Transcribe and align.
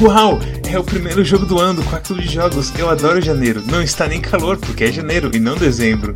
Uau! 0.00 0.38
É 0.70 0.78
o 0.78 0.84
primeiro 0.84 1.24
jogo 1.24 1.46
do 1.46 1.58
ano 1.58 1.80
do 1.80 1.88
Quarto 1.88 2.14
de 2.14 2.26
Jogos. 2.28 2.72
Eu 2.78 2.90
adoro 2.90 3.20
janeiro. 3.20 3.62
Não 3.66 3.82
está 3.82 4.06
nem 4.06 4.20
calor, 4.20 4.58
porque 4.58 4.84
é 4.84 4.92
janeiro 4.92 5.30
e 5.32 5.38
não 5.40 5.56
dezembro. 5.56 6.14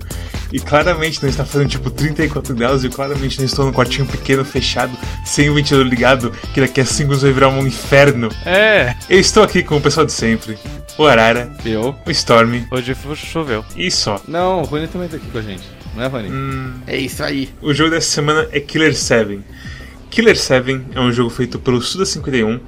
E 0.53 0.59
claramente 0.61 1.23
não 1.23 1.31
está 1.31 1.45
fazendo 1.45 1.69
tipo 1.71 1.89
34 1.91 2.55
graus 2.55 2.85
e 2.85 2.89
claramente 2.91 3.39
não 3.39 3.47
estou 3.47 3.65
num 3.65 3.73
quartinho 3.73 4.07
pequeno, 4.07 4.45
fechado, 4.45 4.93
sem 5.25 5.49
o 5.49 5.55
ventilador 5.55 5.87
ligado, 5.89 6.31
que 6.53 6.61
daqui 6.61 6.81
a 6.81 6.85
5 6.85 7.03
minutos 7.05 7.23
vai 7.23 7.33
virar 7.33 7.49
um 7.49 7.67
inferno. 7.67 8.29
É. 8.45 8.95
Eu 9.09 9.19
estou 9.21 9.43
aqui 9.43 9.63
com 9.63 9.77
o 9.77 9.81
pessoal 9.81 10.05
de 10.05 10.13
sempre. 10.13 10.59
O 10.99 11.07
Arara. 11.07 11.51
Eu. 11.65 11.95
O 12.05 12.11
Storm. 12.11 12.65
Hoje 12.71 12.95
choveu. 13.15 13.65
E 13.77 13.91
só. 13.91 14.21
Não, 14.29 14.61
o 14.63 14.65
Rony 14.65 14.89
também 14.89 15.09
tá 15.09 15.17
aqui 15.17 15.27
com 15.31 15.39
a 15.39 15.43
gente. 15.43 15.63
Não 15.97 16.03
é, 16.03 16.07
Rony? 16.09 16.29
Hum, 16.31 16.73
É 16.87 16.97
isso 16.99 17.23
aí. 17.23 17.49
o 17.63 17.73
jogo 17.73 17.91
dessa 17.91 18.11
semana 18.11 18.47
é 18.53 18.61
Killer 18.61 18.95
7. 18.95 19.41
Killer 20.11 20.37
7 20.37 20.83
é 20.95 21.01
um 21.01 21.13
jogo 21.13 21.31
feito 21.31 21.59
pelo 21.61 21.79
Suda51, 21.79 22.61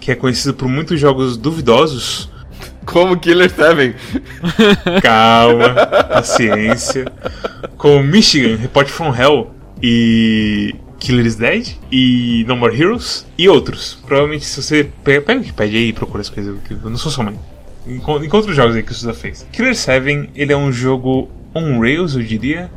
que 0.00 0.10
é 0.10 0.14
conhecido 0.14 0.54
por 0.54 0.68
muitos 0.68 0.98
jogos 1.00 1.36
duvidosos. 1.36 2.30
Como 2.84 3.18
Killer 3.18 3.50
7. 3.50 3.94
Calma, 5.02 5.74
paciência. 6.08 7.04
Com 7.76 8.02
Michigan, 8.02 8.56
Report 8.56 8.88
from 8.88 9.14
Hell 9.14 9.50
e 9.82 10.74
Killer 10.98 11.26
is 11.26 11.36
Dead 11.36 11.68
e 11.90 12.44
No 12.46 12.56
More 12.56 12.80
Heroes 12.80 13.26
e 13.36 13.48
outros. 13.48 13.98
Provavelmente 14.06 14.44
se 14.44 14.62
você 14.62 14.88
pega, 15.04 15.20
pega 15.22 15.38
o 15.40 15.42
Wikipedia 15.42 15.78
aí 15.80 15.88
e 15.88 15.92
procura 15.92 16.20
as 16.22 16.28
coisas, 16.30 16.56
que 16.66 16.74
eu 16.74 16.90
não 16.90 16.96
sou 16.96 17.10
sua 17.10 17.24
mãe. 17.24 17.38
Enco- 17.86 18.22
Encontra 18.24 18.50
os 18.50 18.56
jogos 18.56 18.74
aí 18.76 18.82
que 18.82 18.92
o 18.92 18.94
Suda 18.94 19.14
fez. 19.14 19.46
Killer 19.52 19.74
7, 19.74 20.30
ele 20.34 20.52
é 20.52 20.56
um 20.56 20.72
jogo 20.72 21.28
on 21.54 21.80
rails, 21.80 22.14
eu 22.14 22.22
diria, 22.22 22.70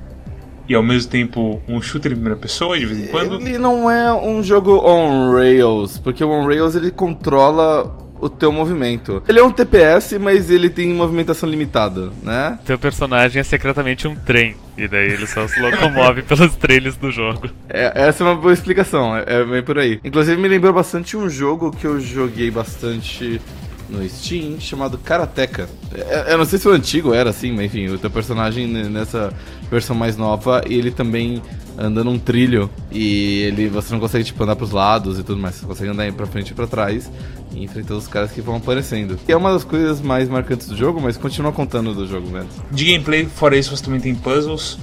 e 0.69 0.75
ao 0.75 0.83
mesmo 0.83 1.09
tempo 1.09 1.59
um 1.67 1.81
shooter 1.81 2.11
em 2.11 2.15
primeira 2.15 2.39
pessoa 2.39 2.77
de 2.77 2.85
vez 2.85 2.99
em 2.99 3.07
quando. 3.07 3.41
Ele 3.41 3.57
não 3.57 3.89
é 3.89 4.13
um 4.13 4.43
jogo 4.43 4.77
on 4.87 5.33
rails, 5.33 5.97
porque 5.97 6.23
o 6.23 6.29
on 6.29 6.45
rails 6.45 6.75
ele 6.75 6.91
controla 6.91 7.97
o 8.21 8.29
teu 8.29 8.51
movimento. 8.51 9.23
Ele 9.27 9.39
é 9.39 9.43
um 9.43 9.51
TPS, 9.51 10.17
mas 10.19 10.51
ele 10.51 10.69
tem 10.69 10.93
movimentação 10.93 11.49
limitada, 11.49 12.11
né? 12.21 12.59
Teu 12.65 12.77
personagem 12.77 13.39
é 13.39 13.43
secretamente 13.43 14.07
um 14.07 14.15
trem. 14.15 14.55
E 14.77 14.87
daí 14.87 15.11
ele 15.11 15.25
só 15.25 15.47
se 15.47 15.59
locomove 15.59 16.21
pelos 16.27 16.55
trilhos 16.55 16.95
do 16.97 17.11
jogo. 17.11 17.49
É, 17.67 18.07
essa 18.07 18.23
é 18.23 18.27
uma 18.27 18.35
boa 18.35 18.53
explicação, 18.53 19.15
é, 19.15 19.23
é 19.27 19.43
bem 19.43 19.63
por 19.63 19.79
aí. 19.79 19.99
Inclusive 20.03 20.39
me 20.39 20.47
lembrou 20.47 20.73
bastante 20.73 21.17
um 21.17 21.29
jogo 21.29 21.71
que 21.71 21.85
eu 21.85 21.99
joguei 21.99 22.51
bastante 22.51 23.41
no 23.89 24.07
Steam, 24.07 24.59
chamado 24.59 24.97
Karateka. 24.97 25.67
É, 25.93 26.33
eu 26.33 26.37
não 26.37 26.45
sei 26.45 26.59
se 26.59 26.67
o 26.67 26.71
antigo 26.71 27.13
era 27.13 27.29
assim, 27.31 27.51
mas 27.51 27.65
enfim, 27.65 27.87
o 27.87 27.97
teu 27.97 28.09
personagem 28.09 28.67
né, 28.67 28.83
nessa 28.83 29.33
versão 29.69 29.95
mais 29.95 30.15
nova, 30.15 30.61
ele 30.65 30.91
também 30.91 31.41
anda 31.77 32.03
num 32.03 32.19
trilho 32.19 32.69
e 32.91 33.41
ele 33.43 33.67
você 33.67 33.93
não 33.93 33.99
consegue 33.99 34.25
tipo 34.25 34.43
andar 34.43 34.55
pros 34.55 34.71
lados 34.71 35.17
e 35.17 35.23
tudo 35.23 35.41
mais, 35.41 35.55
você 35.55 35.65
consegue 35.65 35.91
andar 35.91 36.11
pra 36.13 36.25
frente 36.25 36.51
e 36.51 36.53
pra 36.53 36.67
trás 36.67 37.09
e 37.51 37.63
enfrentar 37.63 37.95
os 37.95 38.07
caras 38.07 38.31
que 38.31 38.41
vão 38.41 38.57
aparecendo. 38.57 39.17
E 39.27 39.31
é 39.31 39.37
uma 39.37 39.51
das 39.53 39.63
coisas 39.63 40.01
mais 40.01 40.29
marcantes 40.29 40.67
do 40.67 40.75
jogo, 40.75 41.01
mas 41.01 41.17
continua 41.17 41.51
contando 41.51 41.93
do 41.93 42.05
jogo, 42.05 42.27
velho. 42.27 42.47
De 42.71 42.85
gameplay, 42.85 43.25
fora 43.25 43.57
isso, 43.57 43.75
você 43.75 43.83
também 43.83 43.99
tem 43.99 44.13
puzzles, 44.13 44.77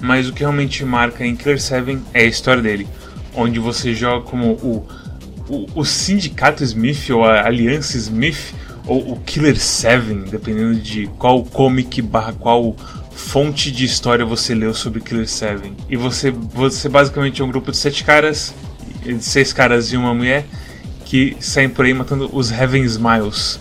mas 0.00 0.28
o 0.28 0.32
que 0.32 0.40
realmente 0.40 0.84
marca 0.84 1.26
em 1.26 1.36
Killer 1.36 1.60
7 1.60 1.98
é 2.14 2.22
a 2.22 2.26
história 2.26 2.62
dele, 2.62 2.86
onde 3.34 3.58
você 3.58 3.94
joga 3.94 4.24
como 4.24 4.52
o, 4.52 4.86
o, 5.48 5.84
Sindicato 5.84 6.62
Smith 6.62 7.10
ou 7.10 7.24
a 7.24 7.46
Aliança 7.46 7.96
Smith 7.96 8.54
ou 8.86 9.12
o 9.12 9.20
Killer 9.20 9.58
7, 9.58 10.30
dependendo 10.30 10.76
de 10.76 11.06
qual 11.18 11.44
comic 11.44 12.00
barra 12.02 12.32
qual 12.32 12.74
fonte 13.10 13.70
de 13.70 13.84
história 13.84 14.24
você 14.24 14.54
leu 14.54 14.72
sobre 14.72 15.00
Killer 15.00 15.28
7. 15.28 15.72
E 15.88 15.96
você, 15.96 16.30
você 16.30 16.88
basicamente 16.88 17.42
é 17.42 17.44
um 17.44 17.48
grupo 17.48 17.70
de 17.70 17.76
sete 17.76 18.04
caras, 18.04 18.54
de 19.02 19.22
seis 19.24 19.52
caras 19.52 19.92
e 19.92 19.96
uma 19.96 20.14
mulher, 20.14 20.46
que 21.04 21.36
saem 21.40 21.68
por 21.68 21.84
aí 21.84 21.94
matando 21.94 22.28
os 22.32 22.50
Heaven 22.50 22.84
Smiles 22.84 23.58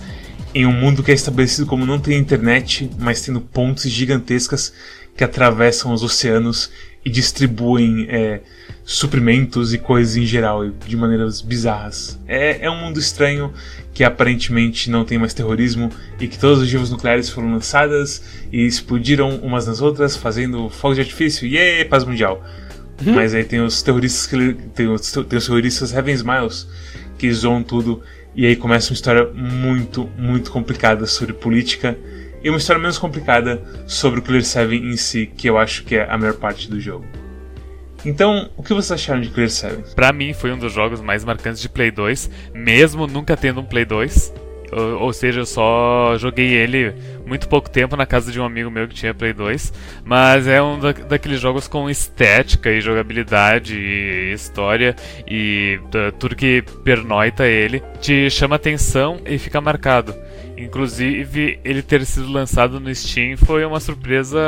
em 0.53 0.65
um 0.65 0.71
mundo 0.71 1.03
que 1.03 1.11
é 1.11 1.13
estabelecido 1.13 1.67
como 1.67 1.85
não 1.85 1.99
tem 1.99 2.17
internet, 2.17 2.89
mas 2.97 3.21
tendo 3.21 3.39
pontes 3.39 3.91
gigantescas 3.91 4.73
que 5.15 5.23
atravessam 5.23 5.93
os 5.93 6.03
oceanos 6.03 6.69
e 7.07 7.09
distribuem 7.09 8.05
é, 8.09 8.41
suprimentos 8.83 9.73
e 9.73 9.77
coisas 9.77 10.17
em 10.17 10.25
geral 10.25 10.67
de 10.67 10.97
maneiras 10.97 11.39
bizarras. 11.39 12.19
É, 12.27 12.65
é 12.65 12.69
um 12.69 12.75
mundo 12.75 12.99
estranho 12.99 13.53
que 13.93 14.03
aparentemente 14.03 14.91
não 14.91 15.05
tem 15.05 15.17
mais 15.17 15.33
terrorismo 15.33 15.89
e 16.19 16.27
que 16.27 16.37
todas 16.37 16.57
as 16.57 16.63
ogivas 16.65 16.89
nucleares 16.89 17.29
foram 17.29 17.53
lançadas 17.53 18.21
e 18.51 18.65
explodiram 18.65 19.37
umas 19.37 19.65
nas 19.67 19.79
outras, 19.79 20.17
fazendo 20.17 20.69
fogos 20.69 20.97
de 20.97 21.01
artifício. 21.03 21.47
E 21.47 21.55
yeah, 21.55 21.89
paz 21.89 22.03
mundial. 22.03 22.43
Mas 23.01 23.33
aí 23.33 23.45
tem 23.45 23.61
os 23.61 23.81
terroristas 23.81 24.27
que 24.27 24.53
tem 24.75 24.87
os, 24.87 25.09
tem 25.09 25.37
os 25.37 25.45
terroristas 25.45 25.93
Heaven 25.93 26.13
Smiles 26.13 26.67
que 27.17 27.31
zoam 27.31 27.63
tudo 27.63 28.03
e 28.35 28.45
aí 28.45 28.57
começa 28.57 28.91
uma 28.91 28.95
história 28.95 29.29
muito, 29.33 30.09
muito 30.17 30.51
complicada 30.51 31.05
sobre 31.05 31.33
política 31.33 31.97
e 32.43 32.49
uma 32.49 32.57
história 32.57 32.79
menos 32.79 32.97
complicada 32.97 33.61
sobre 33.87 34.19
o 34.19 34.23
Clear 34.23 34.43
7 34.43 34.75
em 34.75 34.97
si, 34.97 35.25
que 35.25 35.49
eu 35.49 35.57
acho 35.57 35.83
que 35.83 35.95
é 35.95 36.09
a 36.09 36.17
melhor 36.17 36.35
parte 36.35 36.69
do 36.69 36.79
jogo. 36.79 37.05
Então, 38.05 38.49
o 38.55 38.63
que 38.63 38.73
vocês 38.73 38.91
acharam 38.91 39.21
de 39.21 39.29
Clear 39.29 39.49
7? 39.49 39.95
Pra 39.95 40.13
mim, 40.13 40.33
foi 40.33 40.51
um 40.51 40.57
dos 40.57 40.71
jogos 40.71 41.01
mais 41.01 41.23
marcantes 41.25 41.61
de 41.61 41.67
Play 41.67 41.91
2, 41.91 42.29
mesmo 42.53 43.07
nunca 43.07 43.35
tendo 43.35 43.59
um 43.59 43.65
Play 43.65 43.85
2. 43.85 44.33
Ou, 44.71 45.13
seja, 45.13 45.41
eu 45.41 45.45
só 45.45 46.17
joguei 46.17 46.53
ele 46.53 46.93
muito 47.25 47.47
pouco 47.47 47.69
tempo 47.69 47.95
na 47.95 48.05
casa 48.05 48.31
de 48.31 48.39
um 48.39 48.43
amigo 48.43 48.69
meu 48.69 48.87
que 48.87 48.95
tinha 48.95 49.13
Play 49.13 49.33
2. 49.33 49.73
Mas 50.03 50.45
é 50.47 50.61
um 50.61 50.77
da, 50.77 50.91
daqueles 50.91 51.39
jogos 51.39 51.67
com 51.67 51.89
estética 51.89 52.69
e 52.69 52.81
jogabilidade 52.81 53.77
e 53.77 54.33
história 54.33 54.95
e 55.25 55.79
tudo 56.19 56.35
que 56.35 56.63
pernoita 56.83 57.45
ele 57.45 57.81
te 58.01 58.29
chama 58.29 58.57
atenção 58.57 59.19
e 59.25 59.37
fica 59.37 59.61
marcado. 59.61 60.13
Inclusive, 60.57 61.59
ele 61.63 61.81
ter 61.81 62.05
sido 62.05 62.31
lançado 62.31 62.79
no 62.79 62.93
Steam 62.93 63.37
foi 63.37 63.65
uma 63.65 63.79
surpresa 63.79 64.39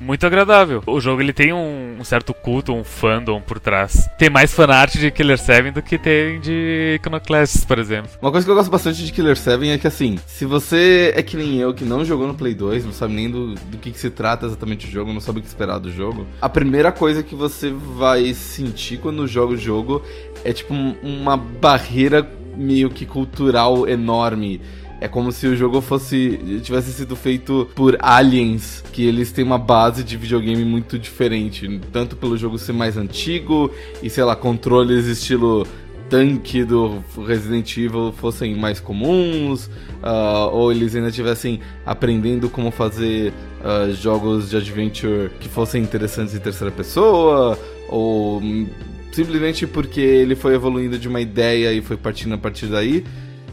muito 0.00 0.26
agradável. 0.26 0.82
O 0.86 1.00
jogo 1.00 1.20
ele 1.22 1.32
tem 1.32 1.52
um, 1.52 1.96
um 2.00 2.04
certo 2.04 2.32
culto, 2.34 2.72
um 2.72 2.84
fandom 2.84 3.40
por 3.40 3.58
trás. 3.60 4.08
Tem 4.18 4.28
mais 4.30 4.52
fanart 4.52 4.94
de 4.96 5.10
Killer 5.10 5.38
7 5.38 5.70
do 5.70 5.82
que 5.82 5.98
tem 5.98 6.40
de 6.40 6.94
Iconoclasts, 6.96 7.64
por 7.64 7.78
exemplo. 7.78 8.10
Uma 8.20 8.30
coisa 8.30 8.44
que 8.44 8.50
eu 8.50 8.54
gosto 8.54 8.70
bastante 8.70 9.04
de 9.04 9.12
Killer 9.12 9.36
7 9.36 9.68
é 9.68 9.78
que 9.78 9.86
assim, 9.86 10.18
se 10.26 10.44
você 10.44 11.12
é 11.14 11.22
que 11.22 11.36
nem 11.36 11.56
eu, 11.58 11.72
que 11.74 11.84
não 11.84 12.04
jogou 12.04 12.26
no 12.26 12.34
Play 12.34 12.54
2, 12.54 12.84
não 12.84 12.92
sabe 12.92 13.14
nem 13.14 13.30
do, 13.30 13.54
do 13.54 13.78
que, 13.78 13.90
que 13.90 13.98
se 13.98 14.10
trata 14.10 14.46
exatamente 14.46 14.86
o 14.86 14.90
jogo, 14.90 15.12
não 15.12 15.20
sabe 15.20 15.38
o 15.38 15.42
que 15.42 15.48
esperar 15.48 15.78
do 15.78 15.90
jogo, 15.90 16.26
a 16.40 16.48
primeira 16.48 16.90
coisa 16.92 17.22
que 17.22 17.34
você 17.34 17.70
vai 17.70 18.34
sentir 18.34 18.98
quando 18.98 19.26
joga 19.26 19.54
o 19.54 19.56
jogo 19.56 20.02
é 20.44 20.52
tipo 20.52 20.72
um- 20.74 20.94
uma 21.02 21.36
barreira 21.36 22.28
meio 22.56 22.90
que 22.90 23.06
cultural 23.06 23.88
enorme. 23.88 24.60
É 25.00 25.06
como 25.06 25.30
se 25.30 25.46
o 25.46 25.56
jogo 25.56 25.80
fosse 25.80 26.60
tivesse 26.62 26.92
sido 26.92 27.14
feito 27.14 27.68
por 27.74 27.96
aliens, 28.00 28.82
que 28.92 29.06
eles 29.06 29.30
têm 29.30 29.44
uma 29.44 29.58
base 29.58 30.02
de 30.02 30.16
videogame 30.16 30.64
muito 30.64 30.98
diferente, 30.98 31.80
tanto 31.92 32.16
pelo 32.16 32.36
jogo 32.36 32.58
ser 32.58 32.72
mais 32.72 32.96
antigo 32.96 33.70
e 34.02 34.10
sei 34.10 34.24
lá, 34.24 34.34
controles 34.34 35.06
estilo 35.06 35.66
tanque 36.08 36.64
do 36.64 37.02
Resident 37.26 37.76
Evil 37.76 38.12
fossem 38.12 38.56
mais 38.56 38.80
comuns, 38.80 39.70
ah, 40.02 40.48
ou 40.50 40.72
eles 40.72 40.94
ainda 40.94 41.08
estivessem 41.08 41.60
aprendendo 41.84 42.48
como 42.48 42.70
fazer 42.70 43.32
ah, 43.62 43.88
jogos 43.90 44.50
de 44.50 44.56
adventure 44.56 45.30
que 45.38 45.48
fossem 45.48 45.82
interessantes 45.82 46.34
em 46.34 46.38
terceira 46.38 46.72
pessoa, 46.72 47.58
ou 47.88 48.40
hum, 48.40 48.66
simplesmente 49.12 49.66
porque 49.66 50.00
ele 50.00 50.34
foi 50.34 50.54
evoluindo 50.54 50.98
de 50.98 51.08
uma 51.08 51.20
ideia 51.20 51.72
e 51.72 51.80
foi 51.80 51.96
partindo 51.96 52.34
a 52.34 52.38
partir 52.38 52.66
daí. 52.66 53.04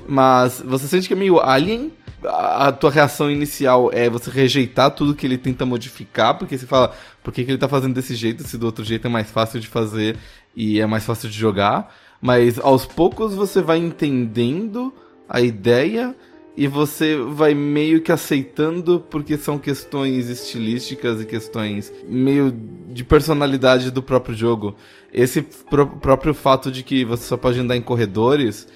Mas 0.07 0.61
você 0.65 0.87
sente 0.87 1.07
que 1.07 1.13
é 1.13 1.17
meio 1.17 1.39
alien. 1.39 1.91
A 2.23 2.71
tua 2.71 2.89
reação 2.89 3.29
inicial 3.29 3.91
é 3.93 4.09
você 4.09 4.31
rejeitar 4.31 4.89
tudo 4.91 5.13
que 5.13 5.27
ele 5.27 5.37
tenta 5.37 5.63
modificar, 5.63 6.35
porque 6.37 6.57
você 6.57 6.65
fala, 6.65 6.91
por 7.23 7.31
que, 7.31 7.43
que 7.43 7.51
ele 7.51 7.57
tá 7.57 7.67
fazendo 7.67 7.93
desse 7.93 8.15
jeito, 8.15 8.43
se 8.43 8.57
do 8.57 8.65
outro 8.65 8.83
jeito 8.83 9.05
é 9.05 9.09
mais 9.09 9.29
fácil 9.29 9.59
de 9.59 9.67
fazer 9.67 10.17
e 10.55 10.79
é 10.79 10.87
mais 10.87 11.05
fácil 11.05 11.29
de 11.29 11.37
jogar. 11.37 11.93
Mas 12.19 12.57
aos 12.57 12.85
poucos 12.85 13.35
você 13.35 13.61
vai 13.61 13.77
entendendo 13.77 14.91
a 15.29 15.39
ideia 15.39 16.15
e 16.57 16.67
você 16.67 17.17
vai 17.17 17.53
meio 17.53 18.01
que 18.01 18.11
aceitando 18.11 19.03
porque 19.09 19.37
são 19.37 19.59
questões 19.59 20.29
estilísticas 20.29 21.21
e 21.21 21.25
questões 21.25 21.91
meio 22.07 22.51
de 22.89 23.03
personalidade 23.03 23.91
do 23.91 24.01
próprio 24.01 24.35
jogo. 24.35 24.75
Esse 25.13 25.41
pró- 25.41 25.85
próprio 25.85 26.33
fato 26.33 26.71
de 26.71 26.81
que 26.81 27.03
você 27.03 27.23
só 27.25 27.37
pode 27.37 27.59
andar 27.59 27.75
em 27.75 27.81
corredores, 27.81 28.67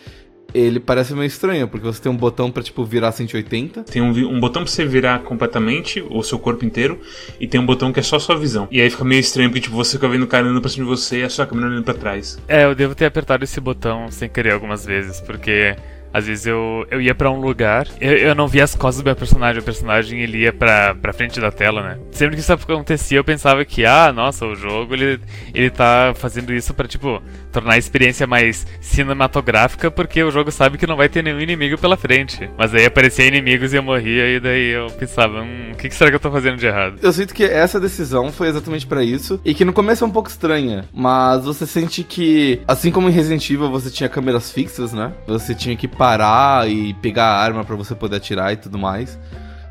ele 0.53 0.79
parece 0.79 1.13
meio 1.13 1.25
estranho, 1.25 1.67
porque 1.67 1.85
você 1.85 2.01
tem 2.01 2.11
um 2.11 2.17
botão 2.17 2.51
pra 2.51 2.63
tipo 2.63 2.83
virar 2.83 3.11
180. 3.11 3.83
Tem 3.83 4.01
um, 4.01 4.09
um 4.09 4.39
botão 4.39 4.63
pra 4.63 4.71
você 4.71 4.85
virar 4.85 5.19
completamente 5.19 6.03
o 6.09 6.23
seu 6.23 6.39
corpo 6.39 6.65
inteiro, 6.65 6.99
e 7.39 7.47
tem 7.47 7.59
um 7.59 7.65
botão 7.65 7.91
que 7.91 7.99
é 7.99 8.03
só 8.03 8.17
sua 8.19 8.37
visão. 8.37 8.67
E 8.71 8.81
aí 8.81 8.89
fica 8.89 9.03
meio 9.03 9.19
estranho, 9.19 9.49
porque 9.49 9.61
tipo, 9.61 9.75
você 9.75 9.97
fica 9.97 10.07
vendo 10.07 10.23
o 10.23 10.27
cara 10.27 10.45
andando 10.45 10.61
pra 10.61 10.69
cima 10.69 10.85
de 10.85 10.89
você 10.89 11.19
e 11.19 11.23
a 11.23 11.29
sua 11.29 11.45
câmera 11.45 11.67
olhando 11.69 11.83
pra 11.83 11.93
trás. 11.93 12.37
É, 12.47 12.63
eu 12.65 12.73
devo 12.75 12.95
ter 12.95 13.05
apertado 13.05 13.43
esse 13.43 13.59
botão 13.59 14.09
sem 14.11 14.27
querer 14.29 14.51
algumas 14.51 14.85
vezes, 14.85 15.21
porque 15.21 15.75
Às 16.11 16.25
vezes 16.25 16.47
eu, 16.47 16.87
eu 16.89 16.99
ia 16.99 17.13
pra 17.13 17.29
um 17.29 17.39
lugar, 17.39 17.87
eu, 18.01 18.11
eu 18.17 18.33
não 18.33 18.47
via 18.47 18.63
as 18.63 18.73
costas 18.73 19.03
do 19.03 19.05
meu 19.05 19.15
personagem, 19.15 19.61
o 19.61 19.63
personagem 19.63 20.19
ele 20.21 20.39
ia 20.39 20.51
pra, 20.51 20.95
pra 20.95 21.13
frente 21.13 21.39
da 21.39 21.51
tela, 21.51 21.83
né? 21.83 21.99
Sempre 22.09 22.35
que 22.35 22.41
isso 22.41 22.51
acontecia, 22.51 23.19
eu 23.19 23.23
pensava 23.23 23.63
que, 23.63 23.85
ah, 23.85 24.11
nossa, 24.11 24.43
o 24.47 24.55
jogo 24.55 24.95
ele, 24.95 25.19
ele 25.53 25.69
tá 25.69 26.11
fazendo 26.15 26.51
isso 26.51 26.73
pra, 26.73 26.87
tipo, 26.87 27.21
tornar 27.51 27.73
a 27.73 27.77
experiência 27.77 28.27
mais 28.27 28.65
cinematográfica, 28.81 29.89
porque 29.89 30.23
o 30.23 30.31
jogo 30.31 30.51
sabe 30.51 30.77
que 30.77 30.87
não 30.87 30.95
vai 30.95 31.09
ter 31.09 31.23
nenhum 31.23 31.39
inimigo 31.39 31.77
pela 31.77 31.97
frente. 31.97 32.49
Mas 32.57 32.73
aí 32.73 32.85
aparecia 32.85 33.25
inimigos 33.25 33.73
e 33.73 33.77
eu 33.77 33.83
morria, 33.83 34.35
e 34.35 34.39
daí 34.39 34.69
eu 34.69 34.87
pensava, 34.91 35.41
hum, 35.41 35.71
o 35.73 35.75
que, 35.75 35.89
será 35.91 36.09
que 36.09 36.15
eu 36.15 36.19
tô 36.19 36.31
fazendo 36.31 36.57
de 36.57 36.65
errado? 36.65 36.99
Eu 37.01 37.11
sinto 37.11 37.33
que 37.33 37.43
essa 37.43 37.79
decisão 37.79 38.31
foi 38.31 38.47
exatamente 38.47 38.85
pra 38.85 39.03
isso, 39.03 39.39
e 39.43 39.53
que 39.53 39.65
no 39.65 39.73
começo 39.73 40.03
é 40.03 40.07
um 40.07 40.11
pouco 40.11 40.29
estranha, 40.29 40.85
mas 40.93 41.43
você 41.45 41.65
sente 41.65 42.03
que, 42.03 42.61
assim 42.67 42.91
como 42.91 43.09
em 43.09 43.11
Resident 43.11 43.49
Evil 43.49 43.69
você 43.69 43.89
tinha 43.89 44.09
câmeras 44.09 44.51
fixas, 44.51 44.93
né? 44.93 45.13
Você 45.27 45.55
tinha 45.55 45.75
que 45.75 45.87
parar 45.87 46.69
e 46.69 46.93
pegar 46.95 47.25
a 47.25 47.41
arma 47.41 47.63
para 47.63 47.75
você 47.75 47.95
poder 47.95 48.17
atirar 48.17 48.53
e 48.53 48.57
tudo 48.57 48.77
mais. 48.77 49.19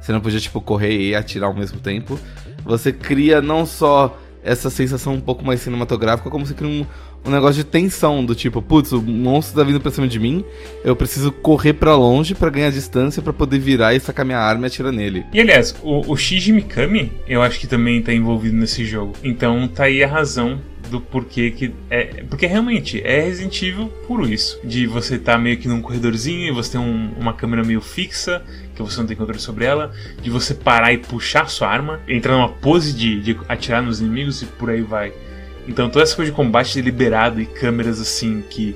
Você 0.01 0.13
não 0.13 0.21
podia, 0.21 0.41
tipo, 0.41 0.61
correr 0.61 0.97
e 0.97 1.15
atirar 1.15 1.49
ao 1.49 1.55
mesmo 1.55 1.81
tempo. 1.81 2.19
Você 2.65 2.93
cria 2.93 3.43
não 3.43 3.67
só 3.67 4.19
essa 4.43 4.71
sensação 4.71 5.15
um 5.15 5.21
pouco 5.21 5.45
mais 5.45 5.61
cinematográfica, 5.61 6.31
como 6.31 6.47
você 6.47 6.55
cria 6.55 6.71
um, 6.71 6.87
um 7.25 7.31
negócio 7.31 7.63
de 7.63 7.65
tensão, 7.65 8.25
do 8.25 8.35
tipo, 8.35 8.63
putz, 8.63 8.93
o 8.93 9.03
monstro 9.03 9.57
tá 9.57 9.65
vindo 9.65 9.81
pra 9.81 9.91
cima 9.91 10.09
de 10.09 10.19
mim, 10.19 10.45
eu 10.85 10.97
preciso 10.97 11.31
correr 11.31 11.75
para 11.75 11.95
longe 11.95 12.35
para 12.35 12.51
ganhar 12.51 12.71
distância 12.71 13.23
para 13.23 13.33
poder 13.33 13.59
virar 13.59 13.95
e 13.95 14.01
sacar 14.01 14.25
minha 14.25 14.39
arma 14.39 14.67
e 14.67 14.69
atirar 14.69 14.93
nele. 14.93 15.25
E 15.33 15.41
aliás, 15.41 15.75
o, 15.83 16.13
o 16.13 16.17
Shinji 16.17 16.53
Mikami, 16.53 17.13
eu 17.27 17.43
acho 17.43 17.61
que 17.61 17.67
também 17.67 18.01
tá 18.03 18.13
envolvido 18.13 18.57
nesse 18.57 18.85
jogo. 18.85 19.15
Então 19.23 19.69
tá 19.69 19.85
aí 19.85 20.03
a 20.03 20.09
razão 20.09 20.61
do 20.89 21.01
porquê 21.01 21.51
que 21.51 21.75
é 21.91 22.25
porque 22.29 22.47
realmente 22.47 23.03
é 23.05 23.21
Resident 23.21 23.63
Evil 23.63 23.89
puro 24.07 24.27
isso 24.27 24.59
de 24.65 24.87
você 24.87 25.17
estar 25.17 25.33
tá 25.33 25.39
meio 25.39 25.59
que 25.59 25.69
num 25.69 25.83
corredorzinho 25.83 26.49
e 26.49 26.51
você 26.51 26.73
tem 26.73 26.81
um, 26.81 27.13
uma 27.19 27.35
câmera 27.35 27.63
meio 27.63 27.81
fixa 27.81 28.43
que 28.75 28.83
você 28.83 28.99
não 28.99 29.07
tem 29.07 29.17
controle 29.17 29.41
sobre 29.41 29.67
ela 29.67 29.93
de 30.23 30.31
você 30.31 30.55
parar 30.55 30.93
e 30.93 30.99
puxar 30.99 31.49
sua 31.51 31.69
arma 31.69 32.01
entrar 32.09 32.33
numa 32.33 32.49
pose 32.49 32.95
de, 32.95 33.21
de 33.21 33.39
atirar 33.49 33.83
nos 33.83 34.01
inimigos 34.01 34.41
e 34.41 34.47
por 34.47 34.71
aí 34.71 34.81
vai 34.81 35.13
então 35.69 35.89
toda 35.91 36.03
essa 36.03 36.17
coisa 36.17 36.31
de 36.31 36.37
combate 36.37 36.75
deliberado 36.75 37.41
e 37.41 37.47
câmeras 37.47 38.01
assim 38.01 38.43
que 38.49 38.75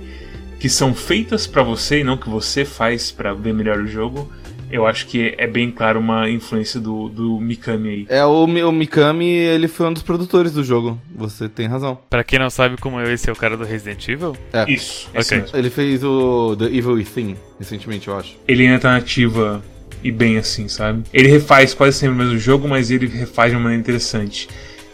que 0.60 0.68
são 0.68 0.94
feitas 0.94 1.46
para 1.46 1.62
você 1.62 2.00
e 2.00 2.04
não 2.04 2.16
que 2.16 2.28
você 2.28 2.64
faz 2.64 3.10
para 3.10 3.34
ver 3.34 3.52
melhor 3.52 3.78
o 3.78 3.86
jogo 3.86 4.30
eu 4.72 4.86
acho 4.86 5.06
que 5.06 5.34
é 5.36 5.46
bem 5.46 5.70
claro 5.70 6.00
uma 6.00 6.30
influência 6.30 6.80
do, 6.80 7.10
do 7.10 7.38
Mikami 7.38 7.88
aí. 7.90 8.06
É, 8.08 8.24
o, 8.24 8.44
o 8.44 8.72
Mikami, 8.72 9.28
ele 9.28 9.68
foi 9.68 9.86
um 9.86 9.92
dos 9.92 10.02
produtores 10.02 10.50
do 10.52 10.64
jogo. 10.64 10.98
Você 11.14 11.46
tem 11.46 11.66
razão. 11.66 11.98
Pra 12.08 12.24
quem 12.24 12.38
não 12.38 12.48
sabe 12.48 12.78
como 12.78 12.98
eu, 12.98 13.12
esse 13.12 13.28
é 13.28 13.32
o 13.32 13.36
cara 13.36 13.54
do 13.54 13.64
Resident 13.64 14.08
Evil? 14.08 14.34
É. 14.50 14.72
Isso. 14.72 15.10
Ok. 15.14 15.44
Ele 15.52 15.68
fez 15.68 16.02
o 16.02 16.56
The 16.56 16.64
Evil 16.64 16.94
Within 16.94 17.36
recentemente, 17.58 18.08
eu 18.08 18.16
acho. 18.16 18.38
Ele 18.48 18.66
ainda 18.66 18.78
tá 18.78 18.92
nativa 18.92 19.62
e 20.02 20.10
bem 20.10 20.38
assim, 20.38 20.66
sabe? 20.68 21.04
Ele 21.12 21.28
refaz 21.28 21.74
quase 21.74 21.98
sempre 21.98 22.14
o 22.14 22.18
mesmo 22.18 22.38
jogo, 22.38 22.66
mas 22.66 22.90
ele 22.90 23.06
refaz 23.06 23.50
de 23.50 23.56
uma 23.56 23.64
maneira 23.64 23.82
interessante. 23.82 24.48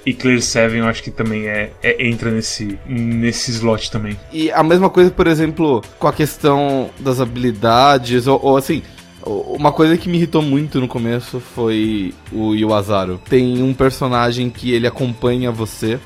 E 0.08 0.14
Clear 0.14 0.40
7 0.40 0.74
eu 0.74 0.86
acho 0.86 1.02
que 1.02 1.10
também 1.10 1.48
é, 1.48 1.70
é, 1.82 2.06
entra 2.08 2.30
nesse, 2.30 2.78
nesse 2.86 3.50
slot 3.50 3.90
também. 3.90 4.18
E 4.32 4.50
a 4.50 4.62
mesma 4.62 4.88
coisa, 4.88 5.10
por 5.10 5.26
exemplo, 5.26 5.82
com 5.98 6.08
a 6.08 6.12
questão 6.14 6.88
das 6.98 7.20
habilidades, 7.20 8.26
ou, 8.26 8.40
ou 8.42 8.56
assim, 8.56 8.82
uma 9.22 9.70
coisa 9.70 9.98
que 9.98 10.08
me 10.08 10.16
irritou 10.16 10.40
muito 10.40 10.80
no 10.80 10.88
começo 10.88 11.40
foi 11.40 12.14
o 12.32 12.54
Yuazaro. 12.54 13.20
Tem 13.28 13.62
um 13.62 13.74
personagem 13.74 14.48
que 14.48 14.72
ele 14.72 14.86
acompanha 14.86 15.52
você 15.52 16.00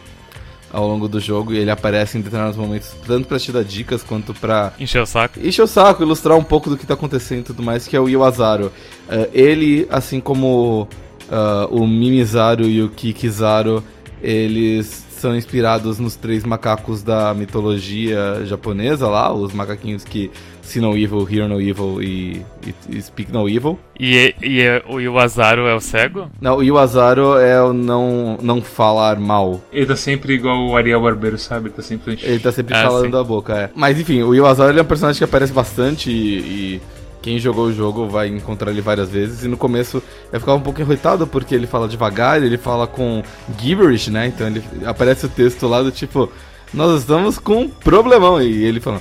ao 0.72 0.88
longo 0.88 1.06
do 1.06 1.20
jogo 1.20 1.52
e 1.52 1.58
ele 1.58 1.70
aparece 1.70 2.18
em 2.18 2.22
determinados 2.22 2.56
momentos, 2.56 2.96
tanto 3.06 3.28
pra 3.28 3.38
te 3.38 3.52
dar 3.52 3.62
dicas 3.62 4.02
quanto 4.02 4.34
pra. 4.34 4.72
Encher 4.80 5.02
o 5.02 5.06
saco. 5.06 5.38
Encher 5.38 5.62
o 5.62 5.68
saco, 5.68 6.02
ilustrar 6.02 6.36
um 6.36 6.42
pouco 6.42 6.68
do 6.68 6.76
que 6.76 6.84
tá 6.84 6.94
acontecendo 6.94 7.40
e 7.40 7.44
tudo 7.44 7.62
mais, 7.62 7.86
que 7.86 7.94
é 7.94 8.00
o 8.00 8.08
Yuazaro. 8.08 8.66
Uh, 9.06 9.30
ele, 9.32 9.86
assim 9.90 10.18
como 10.18 10.88
uh, 11.32 11.74
o 11.74 11.86
Mimizaru 11.86 12.64
e 12.64 12.82
o 12.82 12.90
Kikizaru, 12.90 13.82
eles 14.22 15.06
são 15.22 15.36
inspirados 15.36 16.00
nos 16.00 16.16
três 16.16 16.44
macacos 16.44 17.02
da 17.02 17.32
mitologia 17.32 18.44
japonesa 18.44 19.08
lá, 19.08 19.32
os 19.32 19.52
macaquinhos 19.52 20.02
que 20.02 20.30
see 20.62 20.80
no 20.80 20.96
evil, 20.96 21.28
hear 21.30 21.48
no 21.48 21.60
evil 21.60 22.02
e, 22.02 22.44
e, 22.66 22.74
e 22.90 23.02
speak 23.02 23.32
no 23.32 23.48
evil. 23.48 23.78
E, 23.98 24.34
e, 24.42 24.60
e 24.60 24.82
o 24.88 25.00
Iwazaro 25.00 25.68
é 25.68 25.74
o 25.74 25.80
cego? 25.80 26.28
Não, 26.40 26.56
o 26.56 26.64
Iwazaro 26.64 27.38
é 27.38 27.62
o 27.62 27.72
não, 27.72 28.36
não 28.42 28.60
falar 28.60 29.18
mal. 29.18 29.60
Ele 29.72 29.86
tá 29.86 29.96
sempre 29.96 30.34
igual 30.34 30.66
o 30.66 30.76
Ariel 30.76 31.00
Barbeiro, 31.00 31.38
sabe? 31.38 31.68
Ele 31.68 31.74
tá 31.74 31.82
sempre, 31.82 32.18
ele 32.20 32.40
tá 32.40 32.50
sempre 32.50 32.74
ah, 32.74 32.82
falando 32.82 33.04
sim. 33.04 33.10
da 33.10 33.22
boca, 33.22 33.56
é. 33.56 33.70
Mas 33.76 34.00
enfim, 34.00 34.22
o 34.22 34.34
Iwazaro 34.34 34.76
é 34.76 34.82
um 34.82 34.84
personagem 34.84 35.18
que 35.18 35.24
aparece 35.24 35.52
bastante 35.52 36.10
e, 36.10 36.38
e 36.38 36.80
quem 37.22 37.38
jogou 37.38 37.66
o 37.66 37.72
jogo 37.72 38.08
vai 38.08 38.28
encontrar 38.28 38.72
ele 38.72 38.80
várias 38.80 39.08
vezes. 39.08 39.44
E 39.44 39.48
no 39.48 39.56
começo 39.56 40.02
eu 40.32 40.40
ficava 40.40 40.58
um 40.58 40.62
pouco 40.62 40.80
irritado 40.80 41.26
porque 41.26 41.54
ele 41.54 41.66
fala 41.66 41.88
devagar, 41.88 42.42
ele 42.42 42.58
fala 42.58 42.86
com 42.86 43.22
gibberish, 43.58 44.10
né? 44.10 44.26
Então 44.26 44.46
ele 44.46 44.62
aparece 44.84 45.24
o 45.24 45.28
texto 45.28 45.66
lá 45.68 45.82
do 45.82 45.92
tipo, 45.92 46.30
nós 46.74 47.00
estamos 47.00 47.38
com 47.38 47.62
um 47.62 47.68
problemão. 47.68 48.42
E 48.42 48.64
ele 48.64 48.80
fala. 48.80 49.00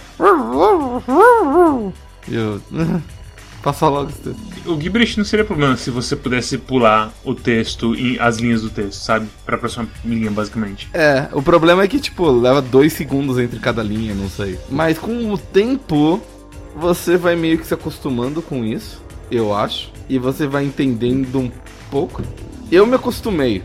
E 2.27 2.35
eu. 2.35 2.61
Passa 3.61 3.87
logo 3.87 4.09
esse 4.09 4.19
texto. 4.19 4.39
O 4.65 4.81
gibberish 4.81 5.17
não 5.17 5.23
seria 5.23 5.45
problema 5.45 5.77
se 5.77 5.91
você 5.91 6.15
pudesse 6.15 6.57
pular 6.57 7.13
o 7.23 7.35
texto 7.35 7.93
e 7.95 8.19
as 8.19 8.37
linhas 8.37 8.63
do 8.63 8.71
texto, 8.71 8.99
sabe? 8.99 9.27
Pra 9.45 9.55
próxima 9.55 9.87
linha, 10.03 10.31
basicamente. 10.31 10.89
É, 10.93 11.27
o 11.31 11.43
problema 11.43 11.83
é 11.83 11.87
que, 11.87 11.99
tipo, 11.99 12.27
leva 12.31 12.59
dois 12.59 12.93
segundos 12.93 13.37
entre 13.37 13.59
cada 13.59 13.83
linha, 13.83 14.15
não 14.15 14.27
sei. 14.27 14.57
Mas 14.67 14.97
com 14.97 15.31
o 15.31 15.37
tempo, 15.37 16.19
você 16.75 17.17
vai 17.17 17.35
meio 17.35 17.57
que 17.57 17.65
se 17.65 17.73
acostumando 17.73 18.41
com 18.41 18.63
isso, 18.63 19.01
eu 19.29 19.53
acho, 19.53 19.91
e 20.09 20.17
você 20.19 20.45
vai 20.45 20.65
entendendo 20.65 21.39
um 21.39 21.51
pouco. 21.89 22.21
Eu 22.71 22.85
me 22.85 22.95
acostumei. 22.95 23.63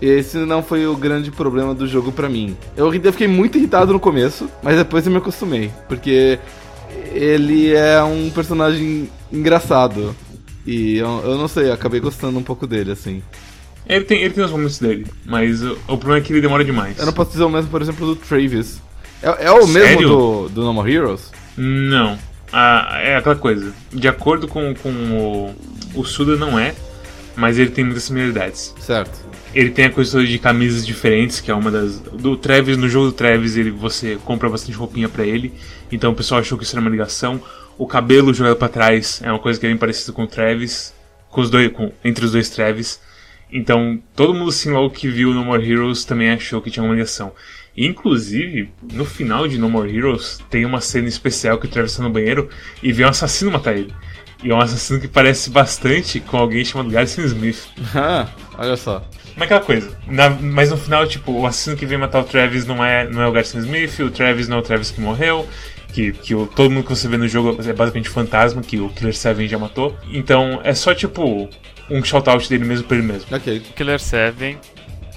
Esse 0.00 0.38
não 0.38 0.62
foi 0.62 0.86
o 0.86 0.96
grande 0.96 1.30
problema 1.30 1.74
do 1.74 1.86
jogo 1.86 2.12
para 2.12 2.28
mim. 2.28 2.56
Eu 2.76 2.92
fiquei 2.92 3.26
muito 3.26 3.58
irritado 3.58 3.92
no 3.92 3.98
começo, 3.98 4.48
mas 4.62 4.76
depois 4.76 5.04
eu 5.04 5.12
me 5.12 5.18
acostumei, 5.18 5.72
porque 5.88 6.38
ele 7.12 7.74
é 7.74 8.02
um 8.02 8.30
personagem 8.30 9.10
engraçado. 9.32 10.14
E 10.64 10.98
eu, 10.98 11.22
eu 11.24 11.38
não 11.38 11.48
sei, 11.48 11.68
eu 11.68 11.72
acabei 11.72 11.98
gostando 11.98 12.38
um 12.38 12.42
pouco 12.42 12.66
dele, 12.66 12.92
assim. 12.92 13.22
Ele 13.88 14.04
tem, 14.04 14.20
ele 14.22 14.34
tem 14.34 14.44
os 14.44 14.50
momentos 14.50 14.78
dele, 14.78 15.06
mas 15.24 15.62
o, 15.62 15.72
o, 15.88 15.96
problema 15.96 16.18
é 16.18 16.20
que 16.20 16.32
ele 16.32 16.42
demora 16.42 16.64
demais. 16.64 16.98
Eu 16.98 17.06
não 17.06 17.12
posso 17.12 17.32
dizer 17.32 17.44
o 17.44 17.48
mesmo, 17.48 17.70
por 17.70 17.80
exemplo, 17.80 18.06
do 18.06 18.16
Travis. 18.16 18.80
É, 19.22 19.46
é 19.46 19.50
o 19.50 19.66
Sério? 19.66 19.72
mesmo 19.72 20.08
do, 20.08 20.48
do 20.50 20.62
No 20.62 20.74
More 20.74 20.92
Heroes? 20.92 21.32
Não 21.56 22.27
ah, 22.52 22.98
é 23.02 23.16
aquela 23.16 23.36
coisa. 23.36 23.72
De 23.92 24.08
acordo 24.08 24.48
com, 24.48 24.74
com 24.74 24.90
o, 24.90 25.54
o 25.94 26.04
Suda, 26.04 26.36
não 26.36 26.58
é, 26.58 26.74
mas 27.36 27.58
ele 27.58 27.70
tem 27.70 27.84
muitas 27.84 28.04
similaridades. 28.04 28.74
Certo. 28.80 29.26
Ele 29.54 29.70
tem 29.70 29.86
a 29.86 29.90
coisa 29.90 30.24
de 30.24 30.38
camisas 30.38 30.86
diferentes, 30.86 31.40
que 31.40 31.50
é 31.50 31.54
uma 31.54 31.70
das. 31.70 31.98
Do 31.98 32.36
Travis, 32.36 32.76
no 32.76 32.88
jogo 32.88 33.06
do 33.06 33.12
Travis, 33.12 33.56
ele, 33.56 33.70
você 33.70 34.18
compra 34.24 34.48
bastante 34.48 34.76
roupinha 34.76 35.08
para 35.08 35.24
ele. 35.24 35.52
Então 35.90 36.12
o 36.12 36.14
pessoal 36.14 36.40
achou 36.40 36.58
que 36.58 36.64
isso 36.64 36.74
era 36.74 36.80
uma 36.80 36.90
ligação. 36.90 37.40
O 37.76 37.86
cabelo 37.86 38.34
jogado 38.34 38.56
para 38.56 38.68
trás 38.68 39.20
é 39.22 39.30
uma 39.30 39.38
coisa 39.38 39.58
que 39.58 39.66
é 39.66 39.68
bem 39.68 39.78
parecida 39.78 40.12
com 40.12 40.24
o 40.24 40.26
Travis. 40.26 40.92
Com 41.30 41.40
os 41.40 41.50
dois, 41.50 41.70
com, 41.72 41.92
entre 42.04 42.24
os 42.24 42.32
dois 42.32 42.48
Travis. 42.50 43.00
Então, 43.50 43.98
todo 44.14 44.34
mundo 44.34 44.50
assim 44.50 44.70
logo 44.70 44.90
que 44.90 45.08
viu 45.08 45.32
No 45.32 45.44
More 45.44 45.70
Heroes 45.70 46.04
também 46.04 46.30
achou 46.30 46.60
que 46.60 46.70
tinha 46.70 46.84
uma 46.84 46.94
ligação. 46.94 47.32
Inclusive, 47.78 48.70
no 48.92 49.04
final 49.04 49.46
de 49.46 49.56
No 49.56 49.70
More 49.70 49.94
Heroes, 49.94 50.40
tem 50.50 50.64
uma 50.64 50.80
cena 50.80 51.06
especial 51.06 51.58
que 51.58 51.66
o 51.66 51.68
Travis 51.68 51.92
está 51.92 52.02
no 52.02 52.10
banheiro 52.10 52.48
e 52.82 52.92
vê 52.92 53.04
um 53.04 53.08
assassino 53.08 53.52
matar 53.52 53.76
ele. 53.76 53.94
E 54.42 54.50
é 54.50 54.54
um 54.54 54.60
assassino 54.60 55.00
que 55.00 55.06
parece 55.06 55.48
bastante 55.48 56.18
com 56.18 56.36
alguém 56.36 56.64
chamado 56.64 56.90
Garrison 56.90 57.22
Smith. 57.22 57.68
Ah, 57.94 58.28
olha 58.58 58.76
só. 58.76 59.08
Mas 59.36 59.44
aquela 59.44 59.60
coisa, 59.60 59.96
na, 60.08 60.30
mas 60.30 60.70
no 60.70 60.76
final, 60.76 61.06
tipo, 61.06 61.30
o 61.30 61.46
assassino 61.46 61.76
que 61.76 61.86
vem 61.86 61.96
matar 61.96 62.20
o 62.20 62.24
Travis 62.24 62.66
não 62.66 62.84
é, 62.84 63.08
não 63.08 63.22
é 63.22 63.28
o 63.28 63.32
Garrison 63.32 63.60
Smith, 63.60 64.00
o 64.00 64.10
Travis 64.10 64.48
não 64.48 64.56
é 64.56 64.60
o 64.60 64.62
Travis 64.62 64.90
que 64.90 65.00
morreu, 65.00 65.48
que, 65.92 66.10
que 66.12 66.34
o, 66.34 66.48
todo 66.48 66.72
mundo 66.72 66.82
que 66.82 66.90
você 66.90 67.06
vê 67.06 67.16
no 67.16 67.28
jogo 67.28 67.50
é 67.62 67.72
basicamente 67.72 68.08
fantasma, 68.08 68.60
que 68.60 68.80
o 68.80 68.88
Killer 68.88 69.14
7 69.14 69.46
já 69.46 69.56
matou. 69.58 69.96
Então 70.10 70.60
é 70.64 70.74
só, 70.74 70.92
tipo, 70.92 71.48
um 71.88 72.02
shout-out 72.02 72.48
dele 72.48 72.64
mesmo 72.64 72.88
pra 72.88 72.96
ele 72.96 73.06
mesmo. 73.06 73.28
Ok. 73.30 73.58
O 73.58 73.72
Killer 73.74 74.00
7, 74.00 74.58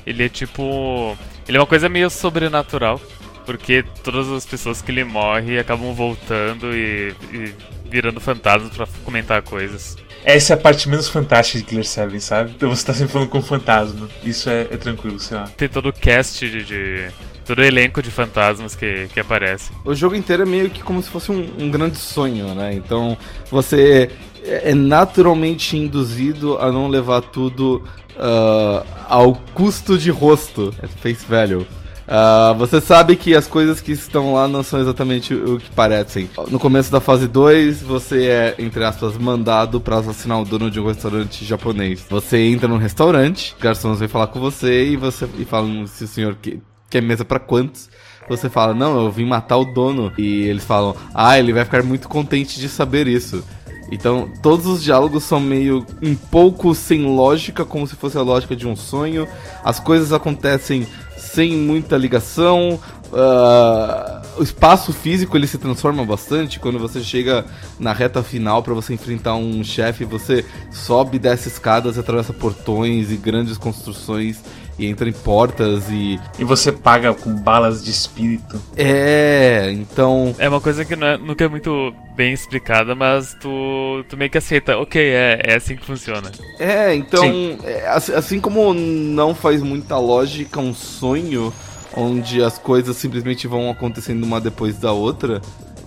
ele 0.06 0.24
é 0.24 0.30
tipo 0.30 1.18
ele 1.48 1.58
é 1.58 1.60
uma 1.60 1.68
coisa 1.68 1.90
meio 1.90 2.10
sobrenatural, 2.10 3.00
porque 3.46 3.84
todas 4.04 4.30
as 4.30 4.46
pessoas 4.46 4.82
que 4.82 4.92
ele 4.92 5.04
morre 5.04 5.60
acabam 5.60 5.94
voltando 5.94 6.76
e, 6.76 7.14
e 7.34 7.54
virando 7.90 8.20
fantasmas 8.20 8.72
para 8.72 8.88
comentar 9.04 9.42
coisas. 9.42 9.98
Essa 10.24 10.54
é 10.54 10.56
a 10.56 10.58
parte 10.58 10.88
menos 10.88 11.10
fantástica 11.10 11.60
de 11.60 11.66
Killer 11.66 11.86
7, 11.86 12.22
sabe? 12.22 12.52
Então 12.56 12.70
você 12.70 12.86
tá 12.86 12.94
sempre 12.94 13.12
falando 13.12 13.30
com 13.30 13.40
um 13.40 13.44
fantasma. 13.44 14.08
Isso 14.24 14.50
é, 14.50 14.62
é 14.72 14.78
tranquilo, 14.78 15.20
sei 15.20 15.38
lá. 15.38 15.48
Tem 15.58 15.68
todo 15.68 15.90
o 15.90 15.94
cast 15.94 16.48
de, 16.48 16.64
de 16.64 17.08
todo 17.44 17.60
o 17.60 17.64
elenco 17.64 18.02
de 18.02 18.12
fantasmas 18.12 18.76
que, 18.76 19.08
que 19.08 19.20
aparece. 19.20 19.72
O 19.84 19.96
jogo 19.96 20.16
inteiro 20.16 20.44
é 20.44 20.46
meio 20.46 20.70
que 20.70 20.84
como 20.84 21.02
se 21.02 21.10
fosse 21.10 21.32
um, 21.32 21.50
um 21.60 21.72
grande 21.72 21.98
sonho, 21.98 22.54
né? 22.54 22.74
Então 22.74 23.18
você 23.50 24.12
é, 24.44 24.72
é 24.72 24.76
naturalmente 24.76 25.76
induzido 25.76 26.58
a 26.60 26.72
não 26.72 26.88
levar 26.88 27.22
tudo 27.22 27.84
uh, 28.22 28.86
ao 29.10 29.36
custo 29.54 29.98
de 29.98 30.12
rosto, 30.12 30.74
é 30.82 30.88
face 30.88 31.26
value. 31.28 31.66
Uh, 32.12 32.54
você 32.58 32.82
sabe 32.82 33.16
que 33.16 33.34
as 33.34 33.48
coisas 33.48 33.80
que 33.80 33.94
estão 33.94 34.34
lá 34.34 34.46
não 34.46 34.64
são 34.64 34.82
exatamente 34.82 35.34
o 35.34 35.58
que 35.60 35.70
parecem. 35.72 36.30
No 36.50 36.60
começo 36.60 36.92
da 36.92 37.00
fase 37.00 37.28
2, 37.28 37.82
você 37.82 38.26
é, 38.26 38.56
entre 38.60 38.84
aspas, 38.84 39.18
mandado 39.18 39.80
para 39.80 39.98
assassinar 39.98 40.42
o 40.42 40.46
dono 40.46 40.70
de 40.70 40.80
um 40.80 40.88
restaurante 40.88 41.46
japonês. 41.46 42.06
Você 42.10 42.38
entra 42.38 42.68
num 42.68 42.78
restaurante, 42.78 43.56
garçons 43.60 44.00
vem 44.00 44.10
falar 44.10 44.28
com 44.28 44.40
você 44.40 44.90
e 44.90 44.98
você 44.98 45.28
e 45.38 45.46
falam 45.46 45.88
se 45.88 46.04
o 46.04 46.08
senhor 46.08 46.36
quer, 46.42 46.58
quer 46.90 47.02
mesa 47.02 47.24
para 47.24 47.40
quantos. 47.40 47.90
Você 48.28 48.50
fala, 48.50 48.74
não, 48.74 49.00
eu 49.00 49.12
vim 49.12 49.26
matar 49.26 49.58
o 49.58 49.66
dono. 49.66 50.12
E 50.18 50.44
eles 50.44 50.64
falam, 50.64 50.96
ah, 51.14 51.38
ele 51.40 51.54
vai 51.54 51.66
ficar 51.66 51.84
muito 51.84 52.08
contente 52.08 52.60
de 52.60 52.70
saber 52.70 53.08
isso. 53.08 53.44
Então, 53.92 54.30
todos 54.42 54.66
os 54.66 54.82
diálogos 54.82 55.24
são 55.24 55.40
meio 55.40 55.86
um 56.02 56.16
pouco 56.16 56.74
sem 56.74 57.04
lógica, 57.04 57.66
como 57.66 57.86
se 57.86 57.96
fosse 57.96 58.18
a 58.18 58.22
lógica 58.22 58.56
de 58.56 58.66
um 58.66 58.76
sonho. 58.76 59.28
As 59.64 59.82
coisas 59.82 60.14
acontecem 60.14 60.88
sem 61.18 61.58
muita 61.58 61.98
ligação. 61.98 62.80
Uh, 63.12 64.40
o 64.40 64.44
espaço 64.44 64.94
físico 64.94 65.36
ele 65.36 65.46
se 65.46 65.58
transforma 65.58 66.06
bastante 66.06 66.58
quando 66.58 66.80
você 66.80 67.02
chega 67.02 67.46
na 67.78 67.92
reta 67.92 68.24
final 68.24 68.64
para 68.64 68.74
você 68.74 68.94
enfrentar 68.94 69.36
um 69.36 69.62
chefe. 69.62 70.06
Você 70.06 70.46
sobe, 70.72 71.20
desce 71.20 71.50
escadas, 71.50 71.98
atravessa 71.98 72.32
portões 72.32 73.12
e 73.12 73.18
grandes 73.18 73.58
construções 73.58 74.42
e 74.78 74.88
entra 74.88 75.08
em 75.08 75.14
portas 75.14 75.90
e. 75.90 76.20
E 76.40 76.44
você 76.44 76.72
paga 76.72 77.14
com 77.14 77.34
balas 77.36 77.84
de 77.84 77.92
espírito. 77.92 78.62
É, 78.76 79.72
então. 79.72 80.36
É 80.38 80.48
uma 80.48 80.62
coisa 80.62 80.86
que 80.86 80.96
não 80.96 81.08
é, 81.08 81.18
nunca 81.18 81.46
é 81.46 81.48
muito 81.48 81.94
bem 82.16 82.34
explicada, 82.34 82.96
mas 82.96 83.36
tu, 83.40 84.04
tu 84.10 84.18
meio 84.18 84.30
que 84.30 84.38
aceita, 84.38 84.78
ok, 84.78 85.02
é, 85.02 85.42
é 85.44 85.56
assim 85.56 85.76
que 85.76 85.86
funciona. 85.86 86.32
É, 86.60 86.94
então. 86.94 87.26
É, 87.64 87.88
assim 87.88 88.40
como 88.40 88.74
não 88.74 89.34
faz 89.36 89.62
muita 89.62 89.98
lógica 89.98 90.60
um 90.60 90.74
sonho 90.74 91.54
onde 91.96 92.42
as 92.42 92.58
coisas 92.58 92.96
simplesmente 92.96 93.48
vão 93.48 93.70
acontecendo 93.70 94.24
uma 94.24 94.40
depois 94.40 94.78
da 94.78 94.92
outra. 94.92 95.42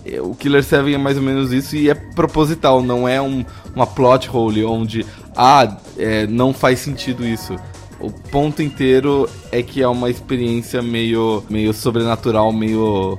É, 0.04 0.20
o 0.20 0.34
Killer 0.34 0.62
7 0.62 0.94
é 0.94 0.98
mais 0.98 1.16
ou 1.16 1.22
menos 1.22 1.52
isso 1.52 1.76
e 1.76 1.88
é 1.88 1.94
proposital, 1.94 2.82
não 2.82 3.08
é 3.08 3.20
um, 3.20 3.44
uma 3.74 3.86
plot 3.86 4.28
hole 4.30 4.64
onde, 4.64 5.04
ah, 5.34 5.76
é, 5.96 6.26
não 6.26 6.52
faz 6.52 6.80
sentido 6.80 7.26
isso. 7.26 7.56
O 8.00 8.10
ponto 8.10 8.62
inteiro 8.62 9.28
é 9.50 9.62
que 9.62 9.82
é 9.82 9.88
uma 9.88 10.10
experiência 10.10 10.82
meio, 10.82 11.44
meio 11.48 11.72
sobrenatural, 11.72 12.52
meio 12.52 13.18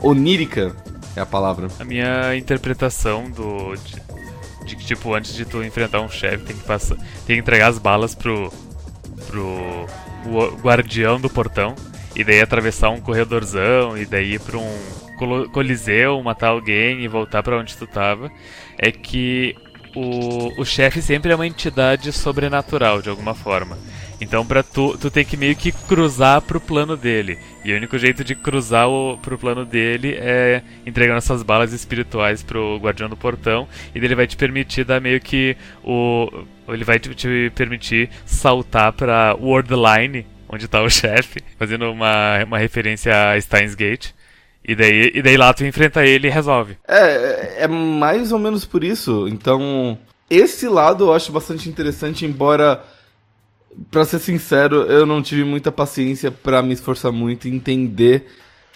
onírica, 0.00 0.74
é 1.16 1.20
a 1.20 1.26
palavra. 1.26 1.68
A 1.78 1.84
minha 1.84 2.34
interpretação 2.36 3.30
do 3.30 3.74
de, 3.76 3.96
de 4.66 4.76
que 4.76 4.84
tipo 4.84 5.14
antes 5.14 5.34
de 5.34 5.44
tu 5.44 5.62
enfrentar 5.62 6.00
um 6.00 6.08
chefe 6.08 6.44
tem 6.44 6.56
que 6.56 6.64
passar, 6.64 6.96
tem 7.26 7.36
que 7.36 7.38
entregar 7.38 7.68
as 7.68 7.78
balas 7.78 8.14
pro 8.14 8.52
pro 9.28 9.86
guardião 10.62 11.20
do 11.20 11.28
portão 11.28 11.74
e 12.16 12.24
daí 12.24 12.40
atravessar 12.40 12.90
um 12.90 13.00
corredorzão 13.00 13.96
e 13.96 14.06
daí 14.06 14.34
ir 14.34 14.40
para 14.40 14.58
um 14.58 15.48
coliseu, 15.52 16.20
matar 16.22 16.48
alguém 16.48 17.02
e 17.02 17.08
voltar 17.08 17.42
para 17.42 17.58
onde 17.58 17.76
tu 17.76 17.86
tava, 17.86 18.30
é 18.78 18.90
que 18.90 19.54
o, 19.94 20.60
o 20.60 20.64
chefe 20.64 21.00
sempre 21.00 21.32
é 21.32 21.34
uma 21.34 21.46
entidade 21.46 22.12
sobrenatural 22.12 23.00
de 23.00 23.08
alguma 23.08 23.34
forma. 23.34 23.78
Então 24.24 24.44
pra 24.44 24.62
tu, 24.62 24.96
tu 24.96 25.10
tem 25.10 25.22
que 25.22 25.36
meio 25.36 25.54
que 25.54 25.70
cruzar 25.70 26.40
pro 26.40 26.58
plano 26.58 26.96
dele. 26.96 27.38
E 27.62 27.72
o 27.72 27.76
único 27.76 27.98
jeito 27.98 28.24
de 28.24 28.34
cruzar 28.34 28.88
o, 28.88 29.18
pro 29.18 29.38
plano 29.38 29.66
dele 29.66 30.14
é 30.18 30.62
entregando 30.86 31.18
essas 31.18 31.42
balas 31.42 31.74
espirituais 31.74 32.42
pro 32.42 32.78
guardião 32.78 33.08
do 33.08 33.18
portão. 33.18 33.68
E 33.94 33.98
ele 33.98 34.14
vai 34.14 34.26
te 34.26 34.34
permitir 34.34 34.84
dar 34.84 35.00
meio 35.00 35.20
que 35.20 35.54
o. 35.84 36.28
Ele 36.68 36.84
vai 36.84 36.98
te, 36.98 37.14
te 37.14 37.52
permitir 37.54 38.08
saltar 38.24 38.92
pra 38.94 39.36
Worldline, 39.38 40.26
onde 40.48 40.66
tá 40.66 40.82
o 40.82 40.88
chefe, 40.90 41.40
fazendo 41.58 41.92
uma, 41.92 42.42
uma 42.44 42.58
referência 42.58 43.32
a 43.32 43.38
Steins 43.38 43.74
Gate. 43.74 44.12
E 44.66 44.74
daí, 44.74 45.12
e 45.14 45.20
daí 45.20 45.36
lá 45.36 45.52
tu 45.52 45.66
enfrenta 45.66 46.06
ele 46.06 46.28
e 46.28 46.30
resolve. 46.30 46.78
É, 46.88 47.64
é 47.64 47.68
mais 47.68 48.32
ou 48.32 48.38
menos 48.38 48.64
por 48.64 48.82
isso. 48.82 49.28
Então, 49.28 49.98
esse 50.30 50.66
lado 50.66 51.04
eu 51.04 51.12
acho 51.12 51.30
bastante 51.30 51.68
interessante, 51.68 52.24
embora 52.24 52.82
para 53.90 54.04
ser 54.04 54.18
sincero, 54.18 54.82
eu 54.82 55.04
não 55.06 55.22
tive 55.22 55.44
muita 55.44 55.72
paciência 55.72 56.30
para 56.30 56.62
me 56.62 56.72
esforçar 56.74 57.12
muito 57.12 57.48
e 57.48 57.54
entender 57.54 58.26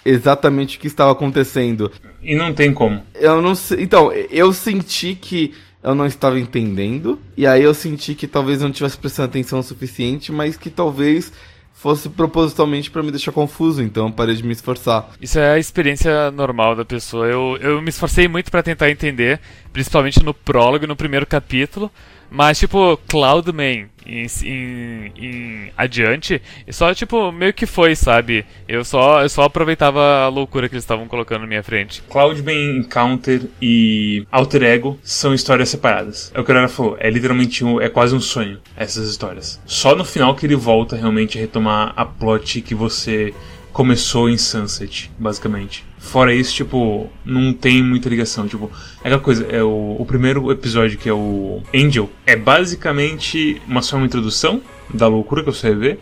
exatamente 0.05 0.77
o 0.77 0.79
que 0.79 0.87
estava 0.87 1.11
acontecendo. 1.11 1.91
E 2.21 2.35
não 2.35 2.53
tem 2.53 2.73
como. 2.73 3.01
Eu 3.15 3.41
não 3.41 3.55
sei. 3.55 3.81
Então, 3.81 4.11
eu 4.11 4.51
senti 4.53 5.15
que 5.15 5.53
eu 5.83 5.95
não 5.95 6.05
estava 6.05 6.39
entendendo. 6.39 7.19
E 7.37 7.47
aí 7.47 7.63
eu 7.63 7.73
senti 7.73 8.13
que 8.13 8.27
talvez 8.27 8.61
eu 8.61 8.67
não 8.67 8.73
tivesse 8.73 8.97
prestando 8.97 9.29
atenção 9.29 9.59
o 9.59 9.63
suficiente, 9.63 10.31
mas 10.31 10.57
que 10.57 10.69
talvez 10.69 11.31
fosse 11.73 12.09
propositalmente 12.09 12.91
para 12.91 13.01
me 13.01 13.09
deixar 13.09 13.31
confuso, 13.31 13.81
então 13.81 14.07
eu 14.07 14.11
parei 14.11 14.35
de 14.35 14.43
me 14.43 14.51
esforçar. 14.51 15.11
Isso 15.21 15.39
é 15.39 15.53
a 15.53 15.57
experiência 15.57 16.29
normal 16.29 16.75
da 16.75 16.83
pessoa. 16.83 17.25
Eu, 17.25 17.57
eu 17.61 17.81
me 17.81 17.87
esforcei 17.87 18.27
muito 18.27 18.51
para 18.51 18.61
tentar 18.61 18.91
entender, 18.91 19.39
principalmente 19.71 20.21
no 20.21 20.33
prólogo, 20.33 20.85
no 20.85 20.95
primeiro 20.97 21.25
capítulo, 21.25 21.89
mas, 22.29 22.59
tipo, 22.59 22.97
Cloudman 23.07 23.89
em, 24.05 24.25
em, 24.43 25.11
em, 25.17 25.71
adiante, 25.77 26.41
só, 26.69 26.93
tipo, 26.93 27.31
meio 27.31 27.53
que 27.53 27.65
foi, 27.65 27.95
sabe? 27.95 28.45
Eu 28.67 28.83
só, 28.83 29.21
eu 29.21 29.29
só 29.29 29.43
aproveitava 29.43 30.23
a 30.23 30.27
loucura 30.27 30.67
que 30.67 30.75
eles 30.75 30.83
estavam 30.83 31.07
colocando 31.07 31.41
na 31.41 31.47
minha 31.47 31.63
frente. 31.63 32.01
Cloudman, 32.09 32.77
Encounter 32.77 33.41
e 33.61 34.25
Alter 34.31 34.63
Ego 34.63 34.99
são 35.03 35.33
histórias 35.33 35.69
separadas. 35.69 36.31
É 36.33 36.39
o 36.39 36.43
que 36.43 36.51
o 36.51 36.55
cara 36.55 36.67
falou, 36.67 36.97
é 36.99 37.09
literalmente 37.09 37.63
um, 37.63 37.79
é 37.79 37.89
quase 37.89 38.15
um 38.15 38.19
sonho, 38.19 38.59
essas 38.75 39.09
histórias. 39.09 39.61
Só 39.65 39.95
no 39.95 40.03
final 40.03 40.35
que 40.35 40.45
ele 40.45 40.55
volta 40.55 40.95
realmente 40.95 41.37
a 41.37 41.41
retomar 41.41 41.93
a 41.95 42.05
plot 42.05 42.61
que 42.61 42.73
você 42.73 43.33
começou 43.71 44.29
em 44.29 44.37
Sunset, 44.37 45.11
basicamente. 45.17 45.88
Fora 45.99 46.33
isso, 46.33 46.55
tipo, 46.55 47.09
não 47.25 47.53
tem 47.53 47.83
muita 47.83 48.07
ligação. 48.07 48.47
Tipo, 48.47 48.71
é 49.03 49.09
aquela 49.09 49.21
coisa, 49.21 49.45
é 49.45 49.61
o, 49.61 49.97
o 49.99 50.05
primeiro 50.05 50.49
episódio, 50.49 50.97
que 50.97 51.09
é 51.09 51.13
o 51.13 51.61
Angel, 51.75 52.09
é 52.25 52.37
basicamente 52.37 53.61
uma 53.67 53.81
só 53.81 53.97
uma 53.97 54.05
introdução 54.05 54.61
da 54.93 55.07
loucura 55.07 55.43
que 55.43 55.51
você 55.51 55.69
vai 55.69 55.79
ver, 55.79 55.99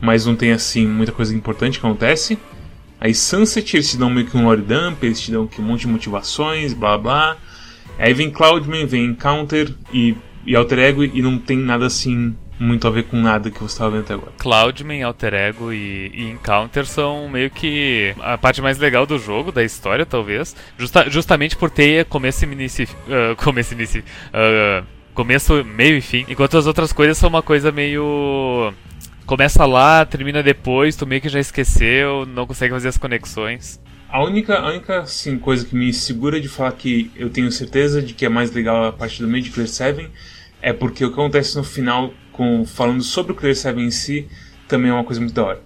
mas 0.00 0.24
não 0.24 0.34
tem, 0.34 0.52
assim, 0.52 0.86
muita 0.86 1.12
coisa 1.12 1.34
importante 1.34 1.78
que 1.78 1.86
acontece. 1.86 2.38
Aí 2.98 3.14
Sunset, 3.14 3.76
eles 3.76 3.90
te 3.90 3.96
dão 3.98 4.10
meio 4.10 4.26
que 4.26 4.36
um 4.36 4.44
lore 4.44 4.62
dump, 4.62 5.02
eles 5.02 5.20
te 5.20 5.30
dão 5.30 5.48
um 5.58 5.62
monte 5.62 5.82
de 5.82 5.88
motivações, 5.88 6.72
blá 6.72 6.96
blá. 6.96 7.36
Aí 7.98 8.14
vem 8.14 8.30
Cloudman, 8.30 8.86
vem 8.86 9.04
Encounter 9.04 9.72
e, 9.92 10.16
e 10.46 10.56
Alter 10.56 10.78
Ego, 10.78 11.04
e 11.04 11.20
não 11.20 11.38
tem 11.38 11.58
nada 11.58 11.86
assim 11.86 12.34
muito 12.60 12.86
a 12.86 12.90
ver 12.90 13.04
com 13.04 13.16
nada 13.16 13.50
que 13.50 13.58
você 13.58 13.72
estava 13.72 13.92
vendo 13.92 14.02
até 14.02 14.14
agora. 14.14 14.32
Cloudman, 14.38 15.02
Alter 15.02 15.32
Ego 15.32 15.72
e, 15.72 16.12
e, 16.14 16.30
Encounter 16.30 16.84
são 16.84 17.26
meio 17.26 17.50
que 17.50 18.14
a 18.20 18.36
parte 18.36 18.60
mais 18.60 18.78
legal 18.78 19.06
do 19.06 19.18
jogo, 19.18 19.50
da 19.50 19.64
história, 19.64 20.04
talvez. 20.04 20.54
Justa, 20.76 21.08
justamente 21.08 21.56
por 21.56 21.70
ter 21.70 22.04
começo 22.04 22.44
e 22.44 22.52
início. 22.52 22.86
Uh, 23.06 23.34
começo 23.36 23.72
e 23.72 23.76
início. 23.76 24.04
Uh, 24.28 24.84
começo, 25.14 25.64
meio 25.64 25.96
e 25.96 26.02
fim. 26.02 26.26
Enquanto 26.28 26.58
as 26.58 26.66
outras 26.66 26.92
coisas 26.92 27.16
são 27.16 27.30
uma 27.30 27.42
coisa 27.42 27.72
meio. 27.72 28.74
Começa 29.24 29.64
lá, 29.64 30.04
termina 30.04 30.42
depois, 30.42 30.96
tu 30.96 31.06
meio 31.06 31.22
que 31.22 31.28
já 31.28 31.40
esqueceu, 31.40 32.26
não 32.26 32.46
consegue 32.46 32.74
fazer 32.74 32.88
as 32.88 32.98
conexões. 32.98 33.80
A 34.08 34.22
única, 34.24 34.58
a 34.58 34.68
única 34.68 35.00
assim, 35.02 35.38
coisa 35.38 35.64
que 35.64 35.74
me 35.74 35.92
segura 35.92 36.40
de 36.40 36.48
falar 36.48 36.72
que 36.72 37.10
eu 37.14 37.30
tenho 37.30 37.50
certeza 37.52 38.02
de 38.02 38.12
que 38.12 38.26
é 38.26 38.28
mais 38.28 38.52
legal 38.52 38.84
a 38.84 38.92
parte 38.92 39.22
do 39.22 39.28
Made 39.28 39.50
Clear 39.50 39.68
7 39.68 40.10
é 40.60 40.72
porque 40.72 41.04
o 41.04 41.08
que 41.08 41.14
acontece 41.14 41.56
no 41.56 41.64
final 41.64 42.12
com 42.40 42.64
falando 42.64 43.02
sobre 43.02 43.32
o 43.32 43.34
Clear 43.34 43.54
7 43.54 43.78
em 43.78 43.90
si, 43.90 44.26
também 44.66 44.90
é 44.90 44.94
uma 44.94 45.04
coisa 45.04 45.20
muito 45.20 45.34
da 45.34 45.44
hora. 45.44 45.60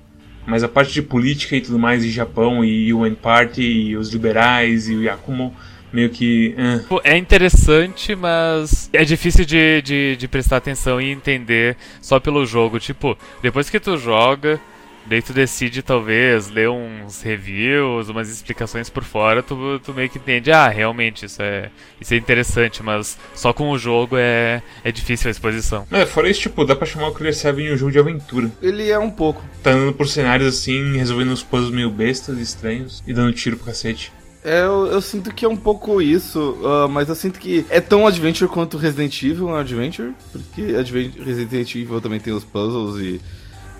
Mas 0.45 0.65
a 0.65 0.69
parte 0.69 0.93
de 0.93 1.03
política 1.03 1.55
e 1.55 1.61
tudo 1.61 1.79
mais, 1.79 2.05
e 2.05 2.11
Japão, 2.11 2.65
e 2.65 2.93
UN 2.93 3.15
Party, 3.15 3.63
e 3.63 3.97
os 3.97 4.13
liberais, 4.13 4.89
e 4.89 4.97
o 4.97 5.03
Yakumo, 5.05 5.55
meio 5.93 6.11
que. 6.11 6.53
Uh. 6.91 7.01
É 7.05 7.17
interessante, 7.17 8.17
mas 8.17 8.91
é 8.93 9.05
difícil 9.05 9.45
de, 9.45 9.81
de, 9.83 10.17
de 10.17 10.27
prestar 10.27 10.57
atenção 10.57 11.01
e 11.01 11.13
entender 11.13 11.77
só 12.03 12.19
pelo 12.19 12.45
jogo. 12.45 12.81
Tipo, 12.81 13.17
depois 13.41 13.71
que 13.71 13.79
tu 13.79 13.97
joga 13.97 14.61
Daí 15.07 15.21
tu 15.21 15.33
decide, 15.33 15.83
talvez, 15.83 16.49
ler 16.49 16.71
uns 16.71 17.21
reviews, 17.21 18.09
umas 18.09 18.31
explicações 18.31 18.89
por 18.89 19.05
fora, 19.05 19.43
tu, 19.43 19.79
tu 19.81 19.93
meio 19.93 20.09
que 20.09 20.19
entende, 20.19 20.51
ah, 20.51 20.69
realmente, 20.69 21.27
isso 21.27 21.43
é, 21.43 21.71
isso 22.01 22.15
é 22.15 22.17
interessante, 22.17 22.83
mas 22.83 23.19
só 23.35 23.53
com 23.53 23.71
o 23.71 23.79
jogo 23.79 24.17
é, 24.17 24.63
é 24.83 24.91
difícil 24.91 25.29
a 25.29 25.31
exposição. 25.31 25.87
É, 25.91 26.07
fora 26.07 26.29
isso, 26.29 26.41
tipo, 26.41 26.65
dá 26.65 26.75
pra 26.75 26.87
chamar 26.87 27.09
o 27.09 27.13
Clear 27.13 27.35
7 27.35 27.73
um 27.73 27.77
jogo 27.77 27.93
de 27.93 27.99
aventura. 27.99 28.51
Ele 28.63 28.91
é 28.91 28.99
um 28.99 29.11
pouco. 29.11 29.45
Tá 29.63 29.73
andando 29.73 29.93
por 29.93 30.09
cenários 30.09 30.49
assim, 30.49 30.97
resolvendo 30.97 31.33
uns 31.33 31.43
puzzles 31.43 31.75
meio 31.75 31.91
bestas, 31.91 32.39
estranhos, 32.39 33.03
e 33.07 33.13
dando 33.13 33.33
tiro 33.33 33.57
pro 33.57 33.67
cacete. 33.67 34.13
É, 34.45 34.61
eu, 34.61 34.87
eu, 34.89 35.01
sinto 35.01 35.35
que 35.35 35.47
é 35.47 35.49
um 35.49 35.57
pouco 35.57 36.03
isso, 36.03 36.59
uh, 36.61 36.87
mas 36.87 37.09
eu 37.09 37.15
sinto 37.15 37.41
que 37.41 37.65
é 37.71 37.81
tão 37.81 38.07
adventure 38.07 38.51
quanto 38.51 38.77
Resident 38.77 39.23
Evil 39.23 39.47
um 39.47 39.55
adventure, 39.55 40.13
porque 40.31 40.61
Resident 40.63 41.75
Evil 41.75 41.99
também 41.99 42.21
tem 42.21 42.31
os 42.31 42.45
puzzles 42.45 43.03
e 43.03 43.21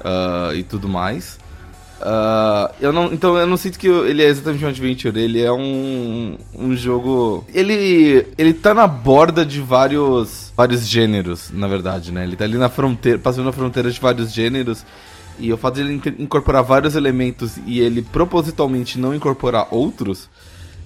uh, 0.05 0.55
e 0.55 0.63
tudo 0.63 0.89
mais. 0.89 1.39
Uh, 2.01 2.75
eu 2.81 2.93
não, 2.93 3.13
então 3.13 3.37
eu 3.39 3.47
não 3.47 3.57
sinto 3.57 3.79
que 3.79 3.87
ele 3.87 4.23
é 4.23 4.27
exatamente 4.27 4.65
um 4.65 4.69
adventure, 4.69 5.19
ele 5.19 5.41
é 5.41 5.51
um, 5.51 6.37
um 6.55 6.77
jogo. 6.77 7.47
Ele, 7.55 8.27
ele 8.37 8.53
tá 8.53 8.75
na 8.75 8.87
borda 8.87 9.45
de 9.45 9.61
vários, 9.61 10.53
vários 10.55 10.87
gêneros, 10.87 11.51
na 11.51 11.67
verdade, 11.67 12.13
né? 12.13 12.25
Ele 12.25 12.37
tá 12.37 12.45
ali 12.45 12.59
na 12.59 12.69
fronteira, 12.69 13.19
passando 13.19 13.47
na 13.47 13.53
fronteira 13.53 13.91
de 13.91 13.99
vários 13.99 14.33
gêneros. 14.33 14.85
E 15.39 15.53
o 15.53 15.57
fato 15.57 15.77
de 15.77 15.81
ele 15.81 16.01
incorporar 16.19 16.63
vários 16.63 16.95
elementos 16.95 17.57
e 17.67 17.81
ele 17.81 18.03
propositalmente 18.03 19.01
não 19.01 19.13
incorporar 19.13 19.67
outros, 19.73 20.29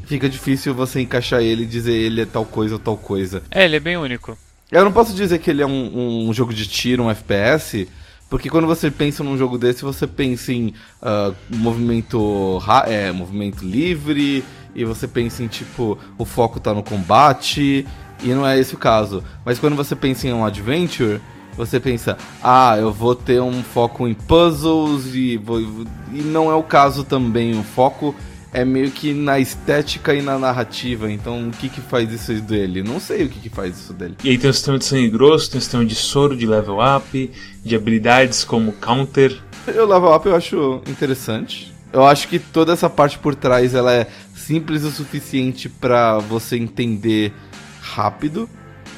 fica 0.06 0.26
difícil 0.26 0.72
você 0.72 1.02
encaixar 1.02 1.42
ele 1.42 1.64
e 1.64 1.66
dizer 1.66 1.92
ele 1.92 2.22
é 2.22 2.26
tal 2.26 2.46
coisa 2.46 2.76
ou 2.76 2.78
tal 2.78 2.96
coisa. 2.96 3.42
É, 3.50 3.66
ele 3.66 3.76
é 3.76 3.80
bem 3.80 3.98
único. 3.98 4.38
Eu 4.70 4.84
não 4.84 4.92
posso 4.92 5.14
dizer 5.14 5.38
que 5.38 5.50
ele 5.50 5.62
é 5.62 5.66
um, 5.66 6.28
um 6.28 6.32
jogo 6.32 6.54
de 6.54 6.66
tiro, 6.66 7.02
um 7.02 7.10
FPS, 7.10 7.87
porque 8.28 8.50
quando 8.50 8.66
você 8.66 8.90
pensa 8.90 9.25
num 9.25 9.37
jogo 9.38 9.56
desse, 9.56 9.82
você 9.82 10.06
pensa 10.06 10.52
em 10.52 10.75
uh, 11.02 11.35
movimento, 11.49 12.61
é, 12.87 13.11
movimento 13.11 13.64
livre, 13.64 14.44
e 14.75 14.85
você 14.85 15.08
pensa 15.08 15.42
em 15.42 15.47
tipo, 15.47 15.99
o 16.18 16.25
foco 16.25 16.61
tá 16.61 16.75
no 16.75 16.82
combate, 16.82 17.87
e 18.23 18.28
não 18.28 18.47
é 18.47 18.58
esse 18.58 18.75
o 18.75 18.78
caso. 18.78 19.25
Mas 19.44 19.58
quando 19.58 19.76
você 19.76 19.97
pensa 19.97 20.28
em 20.28 20.32
um 20.32 20.44
adventure, 20.44 21.20
você 21.56 21.80
pensa, 21.80 22.16
ah, 22.42 22.76
eu 22.78 22.92
vou 22.92 23.14
ter 23.14 23.40
um 23.40 23.62
foco 23.62 24.06
em 24.06 24.14
puzzles, 24.14 25.14
e, 25.14 25.37
vou, 25.37 25.61
e 25.61 26.20
não 26.23 26.50
é 26.50 26.54
o 26.54 26.62
caso 26.62 27.04
também. 27.04 27.58
O 27.58 27.62
foco 27.62 28.14
é 28.52 28.64
meio 28.64 28.90
que 28.90 29.12
na 29.12 29.38
estética 29.38 30.14
e 30.14 30.23
na 30.23 30.38
narrativa. 30.38 31.11
Então, 31.11 31.49
o 31.49 31.50
que 31.50 31.69
que 31.69 31.81
faz 31.81 32.11
isso 32.12 32.33
dele? 32.43 32.83
Não 32.83 32.99
sei 32.99 33.25
o 33.25 33.28
que 33.28 33.40
que 33.40 33.49
faz 33.49 33.78
isso 33.78 33.93
dele. 33.93 34.17
E 34.25 34.31
aí 34.31 34.38
tem 34.38 34.49
o 34.49 34.55
sistema 34.55 34.78
de 34.78 34.85
sangue 34.85 35.11
grosso, 35.11 35.50
tem 35.50 35.59
o 35.59 35.62
sistema 35.62 35.85
de 35.85 35.95
soro, 35.95 36.37
de 36.37 36.47
level 36.47 36.78
up, 36.81 37.31
de 37.64 37.76
habilidades 37.76 38.45
como 38.45 38.73
counter. 38.73 39.38
O 39.67 39.85
level 39.85 40.14
up 40.14 40.26
eu 40.26 40.35
acho 40.35 40.81
interessante. 40.87 41.73
Eu 41.93 42.07
acho 42.07 42.28
que 42.28 42.38
toda 42.38 42.73
essa 42.73 42.88
parte 42.88 43.19
por 43.19 43.35
trás 43.35 43.75
ela 43.75 43.93
é 43.93 44.07
simples 44.35 44.85
o 44.85 44.90
suficiente 44.90 45.69
para 45.69 46.19
você 46.19 46.57
entender 46.57 47.33
rápido. 47.81 48.49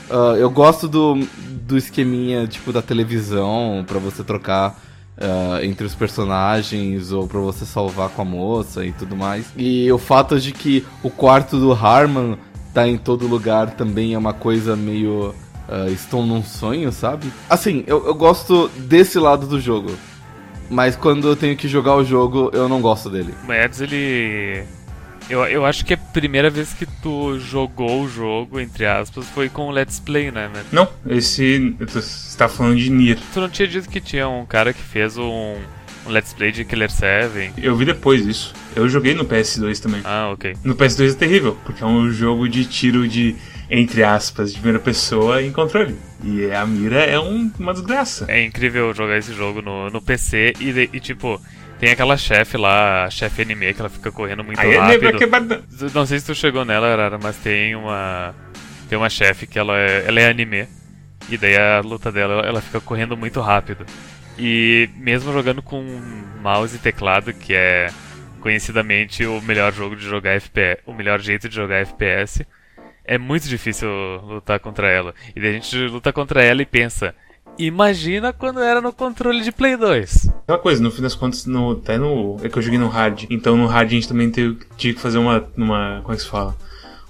Uh, 0.09 0.37
eu 0.37 0.51
gosto 0.51 0.89
do, 0.89 1.15
do 1.63 1.77
esqueminha 1.77 2.47
tipo 2.47 2.73
da 2.73 2.83
televisão 2.83 3.85
para 3.87 3.99
você 4.01 4.25
trocar 4.25 4.81
uh, 5.21 5.65
entre 5.65 5.85
os 5.85 5.95
personagens 5.95 7.13
ou 7.13 7.29
para 7.29 7.39
você 7.39 7.65
salvar 7.65 8.09
com 8.11 8.23
a 8.23 8.25
moça 8.25 8.85
e 8.85 8.93
tudo 8.93 9.17
mais. 9.17 9.47
E 9.57 9.91
o 9.93 9.99
fato 9.99 10.41
de 10.41 10.53
que 10.53 10.85
o 11.03 11.11
quarto 11.11 11.59
do 11.59 11.73
Harman 11.73 12.39
tá 12.73 12.89
em 12.89 12.97
todo 12.97 13.27
lugar 13.27 13.71
também 13.71 14.15
é 14.15 14.19
uma 14.19 14.33
coisa 14.33 14.75
meio. 14.75 15.35
Uh, 15.69 15.89
estou 15.93 16.27
num 16.27 16.43
sonho, 16.43 16.91
sabe? 16.91 17.33
Assim, 17.49 17.85
eu, 17.87 18.05
eu 18.05 18.15
gosto 18.15 18.69
desse 18.77 19.21
lado 19.21 19.47
do 19.47 19.61
jogo. 19.61 19.93
Mas 20.69 20.97
quando 20.97 21.29
eu 21.29 21.37
tenho 21.37 21.57
que 21.57 21.69
jogar 21.69 21.97
o 21.97 22.05
jogo, 22.05 22.51
eu 22.53 22.69
não 22.69 22.81
gosto 22.81 23.09
dele. 23.11 23.35
O 23.45 23.47
Mads, 23.47 23.81
ele 23.81 24.65
eu, 25.31 25.45
eu 25.45 25.65
acho 25.65 25.85
que 25.85 25.95
a 25.95 25.97
primeira 25.97 26.51
vez 26.51 26.75
que 26.75 26.85
tu 26.85 27.39
jogou 27.39 28.03
o 28.03 28.09
jogo, 28.09 28.59
entre 28.59 28.85
aspas, 28.85 29.27
foi 29.29 29.49
com 29.49 29.69
o 29.69 29.71
Let's 29.71 30.01
Play, 30.01 30.31
né, 30.31 30.49
man? 30.49 30.65
Não, 30.73 30.89
esse. 31.09 31.75
Você 31.79 32.37
tá 32.37 32.49
falando 32.49 32.77
de 32.77 32.91
Nier. 32.91 33.19
Tu 33.33 33.41
não 33.41 33.49
tinha 33.49 33.69
dito 33.69 33.89
que 33.89 34.01
tinha 34.01 34.29
um 34.29 34.45
cara 34.45 34.73
que 34.73 34.83
fez 34.83 35.17
um, 35.17 35.57
um 36.07 36.11
Let's 36.11 36.33
Play 36.33 36.51
de 36.51 36.65
Killer 36.65 36.91
7? 36.91 37.53
Eu 37.59 37.77
vi 37.77 37.85
depois 37.85 38.27
isso. 38.27 38.53
Eu 38.75 38.89
joguei 38.89 39.15
no 39.15 39.25
PS2 39.25 39.79
também. 39.79 40.01
Ah, 40.05 40.31
ok. 40.33 40.57
No 40.65 40.75
PS2 40.75 41.13
é 41.13 41.15
terrível, 41.15 41.57
porque 41.65 41.83
é 41.83 41.87
um 41.87 42.11
jogo 42.11 42.49
de 42.49 42.65
tiro 42.65 43.07
de, 43.07 43.37
entre 43.71 44.03
aspas, 44.03 44.53
de 44.53 44.59
primeira 44.59 44.81
pessoa 44.81 45.41
em 45.43 45.53
controle. 45.53 45.95
E 46.25 46.51
a 46.51 46.67
mira 46.67 47.05
é 47.05 47.19
um, 47.21 47.51
uma 47.59 47.73
desgraça. 47.73 48.27
É 48.29 48.45
incrível 48.45 48.93
jogar 48.93 49.17
esse 49.17 49.33
jogo 49.33 49.63
no, 49.63 49.89
no 49.91 50.03
PC 50.03 50.55
e, 50.61 50.91
e 50.93 51.01
tipo 51.01 51.41
tem 51.81 51.91
aquela 51.91 52.17
chefe 52.19 52.59
lá, 52.59 53.07
a 53.07 53.11
chefe 53.11 53.41
anime, 53.41 53.73
que 53.73 53.81
ela 53.81 53.89
fica 53.89 54.13
correndo 54.13 54.45
muito 54.45 54.61
Aí 54.61 54.77
rápido. 54.77 55.19
Quebrar... 55.19 55.43
Não 55.95 56.05
sei 56.05 56.21
se 56.21 56.27
tu 56.27 56.35
chegou 56.35 56.63
nela, 56.63 56.93
Arara, 56.93 57.19
mas 57.19 57.37
tem 57.39 57.75
uma. 57.75 58.35
Tem 58.89 58.99
uma 58.99 59.09
chefe 59.09 59.47
que 59.47 59.59
ela 59.59 59.79
é, 59.79 60.05
ela 60.07 60.21
é 60.21 60.29
anime. 60.29 60.69
E 61.31 61.39
daí 61.39 61.57
a 61.57 61.81
luta 61.81 62.13
dela, 62.13 62.47
ela 62.47 62.61
fica 62.61 62.81
correndo 62.81 63.17
muito 63.17 63.41
rápido. 63.41 63.87
E 64.39 64.91
mesmo 64.97 65.33
jogando 65.33 65.63
com 65.63 65.83
mouse 66.43 66.77
e 66.77 66.79
teclado, 66.79 67.33
que 67.33 67.55
é 67.55 67.91
conhecidamente 68.41 69.25
o 69.25 69.41
melhor 69.41 69.73
jogo 69.73 69.97
de 69.97 70.05
jogar 70.05 70.33
FPS, 70.33 70.83
o 70.87 70.93
melhor 70.93 71.19
jeito 71.21 71.49
de 71.49 71.55
jogar 71.55 71.77
FPS, 71.77 72.47
é 73.05 73.17
muito 73.17 73.49
difícil 73.49 73.89
lutar 74.23 74.61
contra 74.61 74.91
ela. 74.91 75.15
E 75.35 75.41
daí 75.41 75.51
a 75.51 75.53
gente 75.55 75.77
luta 75.87 76.13
contra 76.13 76.43
ela 76.43 76.61
e 76.61 76.67
pensa, 76.67 77.15
Imagina 77.59 78.33
quando 78.33 78.61
era 78.61 78.81
no 78.81 78.93
controle 78.93 79.43
de 79.43 79.53
Play 79.53 79.77
2. 79.77 80.29
Aquela 80.43 80.59
coisa, 80.59 80.83
no 80.83 80.91
fim 80.91 81.03
das 81.03 81.15
contas, 81.15 81.47
no, 81.47 81.73
até 81.73 81.99
no. 81.99 82.39
É 82.43 82.49
que 82.49 82.57
eu 82.57 82.63
joguei 82.63 82.79
no 82.79 82.89
hard. 82.89 83.25
Então 83.31 83.57
no 83.57 83.67
hard 83.67 83.89
a 83.89 83.95
gente 83.95 84.09
também 84.09 84.31
teve, 84.31 84.59
tinha 84.77 84.95
que 84.95 85.01
fazer 85.01 85.19
uma. 85.19 85.45
uma 85.57 86.01
como 86.03 86.13
é 86.13 86.17
que 86.17 86.23
se 86.23 86.29
fala? 86.29 86.57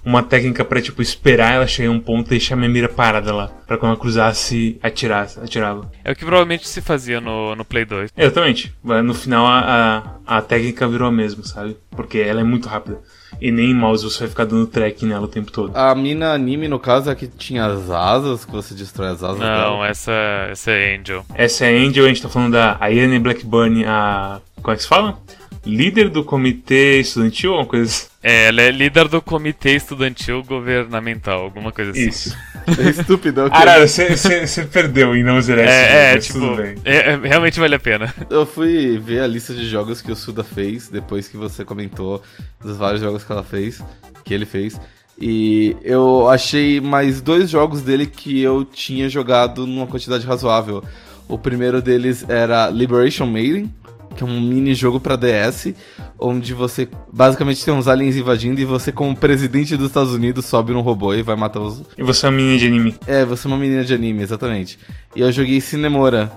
Uma 0.03 0.23
técnica 0.23 0.65
pra, 0.65 0.81
tipo, 0.81 1.03
esperar 1.03 1.53
ela 1.53 1.67
chegar 1.67 1.91
a 1.91 1.93
um 1.93 2.01
ponto 2.01 2.29
e 2.29 2.31
deixar 2.31 2.57
minha 2.57 2.71
mira 2.71 2.89
parada 2.89 3.35
lá. 3.35 3.49
Pra 3.67 3.77
quando 3.77 3.93
ela 3.93 4.01
cruzasse, 4.01 4.79
atirasse, 4.83 5.39
atirava. 5.39 5.93
É 6.03 6.11
o 6.11 6.17
que 6.17 6.25
provavelmente 6.25 6.67
se 6.67 6.81
fazia 6.81 7.21
no, 7.21 7.55
no 7.55 7.67
Play 7.67 7.85
2. 7.85 8.11
Exatamente. 8.17 8.75
No 8.83 9.13
final 9.13 9.47
a, 9.47 10.19
a, 10.27 10.39
a 10.39 10.43
técnica 10.43 10.89
virou 10.89 11.07
a 11.07 11.13
mesma, 11.13 11.45
sabe? 11.45 11.77
Porque 11.91 12.19
ela 12.19 12.41
é 12.41 12.45
muito 12.45 12.67
rápida 12.67 12.99
e 13.41 13.51
nem 13.51 13.75
mouse 13.75 14.05
você 14.05 14.21
vai 14.21 14.29
ficar 14.29 14.45
dando 14.45 14.67
track 14.67 15.05
nela 15.07 15.25
o 15.25 15.29
tempo 15.29 15.51
todo. 15.51 15.77
A 15.77 15.95
mina 15.95 16.33
anime, 16.33 16.69
no 16.69 16.79
caso, 16.79 17.11
é 17.11 17.15
que 17.15 17.27
tinha 17.27 17.65
as 17.65 17.91
asas, 17.91 18.45
que 18.45 18.53
você 18.53 18.75
destrói 18.75 19.09
as 19.09 19.23
asas 19.23 19.39
Não, 19.39 19.47
dela. 19.47 19.89
essa, 19.89 20.13
essa 20.51 20.71
é 20.71 20.97
Angel. 20.97 21.25
Essa 21.35 21.67
é 21.67 21.77
Angel, 21.77 22.05
a 22.05 22.09
gente 22.09 22.23
tá 22.23 22.29
falando 22.29 22.53
da 22.53 22.79
Irene 22.91 23.19
Blackburn, 23.19 23.85
a... 23.87 24.41
como 24.63 24.73
é 24.73 24.77
que 24.77 24.83
se 24.83 24.89
fala? 24.89 25.19
Líder 25.65 26.09
do 26.09 26.25
comitê 26.25 27.01
estudantil, 27.01 27.51
alguma 27.51 27.69
coisa 27.69 27.85
assim? 27.85 28.07
É, 28.23 28.49
ela 28.49 28.63
é 28.63 28.71
líder 28.71 29.09
do 29.09 29.23
comitê 29.23 29.77
estudantil 29.77 30.43
governamental, 30.43 31.43
alguma 31.43 31.73
coisa 31.73 31.91
assim. 31.91 32.09
Isso. 32.09 32.37
É 32.79 32.91
estúpido, 32.91 33.43
ok. 33.43 33.59
Caralho, 33.59 33.89
você 33.89 34.65
perdeu 34.71 35.17
em 35.17 35.23
não 35.23 35.41
zerar 35.41 35.67
é, 35.67 36.17
esse 36.17 36.33
jogo, 36.33 36.61
é, 36.61 36.75
tipo, 36.75 36.89
é, 36.89 36.97
é, 36.97 37.17
realmente 37.17 37.59
vale 37.59 37.75
a 37.75 37.79
pena. 37.79 38.15
Eu 38.29 38.45
fui 38.45 38.99
ver 38.99 39.21
a 39.21 39.27
lista 39.27 39.55
de 39.55 39.67
jogos 39.67 40.03
que 40.03 40.13
o 40.13 40.17
Suda 40.17 40.45
fez, 40.45 40.89
depois 40.89 41.29
que 41.29 41.37
você 41.37 41.65
comentou 41.65 42.23
dos 42.63 42.77
vários 42.77 43.01
jogos 43.01 43.25
que 43.25 43.33
ela 43.33 43.43
fez, 43.43 43.83
que 44.25 44.35
ele 44.35 44.45
fez. 44.47 44.81
E 45.21 45.77
eu 45.83 46.29
achei 46.29 46.81
mais 46.81 47.21
dois 47.21 47.51
jogos 47.51 47.83
dele 47.83 48.07
que 48.07 48.41
eu 48.41 48.65
tinha 48.65 49.09
jogado 49.09 49.67
numa 49.67 49.87
quantidade 49.87 50.27
razoável. 50.27 50.83
O 51.29 51.39
primeiro 51.39 51.81
deles 51.81 52.25
era 52.29 52.71
Liberation 52.71 53.27
Maiden, 53.27 53.73
que 54.21 54.25
é 54.25 54.27
um 54.27 54.39
mini 54.39 54.75
jogo 54.75 55.01
para 55.01 55.17
DS, 55.17 55.75
onde 56.19 56.53
você 56.53 56.87
basicamente 57.11 57.65
tem 57.65 57.73
uns 57.73 57.89
aliens 57.89 58.17
invadindo 58.17 58.61
e 58.61 58.67
você, 58.67 58.93
como 58.93 59.17
presidente 59.17 59.79
dos 59.79 59.87
Estados 59.87 60.13
Unidos, 60.13 60.45
sobe 60.45 60.75
num 60.75 60.83
robô 60.83 61.15
e 61.15 61.23
vai 61.23 61.37
matar 61.37 61.61
os. 61.61 61.83
E 61.97 62.03
você 62.03 62.27
é 62.27 62.29
uma 62.29 62.37
menina 62.37 62.59
de 62.59 62.67
anime. 62.67 62.95
É, 63.07 63.25
você 63.25 63.47
é 63.47 63.51
uma 63.51 63.57
menina 63.57 63.83
de 63.83 63.95
anime, 63.95 64.23
exatamente. 64.23 64.79
E 65.17 65.21
eu 65.23 65.33
joguei 65.33 65.59
Cinemora, 65.59 66.31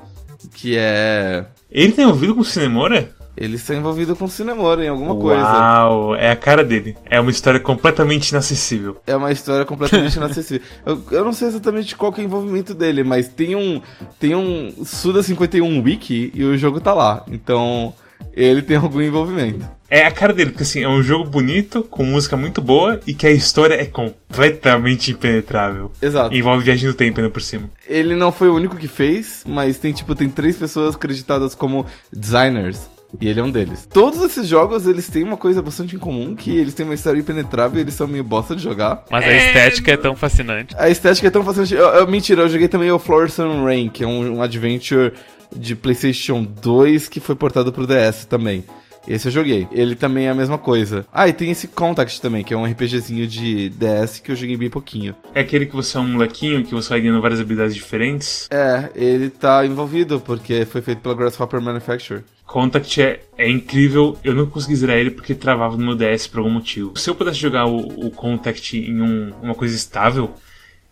que 0.53 0.77
é. 0.77 1.45
Ele 1.69 1.91
tem 1.91 2.05
ouvido 2.05 2.33
com 2.33 2.43
Cinemora? 2.43 3.13
Ele 3.35 3.55
está 3.55 3.73
envolvido 3.73 4.15
com 4.15 4.27
cinema 4.27 4.63
em 4.83 4.87
alguma 4.87 5.13
Uau, 5.13 5.21
coisa. 5.21 5.43
Uau, 5.43 6.15
é 6.15 6.31
a 6.31 6.35
cara 6.35 6.63
dele. 6.63 6.95
É 7.09 7.19
uma 7.19 7.31
história 7.31 7.59
completamente 7.59 8.29
inacessível. 8.29 8.97
É 9.07 9.15
uma 9.15 9.31
história 9.31 9.65
completamente 9.65 10.15
inacessível. 10.15 10.65
Eu, 10.85 11.01
eu, 11.11 11.25
não 11.25 11.33
sei 11.33 11.47
exatamente 11.47 11.95
qual 11.95 12.13
é 12.17 12.21
o 12.21 12.23
envolvimento 12.23 12.73
dele, 12.73 13.03
mas 13.03 13.27
tem 13.27 13.55
um 13.55 13.81
tem 14.19 14.35
um 14.35 14.73
Suda 14.85 15.23
51 15.23 15.81
wiki 15.81 16.31
e 16.33 16.43
o 16.43 16.57
jogo 16.57 16.79
tá 16.79 16.93
lá. 16.93 17.23
Então, 17.27 17.93
ele 18.33 18.61
tem 18.61 18.77
algum 18.77 19.01
envolvimento. 19.01 19.65
É 19.89 20.05
a 20.05 20.11
cara 20.11 20.33
dele, 20.33 20.49
porque 20.49 20.63
assim, 20.63 20.81
é 20.81 20.89
um 20.89 21.03
jogo 21.03 21.29
bonito, 21.29 21.83
com 21.83 22.03
música 22.03 22.35
muito 22.35 22.61
boa 22.61 22.99
e 23.05 23.13
que 23.13 23.27
a 23.27 23.31
história 23.31 23.75
é 23.75 23.85
completamente 23.85 25.11
impenetrável. 25.11 25.91
Exato. 26.01 26.35
Envolve 26.35 26.63
viagem 26.63 26.87
no 26.87 26.95
tempo 26.95 27.19
ainda 27.19 27.31
por 27.31 27.41
cima. 27.41 27.69
Ele 27.87 28.15
não 28.15 28.31
foi 28.31 28.49
o 28.49 28.55
único 28.55 28.75
que 28.75 28.87
fez, 28.87 29.43
mas 29.47 29.77
tem 29.77 29.93
tipo, 29.93 30.15
tem 30.15 30.29
três 30.29 30.57
pessoas 30.57 30.95
acreditadas 30.95 31.53
como 31.53 31.85
designers. 32.11 32.89
E 33.19 33.27
ele 33.27 33.39
é 33.39 33.43
um 33.43 33.51
deles. 33.51 33.87
Todos 33.91 34.21
esses 34.21 34.47
jogos, 34.47 34.87
eles 34.87 35.07
têm 35.07 35.23
uma 35.23 35.37
coisa 35.37 35.61
bastante 35.61 35.95
em 35.95 35.99
comum, 35.99 36.35
que 36.35 36.55
eles 36.55 36.73
têm 36.73 36.85
uma 36.85 36.95
história 36.95 37.19
impenetrável 37.19 37.77
e 37.77 37.81
eles 37.81 37.93
são 37.93 38.07
meio 38.07 38.23
bosta 38.23 38.55
de 38.55 38.63
jogar. 38.63 39.05
Mas 39.09 39.25
a 39.25 39.31
é... 39.31 39.47
estética 39.47 39.91
é 39.91 39.97
tão 39.97 40.15
fascinante. 40.15 40.75
A 40.77 40.89
estética 40.89 41.27
é 41.27 41.31
tão 41.31 41.43
fascinante. 41.43 41.73
Eu, 41.73 41.87
eu, 41.87 42.07
mentira, 42.07 42.41
eu 42.41 42.49
joguei 42.49 42.67
também 42.67 42.91
o 42.91 42.99
Florescent 42.99 43.63
Rain, 43.63 43.89
que 43.89 44.03
é 44.03 44.07
um, 44.07 44.37
um 44.37 44.41
adventure 44.41 45.13
de 45.55 45.75
PlayStation 45.75 46.43
2 46.43 47.07
que 47.07 47.19
foi 47.19 47.35
portado 47.35 47.71
pro 47.71 47.87
DS 47.87 48.25
também. 48.25 48.63
Esse 49.07 49.27
eu 49.27 49.31
joguei. 49.31 49.67
Ele 49.71 49.95
também 49.95 50.27
é 50.27 50.29
a 50.29 50.35
mesma 50.35 50.57
coisa. 50.57 51.05
Ah, 51.11 51.27
e 51.27 51.33
tem 51.33 51.51
esse 51.51 51.67
Contact 51.67 52.21
também, 52.21 52.43
que 52.43 52.53
é 52.53 52.57
um 52.57 52.65
RPGzinho 52.65 53.27
de 53.27 53.69
DS 53.69 54.19
que 54.19 54.31
eu 54.31 54.35
joguei 54.35 54.55
bem 54.55 54.69
pouquinho. 54.69 55.13
É 55.35 55.41
aquele 55.41 55.65
que 55.65 55.75
você 55.75 55.97
é 55.97 55.99
um 55.99 56.07
molequinho, 56.07 56.63
que 56.63 56.73
você 56.73 56.89
vai 56.89 57.01
ganhando 57.01 57.21
várias 57.21 57.41
habilidades 57.41 57.75
diferentes? 57.75 58.47
É, 58.49 58.89
ele 58.95 59.29
tá 59.29 59.65
envolvido, 59.65 60.21
porque 60.21 60.65
foi 60.65 60.81
feito 60.81 61.01
pela 61.01 61.15
Grasshopper 61.15 61.61
Manufacture. 61.61 62.23
Contact 62.53 63.01
é, 63.01 63.19
é, 63.35 63.49
incrível, 63.49 64.15
eu 64.23 64.35
não 64.35 64.45
consegui 64.45 64.75
zerar 64.75 64.97
ele 64.97 65.09
porque 65.09 65.33
travava 65.33 65.75
no 65.75 65.83
meu 65.83 65.95
DS 65.95 66.27
por 66.27 66.37
algum 66.37 66.51
motivo. 66.51 66.95
Se 66.95 67.09
eu 67.09 67.15
pudesse 67.15 67.39
jogar 67.39 67.65
o, 67.65 67.77
o 67.77 68.11
Contact 68.11 68.77
em 68.77 69.01
um, 69.01 69.33
uma 69.41 69.55
coisa 69.55 69.75
estável, 69.75 70.35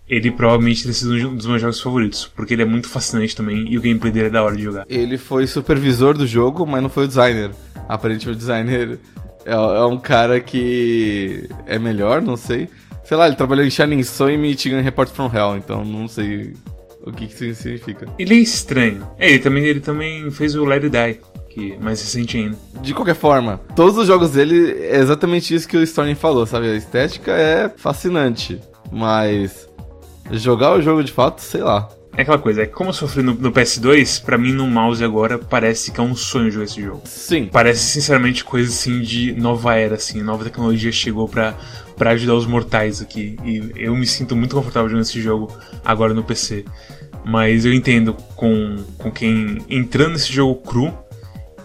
ele 0.10 0.32
provavelmente 0.32 0.82
teria 0.82 0.94
sido 0.96 1.14
um 1.30 1.36
dos 1.36 1.46
meus 1.46 1.62
jogos 1.62 1.80
favoritos, 1.80 2.26
porque 2.36 2.56
ele 2.56 2.64
é 2.64 2.66
muito 2.66 2.90
fascinante 2.90 3.36
também 3.36 3.72
e 3.72 3.78
o 3.78 3.82
gameplay 3.82 4.12
dele 4.12 4.26
é 4.26 4.30
da 4.32 4.42
hora 4.42 4.56
de 4.56 4.64
jogar. 4.64 4.88
Ele 4.90 5.20
foi 5.20 5.46
supervisor 5.46 6.18
do 6.18 6.26
jogo, 6.26 6.66
mas 6.66 6.82
não 6.82 6.90
foi 6.90 7.04
o 7.04 7.08
designer. 7.08 7.52
Aparentemente 7.88 8.36
o 8.36 8.36
designer 8.36 8.98
é, 9.46 9.52
é 9.52 9.86
um 9.86 10.00
cara 10.00 10.40
que 10.40 11.48
é 11.68 11.78
melhor, 11.78 12.24
não 12.24 12.38
sei. 12.38 12.70
Sei 13.04 13.16
lá, 13.16 13.28
ele 13.28 13.36
trabalhou 13.36 13.64
em 13.64 13.70
Shining 13.70 14.02
Soul 14.02 14.32
e 14.32 14.38
Michigan 14.38 14.82
Report 14.82 15.12
from 15.12 15.30
Hell, 15.32 15.58
então 15.58 15.86
não 15.86 16.08
sei 16.08 16.56
o 17.04 17.12
que, 17.12 17.28
que 17.28 17.46
isso 17.46 17.62
significa. 17.62 18.08
Ele 18.18 18.34
é 18.34 18.38
estranho. 18.40 19.08
É, 19.20 19.30
ele 19.30 19.40
também, 19.40 19.64
ele 19.64 19.80
também 19.80 20.32
fez 20.32 20.56
o 20.56 20.66
Let 20.66 20.84
It 20.86 20.90
Die, 20.90 21.20
que 21.54 21.78
mais 21.80 22.02
recente 22.02 22.38
ainda. 22.38 22.58
De 22.82 22.94
qualquer 22.94 23.16
forma, 23.16 23.60
todos 23.76 23.98
os 23.98 24.08
jogos 24.08 24.32
dele 24.32 24.78
é 24.80 24.98
exatamente 24.98 25.54
isso 25.54 25.68
que 25.68 25.78
o 25.78 25.84
Storm 25.84 26.16
falou, 26.16 26.46
sabe? 26.46 26.68
A 26.72 26.76
estética 26.76 27.32
é 27.32 27.70
fascinante, 27.70 28.60
mas 28.92 29.68
jogar 30.32 30.74
o 30.74 30.82
jogo 30.82 31.04
de 31.04 31.12
fato, 31.12 31.42
sei 31.42 31.62
lá. 31.62 31.90
É 32.16 32.24
aquela 32.24 32.38
coisa, 32.38 32.64
é 32.64 32.66
que 32.66 32.74
como 32.74 32.90
eu 32.90 32.94
sofri 32.94 33.24
no, 33.24 33.34
no 33.34 33.52
PS2, 33.54 34.22
pra 34.24 34.38
mim 34.38 34.52
no 34.52 34.68
mouse 34.68 35.02
agora 35.02 35.38
parece 35.38 35.92
que 35.92 36.00
é 36.00 36.04
um 36.04 36.14
sonho 36.14 36.52
jogar 36.52 36.66
esse 36.66 36.82
jogo. 36.82 37.02
Sim. 37.06 37.50
Parece 37.52 37.84
sinceramente 37.84 38.44
coisa 38.44 38.70
assim 38.70 39.02
de 39.02 39.32
nova 39.34 39.76
era, 39.76 39.96
assim, 39.96 40.22
nova 40.22 40.44
tecnologia 40.44 40.92
chegou 40.92 41.28
pra, 41.28 41.56
pra 41.96 42.12
ajudar 42.12 42.36
os 42.36 42.46
mortais 42.46 43.02
aqui. 43.02 43.38
E 43.46 43.72
eu 43.76 43.96
me 43.96 44.06
sinto 44.06 44.36
muito 44.36 44.56
confortável 44.56 44.90
jogando 44.90 45.06
esse 45.06 45.22
jogo 45.22 45.58
agora 45.86 46.14
no 46.14 46.22
PC. 46.22 46.66
Mas 47.24 47.66
eu 47.66 47.74
entendo 47.74 48.14
com, 48.36 48.84
com 48.98 49.10
quem 49.10 49.60
entrando 49.70 50.14
nesse 50.14 50.34
jogo 50.34 50.56
cru 50.56 50.94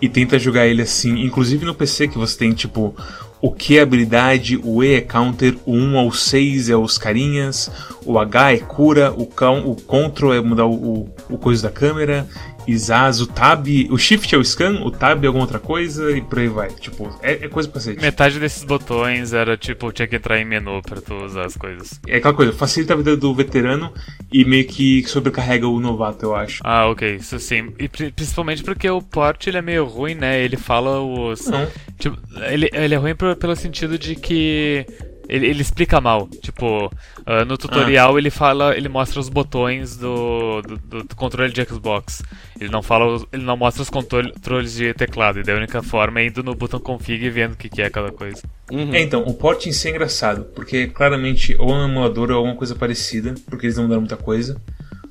e 0.00 0.08
tenta 0.08 0.38
jogar 0.38 0.66
ele 0.66 0.82
assim, 0.82 1.20
inclusive 1.20 1.64
no 1.64 1.74
PC 1.74 2.08
que 2.08 2.18
você 2.18 2.36
tem 2.36 2.52
tipo 2.52 2.94
o 3.40 3.50
Q 3.50 3.76
é 3.76 3.80
habilidade, 3.82 4.58
o 4.62 4.82
E 4.82 4.94
é 4.94 5.00
counter, 5.00 5.56
o 5.66 5.74
1 5.74 5.98
ao 5.98 6.10
6 6.10 6.70
é 6.70 6.76
os 6.76 6.96
carinhas, 6.96 7.70
o 8.04 8.18
H 8.18 8.52
é 8.52 8.58
cura, 8.58 9.12
o, 9.12 9.22
o 9.22 9.76
Ctrl 9.76 10.32
é 10.32 10.40
mudar 10.40 10.64
o, 10.64 10.72
o, 10.72 11.08
o 11.30 11.38
coisa 11.38 11.62
da 11.62 11.70
câmera, 11.70 12.26
Isaz, 12.66 13.20
o 13.20 13.26
Tab, 13.26 13.66
o 13.90 13.96
Shift 13.98 14.34
é 14.34 14.38
o 14.38 14.44
scan, 14.44 14.80
o 14.84 14.90
Tab 14.90 15.22
é 15.22 15.26
alguma 15.26 15.44
outra 15.44 15.58
coisa 15.58 16.10
e 16.10 16.20
por 16.20 16.38
aí 16.38 16.48
vai. 16.48 16.68
Tipo, 16.70 17.08
é, 17.22 17.44
é 17.44 17.48
coisa 17.48 17.68
pra 17.68 17.80
cacete. 17.80 18.00
Metade 18.00 18.38
desses 18.40 18.64
botões 18.64 19.32
era 19.32 19.56
tipo, 19.56 19.92
tinha 19.92 20.08
que 20.08 20.16
entrar 20.16 20.38
em 20.40 20.44
menu 20.44 20.82
pra 20.82 21.00
tu 21.00 21.14
usar 21.14 21.46
as 21.46 21.56
coisas. 21.56 22.00
É 22.06 22.16
aquela 22.16 22.34
coisa, 22.34 22.52
facilita 22.52 22.94
a 22.94 22.96
vida 22.96 23.16
do 23.16 23.32
veterano 23.34 23.92
e 24.32 24.44
meio 24.44 24.66
que 24.66 25.04
sobrecarrega 25.06 25.68
o 25.68 25.78
novato, 25.80 26.24
eu 26.26 26.34
acho. 26.34 26.60
Ah, 26.64 26.86
ok, 26.88 27.16
isso 27.16 27.38
sim. 27.38 27.72
E 27.78 27.88
pri- 27.88 28.10
principalmente 28.10 28.62
porque 28.62 28.88
o 28.90 29.00
port 29.00 29.46
ele 29.46 29.58
é 29.58 29.62
meio 29.62 29.84
ruim, 29.84 30.14
né? 30.14 30.40
Ele 30.42 30.56
fala 30.56 31.00
os. 31.00 31.46
Não. 31.46 31.66
Tipo, 31.98 32.18
ele, 32.50 32.68
ele 32.72 32.94
é 32.94 32.98
ruim 32.98 33.14
pro- 33.14 33.36
pelo 33.36 33.54
sentido 33.56 33.98
de 33.98 34.14
que. 34.16 34.86
Ele, 35.28 35.46
ele 35.46 35.62
explica 35.62 36.00
mal. 36.00 36.28
Tipo, 36.40 36.90
ah, 37.24 37.44
no 37.44 37.56
tutorial 37.56 38.18
ele 38.18 38.30
fala. 38.30 38.76
Ele 38.76 38.88
mostra 38.88 39.20
os 39.20 39.28
botões 39.28 39.96
do, 39.96 40.62
do, 40.62 41.02
do 41.04 41.16
controle 41.16 41.52
de 41.52 41.64
Xbox. 41.64 42.22
Ele 42.60 42.70
não 42.70 42.82
fala. 42.82 43.24
Ele 43.32 43.42
não 43.44 43.56
mostra 43.56 43.82
os 43.82 43.90
controle- 43.90 44.32
controles 44.32 44.74
de 44.74 44.94
teclado. 44.94 45.40
E 45.40 45.42
daí 45.42 45.54
a 45.54 45.58
única 45.58 45.82
forma 45.82 46.20
é 46.20 46.26
indo 46.26 46.42
no 46.42 46.54
botão 46.54 46.80
config 46.80 47.24
e 47.24 47.30
vendo 47.30 47.52
o 47.52 47.56
que, 47.56 47.68
que 47.68 47.82
é 47.82 47.90
cada 47.90 48.10
coisa. 48.10 48.42
Uhum. 48.70 48.94
É, 48.94 49.00
então, 49.00 49.22
o 49.22 49.34
port 49.34 49.66
em 49.66 49.72
si 49.72 49.88
é 49.88 49.90
engraçado, 49.90 50.44
porque 50.54 50.88
claramente 50.88 51.54
ou 51.58 51.70
é 51.70 51.74
um 51.74 51.84
emulador 51.84 52.30
ou 52.30 52.38
alguma 52.38 52.56
coisa 52.56 52.74
parecida, 52.74 53.34
porque 53.48 53.66
eles 53.66 53.76
não 53.76 53.84
mudaram 53.84 54.00
muita 54.02 54.16
coisa. 54.16 54.60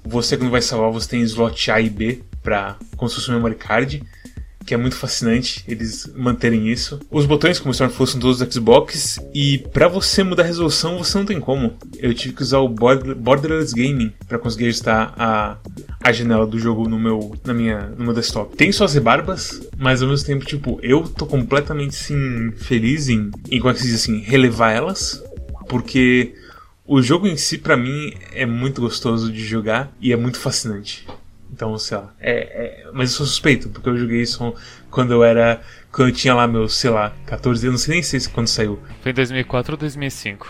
Você 0.04 0.38
quando 0.38 0.51
vai 0.51 0.62
salvar, 0.62 0.91
você 0.91 1.10
tem 1.10 1.21
slot 1.21 1.71
A 1.71 1.82
e 1.82 1.89
B 1.89 2.21
pra 2.43 2.75
como 2.95 3.10
se 3.10 3.15
fosse 3.15 3.32
um 3.32 3.34
memory 3.34 3.56
card, 3.56 4.04
que 4.65 4.73
é 4.73 4.78
muito 4.78 4.95
fascinante 4.95 5.63
eles 5.67 6.12
manterem 6.15 6.69
isso. 6.69 6.99
Os 7.12 7.25
botões, 7.25 7.60
como 7.60 7.73
se 7.73 7.82
não 7.84 7.89
fossem 7.89 8.19
todos 8.19 8.39
do 8.39 8.51
Xbox, 8.51 9.19
e 9.34 9.60
pra 9.71 9.88
você 9.88 10.23
mudar 10.23 10.43
a 10.43 10.45
resolução, 10.47 10.97
você 10.97 11.17
não 11.17 11.25
tem 11.25 11.39
como. 11.39 11.73
Eu 11.97 12.13
tive 12.13 12.34
que 12.34 12.41
usar 12.41 12.60
o 12.60 12.67
Border- 12.67 13.15
Borderless 13.15 13.73
Gaming 13.73 14.12
pra 14.28 14.39
conseguir 14.39 14.65
ajustar 14.67 15.13
a, 15.17 15.58
a 16.04 16.12
janela 16.12 16.47
do 16.47 16.58
jogo 16.58 16.88
no 16.89 16.99
meu, 16.99 17.36
na 17.45 17.54
minha, 17.54 17.89
no 17.97 18.06
meu 18.06 18.13
desktop. 18.13 18.56
Tem 18.56 18.71
suas 18.71 18.93
rebarbas, 18.93 19.62
mas 19.78 20.01
ao 20.01 20.10
mesmo 20.10 20.25
tempo, 20.25 20.45
tipo, 20.45 20.80
eu 20.82 21.04
tô 21.04 21.25
completamente 21.25 21.95
assim, 21.95 22.51
feliz 22.58 23.08
em, 23.10 23.30
em 23.51 23.60
como 23.60 23.71
é 23.71 23.73
que 23.73 23.82
se 23.82 23.88
diz 23.88 23.95
assim, 23.95 24.19
relevar 24.19 24.71
elas, 24.71 25.23
porque 25.69 26.34
o 26.88 27.01
jogo 27.01 27.28
em 27.28 27.38
si, 27.38 27.58
pra 27.58 27.75
mim, 27.75 28.13
é 28.34 28.45
muito 28.45 28.82
gostoso 28.82 29.32
de 29.32 29.43
jogar 29.43 29.91
e 29.99 30.12
é 30.13 30.15
muito 30.15 30.39
fascinante. 30.39 31.06
Então, 31.56 31.78
sei 31.78 31.96
lá. 31.98 32.13
É, 32.20 32.32
é- 32.34 32.88
mas 32.94 33.12
eu 33.12 33.18
sou 33.18 33.26
suspeito, 33.26 33.70
porque 33.70 33.88
eu 33.88 33.98
joguei 33.98 34.22
isso 34.22 34.54
quando 34.91 35.13
eu 35.13 35.24
era. 35.24 35.62
Quando 35.89 36.10
eu 36.10 36.13
tinha 36.13 36.34
lá 36.36 36.46
meus, 36.46 36.76
sei 36.76 36.89
lá, 36.89 37.13
14 37.26 37.65
anos, 37.68 37.80
não 37.82 37.86
sei 37.86 37.94
nem 37.94 38.04
sei 38.04 38.20
se 38.20 38.30
quando 38.30 38.48
saiu. 38.48 38.78
Foi 39.02 39.12
em 39.13 39.15
2004 39.15 39.74
ou 39.76 39.78
2005? 39.78 40.46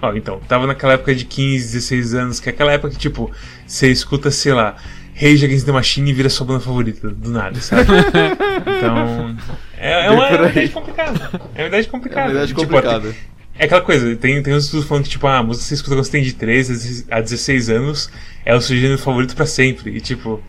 Ó, 0.00 0.14
então, 0.14 0.38
tava 0.46 0.64
naquela 0.68 0.92
época 0.92 1.12
de 1.12 1.24
15, 1.24 1.72
16 1.72 2.14
anos, 2.14 2.38
que 2.38 2.48
é 2.48 2.52
aquela 2.52 2.70
época 2.72 2.90
que, 2.92 2.98
tipo, 2.98 3.32
você 3.66 3.90
escuta, 3.90 4.30
sei 4.30 4.52
lá, 4.52 4.76
Rage 5.16 5.44
Against 5.44 5.66
the 5.66 5.72
Machine 5.72 6.08
e 6.10 6.12
vira 6.12 6.28
sua 6.30 6.46
banda 6.46 6.60
favorita, 6.60 7.08
do 7.10 7.30
nada, 7.30 7.60
sabe? 7.60 7.82
então. 8.78 9.36
É, 9.76 10.06
é 10.06 10.10
uma, 10.10 10.28
é 10.28 10.36
uma 10.36 10.48
idade 10.50 10.68
complicada. 10.68 11.30
É 11.56 11.62
uma 11.62 11.68
idade 11.68 11.86
É 11.86 11.90
complicada. 11.90 12.20
uma 12.26 12.28
verdade 12.32 12.48
Tipo, 12.48 12.60
complicada. 12.60 13.14
É 13.58 13.64
aquela 13.66 13.80
coisa, 13.80 14.14
tem, 14.16 14.42
tem 14.42 14.54
uns 14.54 14.64
estudos 14.64 14.86
falando 14.86 15.04
que, 15.04 15.10
tipo, 15.10 15.26
ah, 15.26 15.38
a 15.38 15.42
música 15.42 15.62
que 15.64 15.68
você 15.68 15.74
escuta 15.74 15.94
quando 15.96 16.04
você 16.04 16.12
tem 16.12 16.22
de 16.22 16.32
13 16.34 17.06
a 17.10 17.20
16 17.20 17.70
anos 17.70 18.10
é 18.44 18.54
o 18.54 18.60
seu 18.60 18.76
gênero 18.76 18.98
favorito 18.98 19.34
pra 19.36 19.46
sempre. 19.46 19.90
E, 19.96 20.00
tipo, 20.00 20.42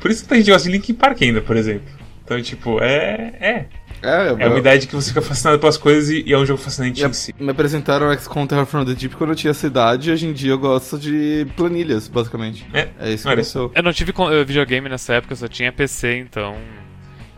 por 0.00 0.10
isso 0.10 0.26
que 0.26 0.34
a 0.34 0.36
gente 0.36 0.50
gosta 0.50 0.68
de 0.68 0.74
Linkin 0.76 0.94
Park 0.94 1.22
ainda, 1.22 1.40
por 1.40 1.56
exemplo. 1.56 1.86
Então, 2.24 2.40
tipo, 2.42 2.80
é. 2.82 3.32
É. 3.40 3.66
É, 4.02 4.28
É 4.38 4.46
uma 4.48 4.58
idade 4.58 4.86
que 4.86 4.94
você 4.94 5.08
fica 5.08 5.22
fascinado 5.22 5.58
pelas 5.58 5.78
coisas 5.78 6.10
e, 6.10 6.24
e 6.26 6.32
é 6.32 6.38
um 6.38 6.44
jogo 6.44 6.60
fascinante 6.60 7.00
E 7.02 7.06
em 7.06 7.12
si. 7.14 7.34
Me 7.38 7.50
apresentaram 7.50 8.08
o 8.08 8.14
XCOM 8.18 8.46
Terror 8.46 8.66
from 8.66 8.84
the 8.84 8.92
Deep 8.94 9.16
quando 9.16 9.30
eu 9.30 9.36
tinha 9.36 9.50
essa 9.50 9.66
idade, 9.66 10.10
e 10.10 10.12
hoje 10.12 10.26
em 10.26 10.32
dia 10.34 10.50
eu 10.50 10.58
gosto 10.58 10.98
de 10.98 11.46
planilhas, 11.56 12.06
basicamente. 12.08 12.66
É, 12.74 12.88
É 13.00 13.12
isso 13.12 13.22
que 13.24 13.28
olha 13.30 13.42
eu. 13.54 13.72
Eu 13.74 13.82
não 13.82 13.92
tive 13.94 14.12
videogame 14.46 14.88
nessa 14.90 15.14
época, 15.14 15.32
eu 15.32 15.36
só 15.38 15.48
tinha 15.48 15.72
PC, 15.72 16.18
então. 16.18 16.54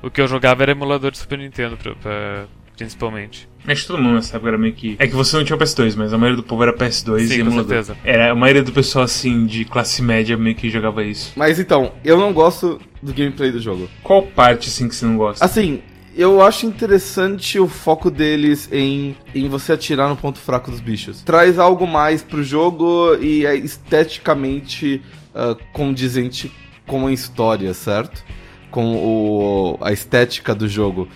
O 0.02 0.10
que 0.10 0.20
eu 0.20 0.26
jogava 0.26 0.62
era 0.62 0.72
emulador 0.72 1.10
de 1.12 1.18
Super 1.18 1.38
Nintendo, 1.38 1.76
pra- 1.76 1.94
pra- 1.94 2.46
principalmente. 2.76 3.48
Acho 3.66 3.82
que 3.82 3.88
todo 3.88 4.02
mundo 4.02 4.14
nessa 4.16 4.36
época 4.36 4.50
era 4.50 4.58
meio 4.58 4.74
que. 4.74 4.96
É 4.98 5.06
que 5.06 5.14
você 5.14 5.36
não 5.36 5.44
tinha 5.44 5.56
o 5.56 5.58
PS2, 5.58 5.96
mas 5.96 6.12
a 6.12 6.18
maioria 6.18 6.36
do 6.36 6.46
povo 6.46 6.62
era 6.62 6.72
PS2 6.72 7.18
Sim, 7.18 7.24
e 7.24 7.28
com 7.28 7.34
emulador. 7.46 7.68
certeza. 7.68 7.96
Era 8.04 8.30
a 8.30 8.34
maioria 8.34 8.62
do 8.62 8.72
pessoal 8.72 9.04
assim 9.04 9.46
de 9.46 9.64
classe 9.64 10.02
média 10.02 10.36
meio 10.36 10.54
que 10.54 10.70
jogava 10.70 11.02
isso. 11.02 11.32
Mas 11.34 11.58
então, 11.58 11.92
eu 12.04 12.18
não 12.18 12.32
gosto 12.32 12.80
do 13.02 13.12
gameplay 13.12 13.50
do 13.50 13.60
jogo. 13.60 13.88
Qual 14.02 14.22
parte 14.22 14.68
assim 14.68 14.88
que 14.88 14.94
você 14.94 15.04
não 15.04 15.16
gosta? 15.16 15.44
Assim, 15.44 15.82
eu 16.16 16.40
acho 16.40 16.64
interessante 16.64 17.58
o 17.58 17.68
foco 17.68 18.10
deles 18.10 18.70
em, 18.72 19.16
em 19.34 19.48
você 19.48 19.72
atirar 19.72 20.08
no 20.08 20.16
ponto 20.16 20.38
fraco 20.38 20.70
dos 20.70 20.80
bichos. 20.80 21.22
Traz 21.22 21.58
algo 21.58 21.86
mais 21.86 22.22
pro 22.22 22.42
jogo 22.42 23.16
e 23.20 23.44
é 23.44 23.54
esteticamente 23.56 25.02
ah, 25.34 25.54
condizente 25.72 26.50
com 26.86 27.06
a 27.06 27.12
história, 27.12 27.74
certo? 27.74 28.24
Com 28.70 28.96
o, 28.96 29.78
a 29.82 29.92
estética 29.92 30.54
do 30.54 30.66
jogo. 30.66 31.06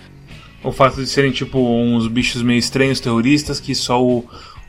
O 0.62 0.72
fato 0.72 0.96
de 0.96 1.06
serem 1.06 1.30
tipo 1.30 1.58
uns 1.58 2.06
bichos 2.06 2.42
meio 2.42 2.58
estranhos, 2.58 3.00
terroristas, 3.00 3.58
que 3.58 3.74
só 3.74 4.02
o, 4.02 4.24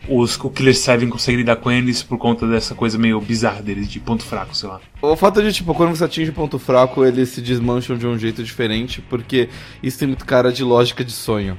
os, 0.07 0.37
o 0.39 0.49
Killer 0.49 0.75
7 0.75 1.05
consegue 1.07 1.37
lidar 1.37 1.57
com 1.57 1.69
eles 1.69 2.01
por 2.01 2.17
conta 2.17 2.47
dessa 2.47 2.73
coisa 2.73 2.97
meio 2.97 3.19
bizarra 3.19 3.61
deles, 3.61 3.89
de 3.89 3.99
ponto 3.99 4.23
fraco, 4.23 4.55
sei 4.55 4.69
lá. 4.69 4.79
O 5.01 5.15
fato 5.15 5.41
de, 5.41 5.51
tipo, 5.51 5.73
quando 5.73 5.95
você 5.95 6.05
atinge 6.05 6.31
ponto 6.31 6.57
fraco, 6.57 7.03
eles 7.03 7.29
se 7.29 7.41
desmancham 7.41 7.97
de 7.97 8.07
um 8.07 8.17
jeito 8.17 8.41
diferente, 8.43 9.01
porque 9.01 9.49
isso 9.83 9.99
tem 9.99 10.07
muito 10.07 10.25
cara 10.25 10.51
de 10.51 10.63
lógica 10.63 11.03
de 11.03 11.11
sonho. 11.11 11.57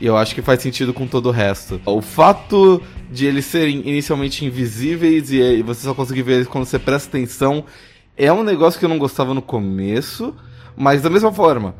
E 0.00 0.06
eu 0.06 0.16
acho 0.16 0.34
que 0.34 0.42
faz 0.42 0.60
sentido 0.60 0.92
com 0.92 1.06
todo 1.06 1.26
o 1.26 1.32
resto. 1.32 1.80
O 1.86 2.02
fato 2.02 2.82
de 3.10 3.26
eles 3.26 3.46
serem 3.46 3.80
inicialmente 3.88 4.44
invisíveis 4.44 5.30
e 5.30 5.62
você 5.62 5.82
só 5.82 5.94
conseguir 5.94 6.22
ver 6.22 6.34
eles 6.34 6.48
quando 6.48 6.66
você 6.66 6.78
presta 6.78 7.08
atenção 7.08 7.64
é 8.16 8.32
um 8.32 8.42
negócio 8.42 8.78
que 8.78 8.84
eu 8.84 8.88
não 8.88 8.98
gostava 8.98 9.34
no 9.34 9.42
começo, 9.42 10.34
mas 10.76 11.02
da 11.02 11.10
mesma 11.10 11.32
forma, 11.32 11.74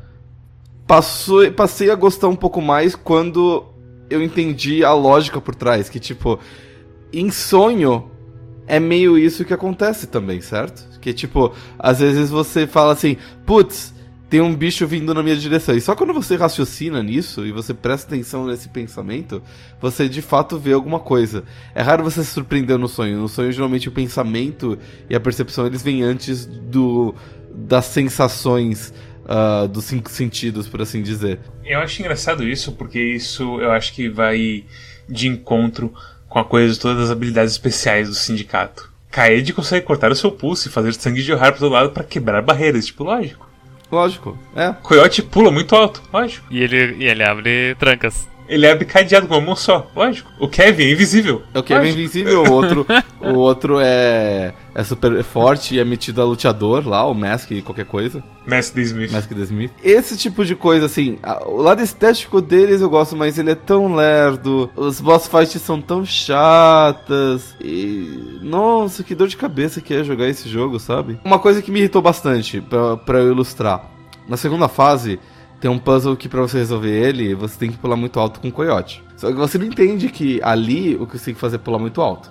passou, 0.86 1.50
passei 1.52 1.90
a 1.90 1.94
gostar 1.94 2.28
um 2.28 2.36
pouco 2.36 2.60
mais 2.60 2.94
quando 2.94 3.64
eu 4.10 4.22
entendi 4.22 4.84
a 4.84 4.92
lógica 4.92 5.40
por 5.40 5.54
trás, 5.54 5.88
que 5.88 5.98
tipo, 5.98 6.38
em 7.12 7.30
sonho 7.30 8.10
é 8.66 8.78
meio 8.78 9.18
isso 9.18 9.44
que 9.44 9.54
acontece 9.54 10.06
também, 10.06 10.40
certo? 10.40 10.98
Que 11.00 11.12
tipo, 11.12 11.52
às 11.78 12.00
vezes 12.00 12.30
você 12.30 12.66
fala 12.66 12.92
assim, 12.92 13.16
putz, 13.44 13.94
tem 14.28 14.40
um 14.40 14.54
bicho 14.54 14.86
vindo 14.86 15.14
na 15.14 15.22
minha 15.22 15.36
direção. 15.36 15.76
E 15.76 15.80
só 15.80 15.94
quando 15.94 16.12
você 16.12 16.34
raciocina 16.34 17.02
nisso 17.02 17.46
e 17.46 17.52
você 17.52 17.72
presta 17.72 18.08
atenção 18.08 18.46
nesse 18.46 18.68
pensamento, 18.68 19.42
você 19.80 20.08
de 20.08 20.22
fato 20.22 20.58
vê 20.58 20.72
alguma 20.72 20.98
coisa. 20.98 21.44
É 21.74 21.82
raro 21.82 22.02
você 22.02 22.24
se 22.24 22.30
surpreender 22.30 22.78
no 22.78 22.88
sonho. 22.88 23.18
No 23.18 23.28
sonho, 23.28 23.52
geralmente, 23.52 23.88
o 23.88 23.92
pensamento 23.92 24.78
e 25.08 25.14
a 25.14 25.20
percepção 25.20 25.66
eles 25.66 25.82
vêm 25.82 26.02
antes 26.02 26.46
do 26.46 27.14
das 27.56 27.84
sensações 27.84 28.92
ah, 29.26 29.66
dos 29.66 29.84
cinco 29.84 30.10
sentidos, 30.10 30.68
por 30.68 30.82
assim 30.82 31.02
dizer. 31.02 31.40
Eu 31.64 31.80
acho 31.80 32.00
engraçado 32.00 32.46
isso, 32.46 32.72
porque 32.72 33.00
isso 33.00 33.60
eu 33.60 33.70
acho 33.70 33.92
que 33.92 34.08
vai 34.08 34.64
de 35.08 35.28
encontro 35.28 35.92
com 36.28 36.38
a 36.38 36.44
coisa 36.44 36.72
de 36.72 36.80
todas 36.80 37.04
as 37.04 37.10
habilidades 37.10 37.52
especiais 37.52 38.08
do 38.08 38.14
sindicato. 38.14 38.92
Kaede 39.10 39.52
consegue 39.52 39.86
cortar 39.86 40.10
o 40.10 40.16
seu 40.16 40.32
pulso 40.32 40.68
e 40.68 40.72
fazer 40.72 40.92
sangue 40.94 41.22
jorrar 41.22 41.52
para 41.52 41.60
todo 41.60 41.72
lado 41.72 41.90
para 41.90 42.02
quebrar 42.02 42.42
barreiras, 42.42 42.86
tipo, 42.86 43.04
lógico. 43.04 43.48
Lógico, 43.90 44.36
é. 44.56 44.74
Coyote 44.82 45.22
pula 45.22 45.52
muito 45.52 45.76
alto, 45.76 46.02
lógico. 46.12 46.44
E 46.50 46.60
ele, 46.60 46.96
e 46.98 47.04
ele 47.04 47.22
abre 47.22 47.76
trancas. 47.78 48.26
Ele 48.48 48.66
abre 48.66 48.84
cadeado 48.84 49.26
com 49.26 49.34
uma 49.34 49.40
mão 49.40 49.56
só, 49.56 49.90
lógico. 49.96 50.30
O 50.38 50.48
Kevin 50.48 50.84
é 50.84 50.92
invisível. 50.92 51.42
O 51.54 51.62
Kevin 51.62 51.74
é 51.74 51.78
lógico. 51.78 51.98
invisível, 52.00 52.42
o 52.44 52.52
outro, 52.52 52.86
o 53.20 53.38
outro 53.38 53.78
é, 53.80 54.52
é 54.74 54.84
super 54.84 55.22
forte 55.22 55.74
e 55.74 55.78
é 55.78 55.84
metido 55.84 56.20
a 56.20 56.24
lutador 56.24 56.86
lá, 56.86 57.06
o 57.06 57.14
Mask, 57.14 57.50
qualquer 57.64 57.86
coisa. 57.86 58.22
Mestre 58.46 58.82
de 58.82 58.88
Smith. 58.88 59.10
Mask 59.10 59.30
the 59.30 59.40
Smith. 59.40 59.72
Esse 59.82 60.16
tipo 60.16 60.44
de 60.44 60.54
coisa, 60.54 60.84
assim, 60.86 61.18
o 61.46 61.62
lado 61.62 61.82
estético 61.82 62.42
deles 62.42 62.82
eu 62.82 62.90
gosto, 62.90 63.16
mas 63.16 63.38
ele 63.38 63.50
é 63.50 63.54
tão 63.54 63.94
lerdo, 63.94 64.70
os 64.76 65.00
boss 65.00 65.26
fights 65.26 65.62
são 65.62 65.80
tão 65.80 66.04
chatas, 66.04 67.54
e. 67.60 68.38
Nossa, 68.42 69.02
que 69.02 69.14
dor 69.14 69.28
de 69.28 69.36
cabeça 69.36 69.80
que 69.80 69.94
é 69.94 70.04
jogar 70.04 70.28
esse 70.28 70.48
jogo, 70.48 70.78
sabe? 70.78 71.18
Uma 71.24 71.38
coisa 71.38 71.62
que 71.62 71.70
me 71.70 71.78
irritou 71.78 72.02
bastante, 72.02 72.62
eu 72.70 73.30
ilustrar. 73.30 73.90
Na 74.28 74.36
segunda 74.36 74.68
fase, 74.68 75.18
tem 75.64 75.70
um 75.70 75.78
puzzle 75.78 76.14
que 76.14 76.28
pra 76.28 76.42
você 76.42 76.58
resolver 76.58 76.90
ele, 76.90 77.34
você 77.34 77.58
tem 77.58 77.70
que 77.70 77.78
pular 77.78 77.96
muito 77.96 78.20
alto 78.20 78.38
com 78.38 78.48
o 78.48 78.52
coiote. 78.52 79.02
Só 79.16 79.28
que 79.28 79.32
você 79.32 79.56
não 79.56 79.64
entende 79.64 80.10
que 80.10 80.38
ali 80.42 80.94
o 80.94 81.06
que 81.06 81.16
você 81.16 81.24
tem 81.24 81.34
que 81.34 81.40
fazer 81.40 81.56
é 81.56 81.58
pular 81.58 81.78
muito 81.78 82.02
alto. 82.02 82.30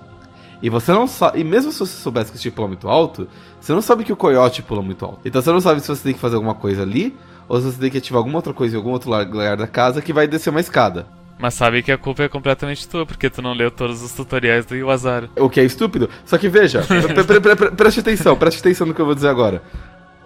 E 0.62 0.69
você 0.69 0.91
não 0.91 1.08
sabe. 1.08 1.39
E 1.39 1.43
mesmo 1.43 1.72
se 1.72 1.80
você 1.80 2.00
soubesse 2.00 2.32
que 2.32 2.38
você 2.38 2.43
tinha 2.43 2.52
que 2.52 2.56
pular 2.56 2.67
muito 2.67 2.88
alto, 2.88 3.28
você 3.60 3.74
não 3.74 3.82
sabe 3.82 4.04
que 4.04 4.13
o 4.13 4.15
coiote 4.15 4.62
pula 4.62 4.84
muito 4.84 5.04
alto. 5.04 5.22
Então 5.26 5.41
você 5.41 5.52
não 5.52 5.60
sabe 5.60 5.82
se 5.82 5.88
você 5.88 6.04
tem 6.04 6.13
que 6.13 6.19
fazer 6.19 6.36
alguma 6.36 6.54
coisa 6.54 6.84
ali, 6.84 7.15
ou 7.50 7.60
se 7.60 7.72
você 7.72 7.80
tem 7.80 7.89
que 7.89 7.98
ativar 7.98 8.19
alguma 8.19 8.38
outra 8.38 8.54
coisa 8.54 8.76
em 8.76 8.78
algum 8.78 8.91
outro 8.91 9.10
lugar 9.10 9.58
da 9.58 9.65
casa 9.65 10.00
que 10.00 10.13
vai 10.13 10.28
descer 10.28 10.52
uma 10.52 10.60
escada. 10.60 11.08
Mas 11.39 11.56
sabe 11.56 11.82
que 11.82 11.91
a 11.91 11.98
culpa 11.98 12.22
é 12.22 12.30
completamente 12.30 12.88
tua, 12.88 13.04
porque 13.04 13.32
tu 13.32 13.41
não 13.41 13.54
leu 13.54 13.72
todos 13.72 14.04
os 14.04 14.12
tutoriais 14.12 14.63
do 14.67 14.76
Iwazar. 14.76 15.28
O 15.38 15.50
que 15.50 15.60
é 15.60 15.63
estúpido. 15.63 16.08
Só 16.24 16.38
que 16.38 16.48
veja, 16.48 16.84
pre- 16.86 17.24
pre- 17.24 17.39
pre- 17.41 17.56
pre- 17.56 17.72
preste 17.72 18.00
atenção, 18.00 18.36
preste 18.36 18.60
atenção 18.60 18.86
no 18.86 18.93
que 18.93 19.02
eu 19.02 19.06
vou 19.08 19.15
dizer 19.15 19.30
agora. 19.30 19.63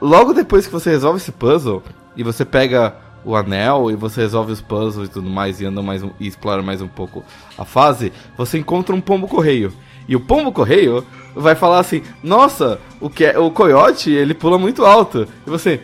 Logo 0.01 0.33
depois 0.33 0.65
que 0.65 0.73
você 0.73 0.89
resolve 0.89 1.17
esse 1.17 1.31
puzzle, 1.31 1.83
e 2.15 2.23
você 2.23 2.45
pega 2.45 2.95
o 3.25 3.35
anel, 3.35 3.91
e 3.91 3.95
você 3.95 4.21
resolve 4.21 4.51
os 4.51 4.61
puzzles 4.61 5.09
e 5.09 5.11
tudo 5.11 5.29
mais, 5.29 5.59
e 5.59 5.65
anda 5.65 5.81
mais 5.81 6.03
um, 6.03 6.11
e 6.19 6.27
explora 6.27 6.61
mais 6.61 6.81
um 6.81 6.87
pouco 6.87 7.23
a 7.57 7.65
fase, 7.65 8.11
você 8.37 8.57
encontra 8.57 8.95
um 8.95 9.01
pombo 9.01 9.27
correio. 9.27 9.73
E 10.07 10.15
o 10.15 10.19
pombo 10.19 10.51
correio 10.51 11.03
vai 11.35 11.55
falar 11.55 11.79
assim: 11.79 12.01
Nossa, 12.23 12.79
o, 13.01 13.09
que 13.09 13.25
é, 13.25 13.37
o 13.37 13.51
coiote 13.51 14.09
ele 14.11 14.33
pula 14.33 14.57
muito 14.57 14.85
alto. 14.85 15.27
E 15.45 15.49
você, 15.49 15.81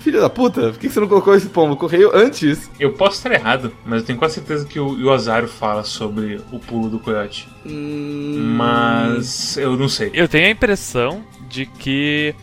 filho 0.00 0.20
da 0.20 0.28
puta, 0.28 0.70
por 0.70 0.78
que 0.78 0.88
você 0.88 0.98
não 0.98 1.06
colocou 1.06 1.34
esse 1.36 1.46
pombo 1.46 1.76
correio 1.76 2.10
antes? 2.12 2.68
Eu 2.80 2.94
posso 2.94 3.18
estar 3.18 3.30
errado, 3.32 3.72
mas 3.86 4.00
eu 4.00 4.06
tenho 4.06 4.18
quase 4.18 4.34
certeza 4.34 4.66
que 4.66 4.80
o 4.80 4.98
Yozaro 4.98 5.46
fala 5.46 5.84
sobre 5.84 6.40
o 6.50 6.58
pulo 6.58 6.88
do 6.88 6.98
coiote. 6.98 7.46
Hum, 7.64 8.54
Mas 8.56 9.56
eu 9.56 9.76
não 9.76 9.88
sei. 9.88 10.10
Eu 10.12 10.26
tenho 10.26 10.48
a 10.48 10.50
impressão 10.50 11.22
de 11.48 11.66
que 11.66 12.34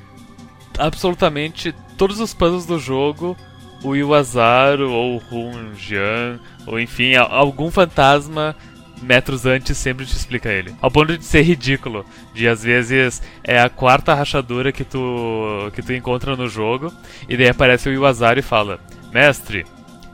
absolutamente 0.77 1.73
todos 1.97 2.19
os 2.19 2.33
puzzles 2.33 2.65
do 2.65 2.79
jogo, 2.79 3.35
o 3.83 3.95
Iwazaro 3.95 4.91
ou 4.91 5.17
o 5.17 5.21
Hun 5.35 5.73
Jian, 5.75 6.39
ou 6.65 6.79
enfim, 6.79 7.15
algum 7.15 7.69
fantasma 7.71 8.55
metros 9.01 9.45
antes 9.45 9.77
sempre 9.77 10.05
te 10.07 10.15
explica 10.15 10.49
ele. 10.49 10.73
Ao 10.81 10.89
ponto 10.89 11.15
de 11.17 11.23
ser 11.23 11.43
ridículo, 11.43 12.03
de 12.33 12.47
às 12.47 12.63
vezes 12.63 13.21
é 13.43 13.59
a 13.61 13.69
quarta 13.69 14.13
rachadura 14.15 14.71
que 14.71 14.83
tu 14.83 15.71
que 15.75 15.83
tu 15.83 15.93
encontra 15.93 16.35
no 16.35 16.47
jogo 16.49 16.91
e 17.29 17.37
daí 17.37 17.47
aparece 17.49 17.87
o 17.89 17.93
Iwazaro 17.93 18.39
e 18.39 18.43
fala: 18.43 18.79
"Mestre, 19.13 19.65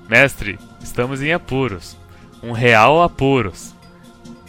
mestre, 0.10 0.60
estamos 0.82 1.21
em 1.21 1.32
apuros. 1.32 1.97
Um 2.41 2.52
real 2.52 3.02
apuros. 3.02 3.73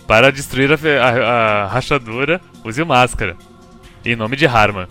Para 0.04 0.32
destruir 0.32 0.70
a, 0.72 0.74
a- 0.76 1.62
a 1.62 1.66
rachadura, 1.68 2.40
use 2.64 2.82
máscara. 2.84 3.36
Em 4.04 4.16
nome 4.16 4.36
de 4.36 4.46
Harman. 4.46 4.86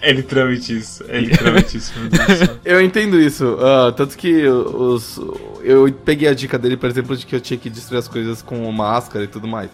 É 0.00 0.12
literalmente 0.12 0.76
isso. 0.76 1.04
É 1.08 1.20
literalmente 1.20 1.76
isso. 1.76 1.92
Eu 2.64 2.80
entendo 2.80 3.20
isso. 3.20 3.58
ah, 3.60 3.92
tanto 3.92 4.16
que 4.16 4.46
os. 4.46 5.20
Eu 5.62 5.92
peguei 5.92 6.28
a 6.28 6.34
dica 6.34 6.58
dele, 6.58 6.76
por 6.76 6.88
exemplo, 6.88 7.16
de 7.16 7.26
que 7.26 7.34
eu 7.34 7.40
tinha 7.40 7.58
que 7.58 7.68
destruir 7.68 7.98
as 7.98 8.08
coisas 8.08 8.40
com 8.40 8.70
máscara 8.70 9.24
e 9.24 9.28
tudo 9.28 9.48
mais. 9.48 9.70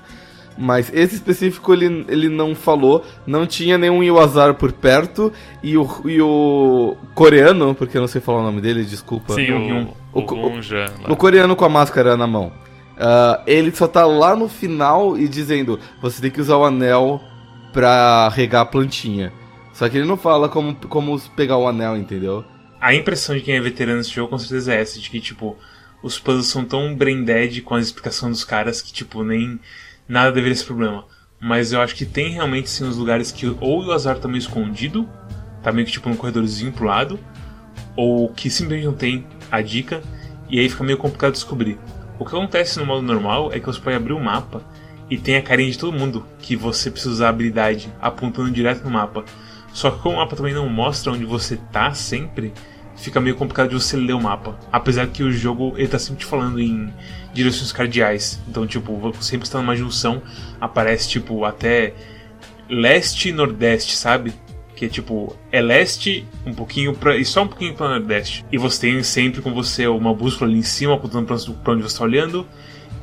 Mas 0.56 0.90
esse 0.94 1.16
específico 1.16 1.72
ele, 1.72 2.06
ele 2.08 2.28
não 2.28 2.54
falou, 2.54 3.04
não 3.26 3.46
tinha 3.46 3.76
nenhum 3.76 4.02
Iwazar 4.02 4.54
por 4.54 4.72
perto, 4.72 5.32
e 5.62 5.76
o, 5.76 5.88
e 6.04 6.22
o 6.22 6.96
coreano, 7.14 7.74
porque 7.74 7.96
eu 7.96 8.00
não 8.00 8.08
sei 8.08 8.20
falar 8.20 8.40
o 8.40 8.44
nome 8.44 8.60
dele, 8.60 8.84
desculpa. 8.84 9.34
Sim, 9.34 9.52
o, 9.52 9.94
O 10.12 10.20
o, 10.20 10.22
lá. 10.22 11.12
O 11.12 11.16
coreano 11.16 11.56
com 11.56 11.64
a 11.64 11.68
máscara 11.68 12.16
na 12.16 12.26
mão. 12.26 12.52
Ah, 12.96 13.42
ele 13.46 13.74
só 13.74 13.88
tá 13.88 14.06
lá 14.06 14.36
no 14.36 14.48
final 14.48 15.18
e 15.18 15.28
dizendo: 15.28 15.78
você 16.00 16.20
tem 16.20 16.30
que 16.30 16.40
usar 16.40 16.56
o 16.56 16.64
anel 16.64 17.20
pra 17.72 18.28
regar 18.28 18.62
a 18.62 18.66
plantinha. 18.66 19.32
Só 19.74 19.88
que 19.88 19.98
ele 19.98 20.06
não 20.06 20.16
fala 20.16 20.48
como, 20.48 20.74
como 20.88 21.20
pegar 21.30 21.58
o 21.58 21.68
anel, 21.68 21.96
entendeu? 21.96 22.44
A 22.80 22.94
impressão 22.94 23.34
de 23.34 23.42
quem 23.42 23.56
é 23.56 23.60
veterano 23.60 23.98
nesse 23.98 24.10
jogo 24.10 24.30
com 24.30 24.38
certeza 24.38 24.72
é 24.72 24.80
essa, 24.80 25.00
de 25.00 25.10
que, 25.10 25.20
tipo, 25.20 25.58
os 26.02 26.18
puzzles 26.18 26.46
são 26.46 26.64
tão 26.64 26.94
brain 26.94 27.24
dead 27.24 27.60
com 27.62 27.74
a 27.74 27.80
explicação 27.80 28.30
dos 28.30 28.44
caras 28.44 28.80
que, 28.80 28.92
tipo, 28.92 29.24
nem 29.24 29.58
nada 30.08 30.30
deveria 30.30 30.54
ser 30.54 30.66
problema. 30.66 31.04
Mas 31.40 31.72
eu 31.72 31.80
acho 31.80 31.94
que 31.94 32.06
tem 32.06 32.30
realmente 32.30 32.70
sim 32.70 32.84
os 32.84 32.96
lugares 32.96 33.32
que 33.32 33.46
ou 33.60 33.84
o 33.84 33.92
azar 33.92 34.18
tá 34.18 34.28
meio 34.28 34.38
escondido, 34.38 35.08
tá 35.62 35.72
meio 35.72 35.86
que 35.86 35.92
tipo 35.92 36.08
num 36.08 36.16
corredorzinho 36.16 36.72
pro 36.72 36.86
lado, 36.86 37.18
ou 37.96 38.28
que 38.28 38.48
simplesmente 38.48 38.86
não 38.86 38.94
tem 38.94 39.26
a 39.50 39.60
dica, 39.60 40.02
e 40.48 40.60
aí 40.60 40.68
fica 40.68 40.84
meio 40.84 40.98
complicado 40.98 41.32
descobrir. 41.32 41.78
O 42.18 42.24
que 42.24 42.34
acontece 42.34 42.78
no 42.78 42.86
modo 42.86 43.02
normal 43.02 43.52
é 43.52 43.58
que 43.58 43.66
você 43.66 43.80
pode 43.80 43.96
abrir 43.96 44.12
o 44.12 44.20
mapa 44.20 44.62
e 45.10 45.18
tem 45.18 45.36
a 45.36 45.42
carinha 45.42 45.70
de 45.70 45.78
todo 45.78 45.98
mundo 45.98 46.24
que 46.38 46.54
você 46.54 46.90
precisa 46.90 47.12
usar 47.12 47.26
a 47.26 47.30
habilidade 47.30 47.92
apontando 48.00 48.50
direto 48.50 48.84
no 48.84 48.90
mapa. 48.90 49.24
Só 49.74 49.90
que 49.90 49.98
como 49.98 50.14
o 50.14 50.18
mapa 50.18 50.36
também 50.36 50.54
não 50.54 50.68
mostra 50.68 51.12
onde 51.12 51.24
você 51.24 51.58
tá 51.72 51.92
sempre, 51.92 52.54
fica 52.94 53.20
meio 53.20 53.34
complicado 53.34 53.70
de 53.70 53.74
você 53.74 53.96
ler 53.96 54.12
o 54.12 54.22
mapa. 54.22 54.56
Apesar 54.72 55.08
que 55.08 55.24
o 55.24 55.32
jogo 55.32 55.74
ele 55.76 55.88
tá 55.88 55.98
sempre 55.98 56.20
te 56.20 56.26
falando 56.26 56.60
em 56.60 56.94
direções 57.34 57.72
cardeais. 57.72 58.40
Então, 58.48 58.64
tipo, 58.68 59.12
sempre 59.20 59.44
está 59.44 59.58
numa 59.58 59.74
junção, 59.74 60.22
aparece 60.60 61.08
tipo 61.08 61.44
até 61.44 61.92
leste 62.70 63.30
e 63.30 63.32
nordeste, 63.32 63.96
sabe? 63.96 64.32
Que 64.76 64.84
é 64.84 64.88
tipo, 64.88 65.36
é 65.50 65.60
leste 65.60 66.24
um 66.46 66.54
pouquinho 66.54 66.94
pra, 66.94 67.16
e 67.16 67.24
só 67.24 67.42
um 67.42 67.48
pouquinho 67.48 67.74
para 67.74 67.98
nordeste. 67.98 68.46
E 68.52 68.56
você 68.56 68.82
tem 68.82 69.02
sempre 69.02 69.42
com 69.42 69.52
você 69.52 69.88
uma 69.88 70.14
bússola 70.14 70.48
ali 70.48 70.60
em 70.60 70.62
cima, 70.62 70.94
apontando 70.94 71.26
pra, 71.26 71.36
pra 71.36 71.72
onde 71.72 71.82
você 71.82 71.94
está 71.94 72.04
olhando. 72.04 72.46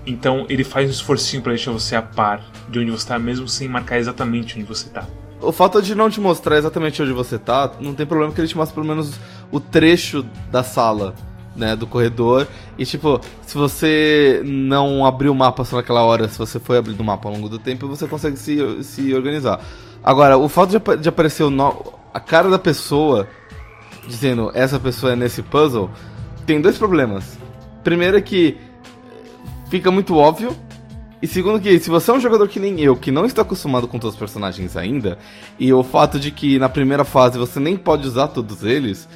Então 0.05 0.45
ele 0.47 0.63
faz 0.63 0.87
um 0.87 0.91
esforcinho 0.91 1.43
pra 1.43 1.51
deixar 1.51 1.71
você 1.71 1.97
a 1.97 2.01
par 2.01 2.41
de 2.69 2.79
onde 2.79 2.91
você 2.91 3.05
tá, 3.09 3.19
mesmo 3.19 3.45
sem 3.45 3.67
marcar 3.67 3.99
exatamente 3.99 4.55
onde 4.55 4.63
você 4.65 4.89
tá. 4.89 5.05
O 5.41 5.51
fato 5.51 5.81
de 5.81 5.95
não 5.95 6.09
te 6.09 6.21
mostrar 6.21 6.57
exatamente 6.57 7.01
onde 7.01 7.11
você 7.13 7.37
tá, 7.39 7.71
não 7.79 7.93
tem 7.95 8.05
problema 8.05 8.31
que 8.31 8.39
ele 8.39 8.47
te 8.47 8.55
mostra 8.55 8.75
pelo 8.75 8.85
menos 8.85 9.19
o 9.51 9.59
trecho 9.59 10.23
da 10.51 10.63
sala, 10.63 11.15
né, 11.55 11.75
do 11.75 11.87
corredor. 11.87 12.47
E 12.77 12.85
tipo, 12.85 13.19
se 13.45 13.57
você 13.57 14.41
não 14.45 15.05
abrir 15.05 15.29
o 15.29 15.35
mapa 15.35 15.63
só 15.65 15.77
naquela 15.77 16.03
hora, 16.03 16.27
se 16.29 16.37
você 16.37 16.59
foi 16.59 16.77
abrindo 16.77 16.99
o 16.99 17.03
mapa 17.03 17.27
ao 17.27 17.33
longo 17.35 17.49
do 17.49 17.57
tempo, 17.57 17.87
você 17.87 18.07
consegue 18.07 18.37
se, 18.37 18.83
se 18.83 19.13
organizar. 19.13 19.59
Agora, 20.03 20.37
o 20.37 20.47
fato 20.47 20.77
de, 20.77 20.97
de 20.97 21.09
aparecer 21.09 21.49
no- 21.49 21.93
a 22.13 22.19
cara 22.19 22.49
da 22.49 22.59
pessoa 22.59 23.27
dizendo 24.07 24.51
essa 24.53 24.79
pessoa 24.79 25.13
é 25.13 25.15
nesse 25.15 25.41
puzzle, 25.41 25.89
tem 26.45 26.61
dois 26.61 26.77
problemas. 26.77 27.37
Primeiro 27.83 28.17
é 28.17 28.21
que 28.21 28.57
fica 29.69 29.89
muito 29.89 30.15
óbvio. 30.15 30.55
E 31.21 31.27
segundo 31.27 31.59
que, 31.59 31.79
se 31.79 31.89
você 31.89 32.09
é 32.09 32.13
um 32.13 32.19
jogador 32.19 32.47
que 32.47 32.59
nem 32.59 32.79
eu, 32.81 32.95
que 32.95 33.11
não 33.11 33.25
está 33.25 33.43
acostumado 33.43 33.87
com 33.87 33.99
todos 33.99 34.15
os 34.15 34.19
personagens 34.19 34.75
ainda, 34.75 35.19
e 35.59 35.71
o 35.71 35.83
fato 35.83 36.19
de 36.19 36.31
que 36.31 36.57
na 36.57 36.67
primeira 36.67 37.03
fase 37.03 37.37
você 37.37 37.59
nem 37.59 37.77
pode 37.77 38.07
usar 38.07 38.29
todos 38.29 38.63
eles, 38.63 39.07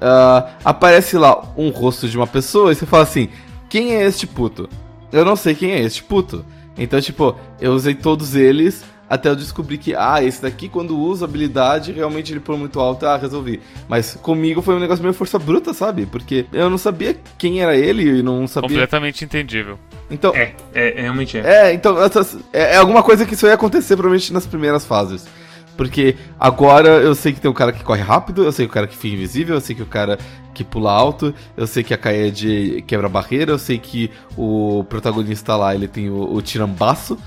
ah, 0.00 0.50
aparece 0.64 1.16
lá 1.16 1.44
um 1.56 1.68
rosto 1.68 2.08
de 2.08 2.16
uma 2.16 2.26
pessoa 2.26 2.72
e 2.72 2.74
você 2.74 2.84
fala 2.84 3.04
assim, 3.04 3.28
quem 3.68 3.94
é 3.94 4.04
este 4.04 4.26
puto? 4.26 4.68
Eu 5.12 5.24
não 5.24 5.36
sei 5.36 5.54
quem 5.54 5.70
é 5.70 5.80
este 5.80 6.02
puto. 6.02 6.44
Então, 6.76 7.00
tipo, 7.00 7.36
eu 7.60 7.72
usei 7.72 7.94
todos 7.94 8.34
eles 8.34 8.84
até 9.08 9.28
eu 9.28 9.36
descobrir 9.36 9.78
que, 9.78 9.94
ah, 9.94 10.22
esse 10.22 10.42
daqui 10.42 10.68
quando 10.68 10.98
usa 10.98 11.24
habilidade, 11.24 11.92
realmente 11.92 12.32
ele 12.32 12.40
pula 12.40 12.58
muito 12.58 12.80
alto, 12.80 13.06
ah, 13.06 13.16
resolvi. 13.16 13.60
Mas 13.88 14.14
comigo 14.20 14.60
foi 14.62 14.74
um 14.74 14.80
negócio 14.80 15.02
meio 15.02 15.14
força 15.14 15.38
bruta, 15.38 15.72
sabe? 15.72 16.06
Porque 16.06 16.46
eu 16.52 16.68
não 16.68 16.78
sabia 16.78 17.16
quem 17.38 17.62
era 17.62 17.76
ele 17.76 18.18
e 18.18 18.22
não 18.22 18.46
sabia... 18.46 18.68
Completamente 18.68 19.24
entendível. 19.24 19.78
Então, 20.10 20.34
É, 20.34 20.54
é, 20.74 20.98
é, 20.98 21.02
realmente 21.02 21.38
é. 21.38 21.68
é, 21.68 21.72
então, 21.72 22.02
essas- 22.02 22.36
é, 22.52 22.74
é 22.74 22.76
alguma 22.76 23.02
coisa 23.02 23.24
que 23.24 23.34
isso 23.34 23.46
ia 23.46 23.54
acontecer 23.54 23.96
provavelmente 23.96 24.32
nas 24.32 24.46
primeiras 24.46 24.84
fases. 24.84 25.26
Porque 25.76 26.16
agora 26.40 26.88
eu 26.88 27.14
sei 27.14 27.32
que 27.34 27.40
tem 27.40 27.50
o 27.50 27.54
cara 27.54 27.70
que 27.70 27.84
corre 27.84 28.00
rápido, 28.00 28.42
eu 28.42 28.50
sei 28.50 28.64
que 28.66 28.70
o 28.70 28.74
cara 28.74 28.86
que 28.86 28.96
fica 28.96 29.14
invisível, 29.14 29.56
eu 29.56 29.60
sei 29.60 29.76
que 29.76 29.82
o 29.82 29.86
cara 29.86 30.18
que 30.54 30.64
pula 30.64 30.90
alto, 30.90 31.34
eu 31.54 31.66
sei 31.66 31.82
que 31.82 31.92
a 31.92 31.98
Kaede 31.98 32.82
quebra 32.86 33.10
barreira, 33.10 33.52
eu 33.52 33.58
sei 33.58 33.78
que 33.78 34.10
o 34.38 34.84
protagonista 34.88 35.54
lá, 35.54 35.74
ele 35.74 35.86
tem 35.86 36.08
o, 36.08 36.32
o 36.32 36.40
tirambaço, 36.40 37.18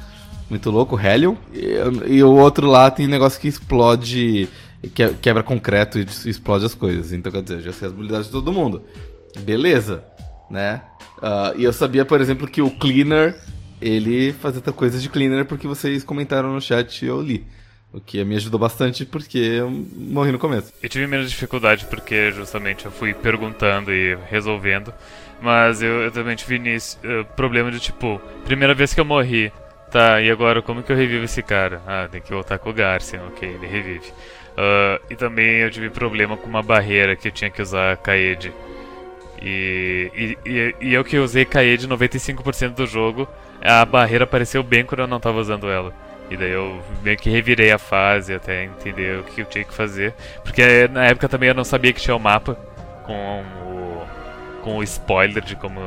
muito 0.49 0.71
louco, 0.71 0.95
o 0.95 0.99
Helion, 0.99 1.35
e, 1.53 2.15
e 2.15 2.23
o 2.23 2.31
outro 2.31 2.67
lá 2.67 2.89
tem 2.89 3.07
negócio 3.07 3.39
que 3.39 3.47
explode, 3.47 4.49
que, 4.93 5.09
quebra 5.21 5.43
concreto 5.43 5.99
e 5.99 6.03
explode 6.03 6.65
as 6.65 6.73
coisas. 6.73 7.13
Então, 7.13 7.31
quer 7.31 7.43
dizer, 7.43 7.61
já 7.61 7.71
sei 7.71 7.87
as 7.87 7.93
habilidades 7.93 8.27
de 8.27 8.31
todo 8.31 8.51
mundo. 8.51 8.81
Beleza, 9.41 10.03
né? 10.49 10.81
Ah, 11.21 11.53
e 11.55 11.63
eu 11.63 11.73
sabia, 11.73 12.05
por 12.05 12.19
exemplo, 12.19 12.47
que 12.47 12.61
o 12.61 12.71
Cleaner, 12.71 13.35
ele 13.81 14.33
fazia 14.33 14.59
outra 14.59 14.73
coisa 14.73 14.99
de 14.99 15.09
Cleaner 15.09 15.45
porque 15.45 15.67
vocês 15.67 16.03
comentaram 16.03 16.53
no 16.53 16.61
chat 16.61 17.03
e 17.03 17.07
eu 17.07 17.21
li. 17.21 17.45
O 17.91 17.99
que 17.99 18.23
me 18.23 18.35
ajudou 18.35 18.59
bastante 18.59 19.03
porque 19.03 19.37
eu 19.37 19.69
morri 19.69 20.31
no 20.31 20.37
começo. 20.37 20.71
Eu 20.81 20.89
tive 20.89 21.07
menos 21.07 21.29
dificuldade 21.29 21.85
porque 21.89 22.31
justamente 22.31 22.85
eu 22.85 22.91
fui 22.91 23.15
perguntando 23.15 23.91
e 23.91 24.15
resolvendo. 24.29 24.93
Mas 25.41 25.81
eu, 25.81 26.01
eu 26.01 26.11
também 26.11 26.35
tive 26.35 26.59
nisso, 26.59 26.99
uh, 27.03 27.25
problema 27.35 27.71
de 27.71 27.79
tipo, 27.79 28.21
primeira 28.45 28.73
vez 28.73 28.93
que 28.93 28.99
eu 28.99 29.05
morri, 29.05 29.51
tá, 29.91 30.21
e 30.21 30.29
agora 30.29 30.61
como 30.61 30.83
que 30.83 30.91
eu 30.91 30.95
revivo 30.95 31.25
esse 31.25 31.41
cara? 31.41 31.81
Ah, 31.87 32.07
tem 32.09 32.21
que 32.21 32.31
voltar 32.31 32.57
com 32.59 32.69
o 32.69 32.73
Garcia, 32.73 33.21
ok, 33.27 33.47
ele 33.47 33.67
revive. 33.67 34.11
Uh, 34.51 35.01
e 35.09 35.15
também 35.15 35.57
eu 35.57 35.71
tive 35.71 35.89
problema 35.89 36.35
com 36.35 36.47
uma 36.47 36.61
barreira 36.61 37.15
que 37.15 37.27
eu 37.27 37.31
tinha 37.31 37.49
que 37.49 37.61
usar 37.61 37.95
Kaede. 37.97 38.53
E, 39.41 40.11
e, 40.45 40.49
e, 40.49 40.75
e 40.81 40.93
eu 40.93 41.03
que 41.03 41.17
usei 41.17 41.45
Kaede 41.45 41.87
95% 41.87 42.73
do 42.73 42.85
jogo, 42.85 43.27
a 43.61 43.85
barreira 43.85 44.25
apareceu 44.25 44.61
bem 44.61 44.83
quando 44.85 45.01
eu 45.01 45.07
não 45.07 45.17
estava 45.17 45.39
usando 45.39 45.69
ela. 45.69 45.93
E 46.29 46.37
daí 46.37 46.51
eu 46.51 46.79
meio 47.01 47.17
que 47.17 47.29
revirei 47.29 47.71
a 47.71 47.79
fase 47.79 48.33
até 48.33 48.65
entender 48.65 49.19
o 49.19 49.23
que 49.23 49.41
eu 49.41 49.45
tinha 49.45 49.63
que 49.63 49.73
fazer. 49.73 50.13
Porque 50.43 50.87
na 50.89 51.05
época 51.05 51.27
também 51.27 51.49
eu 51.49 51.55
não 51.55 51.63
sabia 51.63 51.91
que 51.91 52.01
tinha 52.01 52.15
o 52.15 52.19
mapa 52.19 52.55
com 53.03 53.43
o, 53.65 53.78
com 54.59 54.77
o 54.77 54.83
spoiler 54.83 55.43
de 55.43 55.55
como 55.55 55.79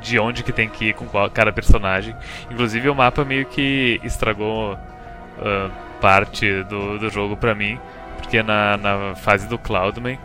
de 0.00 0.18
onde 0.18 0.42
que 0.42 0.52
tem 0.52 0.68
que 0.68 0.86
ir 0.86 0.94
com 0.94 1.06
qual, 1.06 1.30
cada 1.30 1.52
personagem. 1.52 2.14
Inclusive 2.50 2.88
o 2.88 2.94
mapa 2.94 3.24
meio 3.24 3.46
que 3.46 4.00
estragou 4.02 4.74
uh, 4.74 5.70
parte 6.00 6.62
do, 6.64 6.98
do 6.98 7.10
jogo 7.10 7.36
pra 7.36 7.54
mim. 7.54 7.78
Porque 8.16 8.42
na, 8.42 8.76
na 8.76 9.14
fase 9.16 9.48
do 9.48 9.58
Cloudman, 9.58 10.18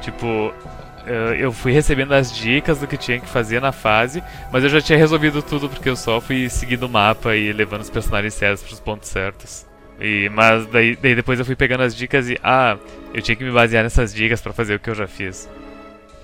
tipo, 0.00 0.52
eu 1.38 1.52
fui 1.52 1.72
recebendo 1.72 2.12
as 2.12 2.34
dicas 2.34 2.78
do 2.78 2.86
que 2.86 2.96
tinha 2.96 3.18
que 3.18 3.28
fazer 3.28 3.60
na 3.60 3.72
fase, 3.72 4.22
mas 4.52 4.62
eu 4.62 4.70
já 4.70 4.80
tinha 4.80 4.98
resolvido 4.98 5.42
tudo 5.42 5.68
porque 5.68 5.88
eu 5.88 5.96
só 5.96 6.20
fui 6.20 6.48
seguindo 6.48 6.84
o 6.84 6.88
mapa 6.88 7.34
e 7.34 7.52
levando 7.52 7.82
os 7.82 7.90
personagens 7.90 8.34
certos 8.34 8.62
para 8.64 8.74
os 8.74 8.80
pontos 8.80 9.08
certos. 9.08 9.66
E, 10.00 10.30
mas 10.30 10.66
daí, 10.66 10.96
daí, 10.96 11.14
depois 11.14 11.38
eu 11.38 11.44
fui 11.44 11.56
pegando 11.56 11.82
as 11.82 11.94
dicas 11.94 12.28
e 12.28 12.38
ah, 12.42 12.78
eu 13.12 13.20
tinha 13.20 13.36
que 13.36 13.44
me 13.44 13.50
basear 13.50 13.82
nessas 13.82 14.14
dicas 14.14 14.40
para 14.40 14.52
fazer 14.52 14.74
o 14.74 14.78
que 14.78 14.88
eu 14.88 14.94
já 14.94 15.06
fiz. 15.06 15.48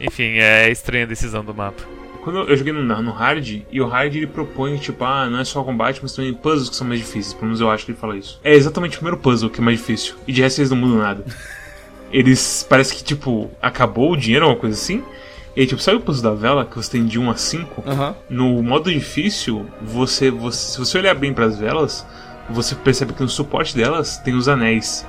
Enfim, 0.00 0.38
é 0.38 0.70
estranha 0.70 1.04
a 1.04 1.08
decisão 1.08 1.44
do 1.44 1.54
mapa. 1.54 1.82
Quando 2.22 2.40
eu 2.40 2.56
joguei 2.56 2.72
no, 2.72 2.82
no 2.82 3.12
hard, 3.12 3.62
e 3.70 3.80
o 3.80 3.86
hard 3.86 4.14
ele 4.16 4.26
propõe, 4.26 4.76
tipo, 4.78 5.04
ah, 5.04 5.30
não 5.30 5.38
é 5.38 5.44
só 5.44 5.62
combate, 5.62 6.00
mas 6.02 6.12
também 6.12 6.34
puzzles 6.34 6.68
que 6.68 6.74
são 6.74 6.86
mais 6.86 7.00
difíceis. 7.00 7.32
Pelo 7.32 7.46
menos 7.46 7.60
eu 7.60 7.70
acho 7.70 7.84
que 7.84 7.92
ele 7.92 7.98
fala 7.98 8.16
isso. 8.16 8.40
É 8.42 8.52
exatamente 8.52 8.96
o 8.96 8.98
primeiro 8.98 9.16
puzzle 9.16 9.48
que 9.48 9.60
é 9.60 9.62
mais 9.64 9.78
difícil. 9.78 10.16
E 10.26 10.32
de 10.32 10.42
resto 10.42 10.60
eles 10.60 10.70
não 10.70 10.76
mudam 10.76 10.98
nada. 10.98 11.24
eles 12.12 12.66
parece 12.68 12.96
que, 12.96 13.04
tipo, 13.04 13.50
acabou 13.62 14.12
o 14.12 14.16
dinheiro, 14.16 14.46
uma 14.46 14.56
coisa 14.56 14.76
assim. 14.76 15.04
E 15.54 15.60
aí, 15.60 15.66
tipo, 15.66 15.80
sabe 15.80 15.98
o 15.98 16.00
puzzle 16.00 16.30
da 16.30 16.36
vela 16.36 16.66
que 16.66 16.76
você 16.76 16.90
tem 16.90 17.06
de 17.06 17.18
1 17.18 17.30
a 17.30 17.36
5? 17.36 17.84
Uhum. 17.88 18.14
No 18.28 18.62
modo 18.62 18.92
difícil, 18.92 19.64
você, 19.80 20.30
você, 20.30 20.72
se 20.72 20.78
você 20.78 20.98
olhar 20.98 21.14
bem 21.14 21.32
para 21.32 21.46
as 21.46 21.58
velas, 21.58 22.04
você 22.50 22.74
percebe 22.74 23.12
que 23.12 23.22
no 23.22 23.28
suporte 23.28 23.74
delas 23.76 24.18
tem 24.18 24.34
os 24.34 24.48
anéis. 24.48 25.06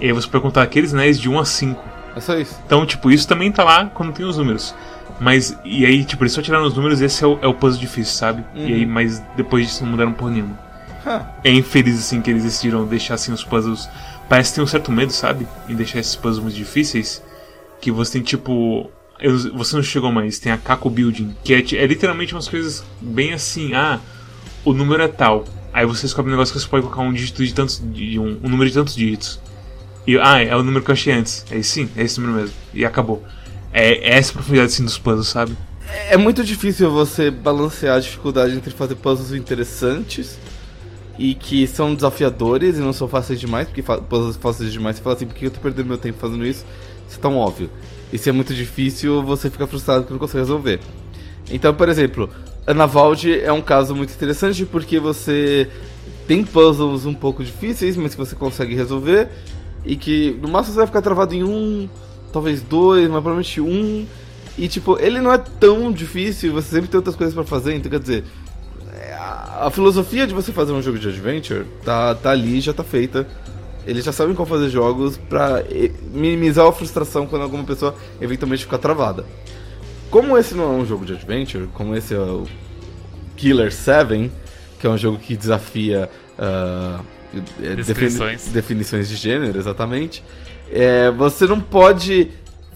E 0.00 0.06
aí 0.06 0.12
você 0.12 0.26
pode 0.28 0.42
contar 0.42 0.62
aqueles 0.62 0.92
anéis 0.92 1.18
de 1.18 1.28
1 1.28 1.38
a 1.38 1.44
5. 1.44 1.89
É 2.14 2.20
só 2.20 2.36
isso. 2.38 2.58
Então, 2.66 2.84
tipo, 2.84 3.10
isso 3.10 3.26
também 3.26 3.50
tá 3.50 3.64
lá 3.64 3.86
quando 3.86 4.12
tem 4.12 4.24
os 4.24 4.36
números. 4.36 4.74
Mas, 5.20 5.56
e 5.64 5.84
aí, 5.84 6.04
tipo, 6.04 6.22
eles 6.22 6.32
só 6.32 6.40
tiraram 6.40 6.64
os 6.64 6.74
números 6.74 7.00
esse 7.00 7.22
é 7.22 7.26
o, 7.26 7.38
é 7.42 7.46
o 7.46 7.54
puzzle 7.54 7.80
difícil, 7.80 8.14
sabe? 8.14 8.44
Uhum. 8.54 8.68
E 8.68 8.72
aí, 8.72 8.86
mas 8.86 9.22
depois 9.36 9.66
disso 9.66 9.84
não 9.84 9.90
mudaram 9.90 10.12
por 10.12 10.30
nenhuma. 10.30 10.58
Huh. 11.04 11.24
É 11.44 11.50
infeliz, 11.50 11.98
assim, 11.98 12.20
que 12.20 12.30
eles 12.30 12.42
decidiram 12.42 12.86
deixar, 12.86 13.14
assim, 13.14 13.32
os 13.32 13.44
puzzles 13.44 13.88
parece 14.30 14.50
que 14.50 14.54
tem 14.56 14.64
um 14.64 14.66
certo 14.66 14.92
medo, 14.92 15.12
sabe? 15.12 15.46
Em 15.68 15.74
deixar 15.74 15.98
esses 15.98 16.14
puzzles 16.14 16.42
muito 16.42 16.56
difíceis. 16.56 17.22
Que 17.80 17.90
você 17.90 18.12
tem 18.12 18.22
tipo. 18.22 18.90
Eu, 19.18 19.36
você 19.54 19.76
não 19.76 19.82
chegou 19.82 20.10
mais, 20.10 20.38
tem 20.38 20.50
a 20.50 20.56
Kako 20.56 20.88
Building, 20.88 21.36
que 21.44 21.52
é, 21.52 21.58
é, 21.58 21.86
literalmente 21.86 22.34
umas 22.34 22.48
coisas 22.48 22.82
bem 23.00 23.34
assim, 23.34 23.74
ah, 23.74 23.98
o 24.64 24.72
número 24.72 25.02
é 25.02 25.08
tal. 25.08 25.44
Aí 25.72 25.84
você 25.84 26.02
descobre 26.02 26.30
um 26.30 26.34
negócio 26.34 26.54
que 26.54 26.60
você 26.60 26.66
pode 26.66 26.84
colocar 26.84 27.02
um 27.02 27.12
dígito 27.12 27.44
de 27.44 27.52
tantos. 27.52 27.82
De 27.92 28.18
um, 28.18 28.38
um 28.42 28.48
número 28.48 28.70
de 28.70 28.74
tantos 28.74 28.94
dígitos. 28.94 29.40
E 30.10 30.18
ah, 30.18 30.42
é 30.42 30.56
o 30.56 30.62
número 30.64 30.84
que 30.84 30.90
eu 30.90 30.92
achei 30.92 31.12
antes. 31.12 31.44
É 31.52 31.62
sim, 31.62 31.88
é 31.96 32.02
esse 32.02 32.20
número 32.20 32.40
mesmo. 32.40 32.56
E 32.74 32.84
acabou. 32.84 33.22
É, 33.72 33.92
é 33.92 34.18
essa 34.18 34.32
profundidade 34.32 34.72
assim 34.72 34.84
dos 34.84 34.98
puzzles, 34.98 35.28
sabe? 35.28 35.56
É 36.08 36.16
muito 36.16 36.42
difícil 36.42 36.90
você 36.90 37.30
balancear 37.30 37.96
a 37.96 38.00
dificuldade 38.00 38.56
entre 38.56 38.72
fazer 38.72 38.96
puzzles 38.96 39.30
interessantes 39.38 40.36
e 41.16 41.32
que 41.32 41.64
são 41.64 41.94
desafiadores 41.94 42.76
e 42.76 42.80
não 42.80 42.92
são 42.92 43.06
fáceis 43.06 43.38
demais, 43.38 43.68
porque 43.68 43.84
puzzles 43.84 44.36
fáceis 44.36 44.72
demais 44.72 44.96
você 44.96 45.02
fala 45.02 45.14
assim, 45.14 45.26
por 45.26 45.36
que 45.36 45.46
eu 45.46 45.50
tô 45.52 45.60
perdendo 45.60 45.86
meu 45.86 45.98
tempo 45.98 46.18
fazendo 46.18 46.44
isso? 46.44 46.66
Isso 47.08 47.16
é 47.16 47.22
tão 47.22 47.36
óbvio. 47.36 47.70
E 48.12 48.18
se 48.18 48.28
é 48.28 48.32
muito 48.32 48.52
difícil, 48.52 49.22
você 49.22 49.48
fica 49.48 49.64
frustrado 49.68 50.00
porque 50.00 50.12
não 50.12 50.18
consegue 50.18 50.40
resolver. 50.40 50.80
Então, 51.52 51.72
por 51.72 51.88
exemplo, 51.88 52.28
Anavald 52.66 53.32
é 53.32 53.52
um 53.52 53.62
caso 53.62 53.94
muito 53.94 54.12
interessante 54.12 54.66
porque 54.66 54.98
você 54.98 55.68
tem 56.26 56.42
puzzles 56.42 57.06
um 57.06 57.14
pouco 57.14 57.44
difíceis, 57.44 57.96
mas 57.96 58.12
que 58.12 58.18
você 58.18 58.34
consegue 58.34 58.74
resolver 58.74 59.28
e 59.84 59.96
que 59.96 60.38
no 60.40 60.48
máximo 60.48 60.74
você 60.74 60.78
vai 60.78 60.86
ficar 60.86 61.02
travado 61.02 61.34
em 61.34 61.42
um, 61.42 61.88
talvez 62.32 62.62
dois, 62.62 63.04
mas 63.04 63.22
provavelmente 63.22 63.60
um. 63.60 64.06
E 64.58 64.68
tipo, 64.68 64.98
ele 64.98 65.20
não 65.20 65.32
é 65.32 65.38
tão 65.38 65.90
difícil, 65.90 66.52
você 66.52 66.70
sempre 66.70 66.88
tem 66.88 66.98
outras 66.98 67.16
coisas 67.16 67.34
para 67.34 67.44
fazer, 67.44 67.74
então 67.74 67.90
quer 67.90 68.00
dizer, 68.00 68.24
a 69.60 69.70
filosofia 69.70 70.26
de 70.26 70.32
você 70.32 70.52
fazer 70.52 70.72
um 70.72 70.80
jogo 70.80 70.98
de 70.98 71.08
adventure 71.08 71.66
tá, 71.84 72.14
tá 72.14 72.30
ali, 72.30 72.60
já 72.60 72.72
tá 72.72 72.82
feita. 72.82 73.26
Eles 73.86 74.04
já 74.04 74.12
sabem 74.12 74.34
como 74.34 74.48
fazer 74.48 74.68
jogos 74.68 75.16
pra 75.16 75.62
minimizar 76.12 76.66
a 76.66 76.72
frustração 76.72 77.26
quando 77.26 77.42
alguma 77.42 77.64
pessoa 77.64 77.94
eventualmente 78.20 78.64
ficar 78.64 78.78
travada. 78.78 79.24
Como 80.10 80.36
esse 80.36 80.54
não 80.54 80.64
é 80.64 80.76
um 80.76 80.86
jogo 80.86 81.04
de 81.04 81.12
adventure, 81.12 81.68
como 81.74 81.94
esse 81.94 82.14
é 82.14 82.18
o 82.18 82.46
Killer 83.36 83.72
7, 83.72 84.30
que 84.78 84.86
é 84.86 84.90
um 84.90 84.98
jogo 84.98 85.18
que 85.18 85.36
desafia 85.36 86.10
uh, 86.38 87.04
definições. 87.76 88.44
Defini 88.44 88.54
definições 88.54 89.08
de 89.08 89.16
gênero, 89.16 89.58
exatamente, 89.58 90.22
é, 90.70 91.10
você 91.10 91.46
não 91.46 91.60
pode 91.60 92.30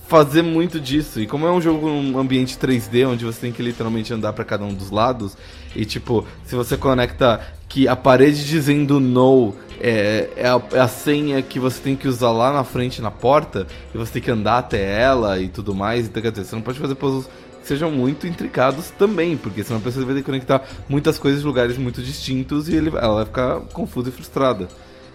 fazer 0.07 0.43
muito 0.43 0.79
disso. 0.79 1.21
E 1.21 1.27
como 1.27 1.47
é 1.47 1.51
um 1.51 1.61
jogo 1.61 1.89
um 1.89 2.19
ambiente 2.19 2.57
3D, 2.57 3.09
onde 3.09 3.25
você 3.25 3.41
tem 3.41 3.53
que 3.53 3.63
literalmente 3.63 4.13
andar 4.13 4.33
para 4.33 4.45
cada 4.45 4.65
um 4.65 4.75
dos 4.75 4.91
lados, 4.91 5.37
e 5.75 5.85
tipo, 5.85 6.27
se 6.45 6.55
você 6.55 6.77
conecta 6.77 7.41
que 7.69 7.89
a 7.89 7.97
parede 7.97 8.47
dizendo 8.47 9.01
no 9.01 9.55
é, 9.81 10.31
é, 10.37 10.47
a, 10.47 10.63
é, 10.73 10.79
a, 10.79 10.89
senha 10.89 11.43
que 11.43 11.59
você 11.59 11.81
tem 11.81 11.97
que 11.97 12.07
usar 12.07 12.31
lá 12.31 12.53
na 12.53 12.63
frente 12.63 13.03
na 13.03 13.11
porta, 13.11 13.67
e 13.93 13.99
você 13.99 14.13
tem 14.13 14.23
que 14.23 14.31
andar 14.31 14.59
até 14.59 15.01
ela 15.01 15.41
e 15.41 15.49
tudo 15.49 15.75
mais, 15.75 16.07
então 16.07 16.23
quer 16.23 16.31
dizer, 16.31 16.45
você 16.45 16.55
não 16.55 16.63
pode 16.63 16.79
fazer 16.79 16.95
puzzles 16.95 17.29
sejam 17.65 17.91
muito 17.91 18.27
intricados 18.27 18.91
também, 18.91 19.37
porque 19.37 19.65
senão 19.65 19.81
a 19.81 19.83
pessoa 19.83 20.05
vai 20.05 20.15
ter 20.15 20.21
que 20.21 20.27
conectar 20.27 20.63
muitas 20.89 21.19
coisas 21.19 21.43
em 21.43 21.47
lugares 21.47 21.77
muito 21.77 22.03
distintos 22.03 22.69
e 22.69 22.77
ele, 22.77 22.91
ela 22.91 23.17
vai 23.17 23.25
ficar 23.25 23.61
confusa 23.73 24.11
e 24.11 24.13
frustrada. 24.13 24.69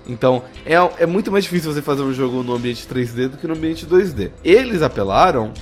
Então, 0.08 0.44
é, 0.66 0.74
é 1.04 1.06
muito 1.06 1.32
mais 1.32 1.44
difícil 1.44 1.72
você 1.72 1.82
fazer 1.82 2.02
um 2.02 2.14
jogo 2.14 2.42
no 2.42 2.56
ambiente 2.56 2.88
3D 2.88 3.28
do 3.28 3.38
que 3.38 3.48
no 3.48 3.54
ambiente 3.54 3.86
2D. 3.86 4.32
Eles 4.44 4.82
apelaram 4.82 5.54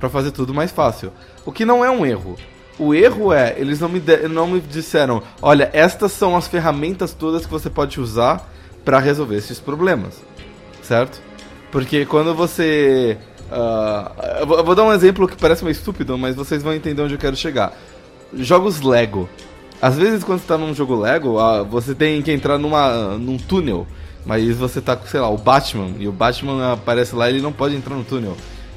para 0.00 0.08
fazer 0.08 0.30
tudo 0.30 0.54
mais 0.54 0.70
fácil. 0.70 1.12
O 1.44 1.52
que 1.52 1.64
não 1.64 1.84
é 1.84 1.90
um 1.90 2.06
erro. 2.06 2.36
O 2.78 2.94
erro 2.94 3.32
é, 3.32 3.54
eles 3.58 3.78
não 3.80 3.88
me, 3.88 4.00
de, 4.00 4.28
não 4.28 4.46
me 4.46 4.60
disseram, 4.60 5.22
olha, 5.42 5.70
estas 5.74 6.12
são 6.12 6.36
as 6.36 6.48
ferramentas 6.48 7.12
todas 7.12 7.44
que 7.44 7.52
você 7.52 7.68
pode 7.68 8.00
usar 8.00 8.50
para 8.84 8.98
resolver 8.98 9.36
esses 9.36 9.60
problemas. 9.60 10.14
Certo? 10.82 11.20
Porque 11.70 12.04
quando 12.06 12.34
você. 12.34 13.18
Uh, 13.52 14.40
eu, 14.40 14.64
vou, 14.64 14.74
dar 14.74 14.84
um 14.84 14.92
exemplo 14.92 15.28
que 15.28 15.36
parece 15.36 15.62
meio 15.62 15.72
estúpido, 15.72 16.16
mas 16.16 16.34
vocês 16.34 16.62
vão 16.62 16.72
entender 16.72 17.02
onde 17.02 17.12
eu 17.12 17.18
quero 17.18 17.36
chegar. 17.36 17.76
Jogos 18.32 18.80
Lego. 18.80 19.28
Às 19.80 19.96
vezes, 19.96 20.24
quando 20.24 20.40
você 20.40 20.46
tá 20.46 20.56
num 20.56 20.74
jogo 20.74 20.94
Lego, 20.94 21.36
você 21.64 21.94
tem 21.94 22.22
que 22.22 22.32
entrar 22.32 22.56
numa, 22.56 23.18
num 23.18 23.36
túnel. 23.36 23.86
Mas 24.24 24.56
você 24.56 24.80
tá 24.80 24.96
com, 24.96 25.06
sei 25.06 25.20
lá, 25.20 25.28
o 25.28 25.36
Batman, 25.36 25.90
e 25.98 26.06
o 26.08 26.12
Batman 26.12 26.72
aparece 26.72 27.14
lá 27.14 27.28
e 27.28 27.34
ele 27.34 27.42
não 27.42 27.52
pode 27.52 27.74
entrar 27.74 27.94
no 27.94 28.04
túnel. 28.04 28.36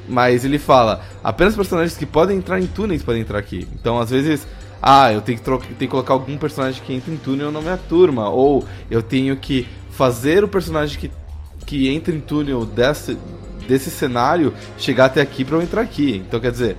Mas 0.10 0.44
ele 0.44 0.60
fala, 0.60 1.02
apenas 1.24 1.56
personagens 1.56 1.96
que 1.96 2.06
podem 2.06 2.38
entrar 2.38 2.60
em 2.60 2.68
túneis 2.68 3.04
podem 3.04 3.22
entrar 3.22 3.40
aqui. 3.40 3.68
Então, 3.80 4.00
às 4.00 4.10
vezes, 4.10 4.48
ah, 4.82 5.14
eu 5.14 5.22
tenho 5.22 5.38
que, 5.38 5.44
tenho 5.44 5.78
que 5.78 5.88
colocar 5.88 6.14
algum 6.14 6.38
personagem 6.38 6.82
que 6.84 6.94
entra 6.94 7.14
em 7.14 7.18
túnel 7.18 7.52
na 7.52 7.62
minha 7.62 7.78
turma. 7.78 8.30
Ou 8.30 8.66
eu 8.90 9.02
tenho 9.02 9.38
que 9.38 9.68
fazer 9.92 10.44
o 10.44 10.48
personagem 10.48 11.00
que, 11.00 11.12
que 11.66 11.88
entra 11.88 12.14
em 12.14 12.20
túnel 12.20 12.66
desse, 12.66 13.18
desse 13.68 13.90
cenário 13.90 14.54
chegar 14.78 15.06
até 15.06 15.22
aqui 15.22 15.44
para 15.44 15.58
eu 15.58 15.62
entrar 15.62 15.82
aqui. 15.82 16.24
Então, 16.28 16.40
quer 16.40 16.52
dizer, 16.52 16.78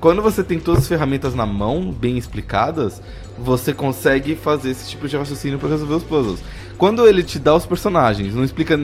quando 0.00 0.22
você 0.22 0.44
tem 0.44 0.58
todas 0.58 0.82
as 0.82 0.88
ferramentas 0.88 1.34
na 1.34 1.46
mão, 1.46 1.90
bem 1.90 2.16
explicadas, 2.16 3.02
você 3.36 3.72
consegue 3.72 4.36
fazer 4.36 4.70
esse 4.70 4.88
tipo 4.88 5.08
de 5.08 5.16
raciocínio 5.16 5.58
para 5.58 5.70
resolver 5.70 5.94
os 5.94 6.04
puzzles. 6.04 6.40
Quando 6.76 7.06
ele 7.06 7.22
te 7.22 7.38
dá 7.38 7.54
os 7.54 7.66
personagens, 7.66 8.34
não 8.34 8.44
explica 8.44 8.78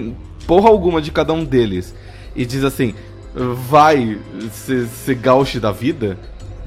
porra 0.47 0.69
alguma 0.69 1.01
de 1.01 1.11
cada 1.11 1.33
um 1.33 1.45
deles, 1.45 1.95
e 2.35 2.45
diz 2.45 2.65
assim, 2.65 2.95
vai 3.35 4.19
ser, 4.53 4.87
ser 4.87 5.15
gauche 5.15 5.61
da 5.61 5.71
vida, 5.71 6.19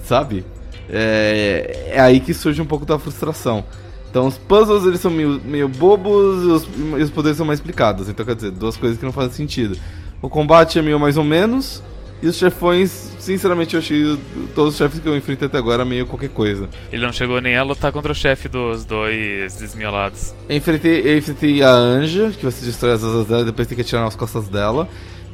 sabe? 0.03 0.45
É, 0.89 1.89
é, 1.91 1.99
aí 1.99 2.19
que 2.19 2.33
surge 2.33 2.61
um 2.61 2.65
pouco 2.65 2.85
da 2.85 2.97
frustração. 2.97 3.63
Então 4.09 4.25
os 4.25 4.37
puzzles 4.37 4.85
eles 4.85 5.01
são 5.01 5.11
meio, 5.11 5.41
meio 5.43 5.67
bobos 5.67 6.43
e 6.43 6.47
os, 6.47 6.67
e 6.99 7.03
os 7.03 7.09
poderes 7.09 7.37
são 7.37 7.45
mais 7.45 7.59
explicados. 7.59 8.07
Então 8.07 8.25
quer 8.25 8.35
dizer, 8.35 8.51
duas 8.51 8.77
coisas 8.77 8.97
que 8.97 9.05
não 9.05 9.11
fazem 9.11 9.33
sentido. 9.33 9.77
O 10.21 10.29
combate 10.29 10.79
é 10.79 10.81
meio 10.81 10.99
mais 10.99 11.17
ou 11.17 11.23
menos 11.23 11.83
E 12.21 12.27
os 12.27 12.35
chefões, 12.35 12.89
sinceramente, 13.19 13.75
eu 13.75 13.79
achei 13.79 14.17
todos 14.55 14.73
os 14.73 14.77
chefes 14.77 14.99
que 14.99 15.07
eu 15.07 15.15
enfrentei 15.15 15.47
até 15.47 15.57
agora 15.57 15.85
meio 15.85 16.07
qualquer 16.07 16.29
coisa. 16.29 16.67
Ele 16.91 17.05
não 17.05 17.13
chegou 17.13 17.39
nem 17.39 17.55
a 17.55 17.61
lutar 17.61 17.91
contra 17.91 18.11
o 18.11 18.15
chefe 18.15 18.49
dos 18.49 18.85
dois 18.85 19.55
desmiolados. 19.57 20.33
Eu 20.49 20.57
enfrentei, 20.57 21.01
eu 21.01 21.17
enfrentei 21.19 21.61
a 21.61 21.69
Anja, 21.69 22.31
que 22.31 22.43
você 22.43 22.65
destrói 22.65 22.93
as 22.93 23.03
asas 23.03 23.27
dela 23.27 23.41
e 23.43 23.45
depois 23.45 23.67
tem 23.67 23.75
que 23.75 23.83
atirar 23.83 24.03
nas 24.03 24.15
costas 24.15 24.47
dela. 24.47 24.89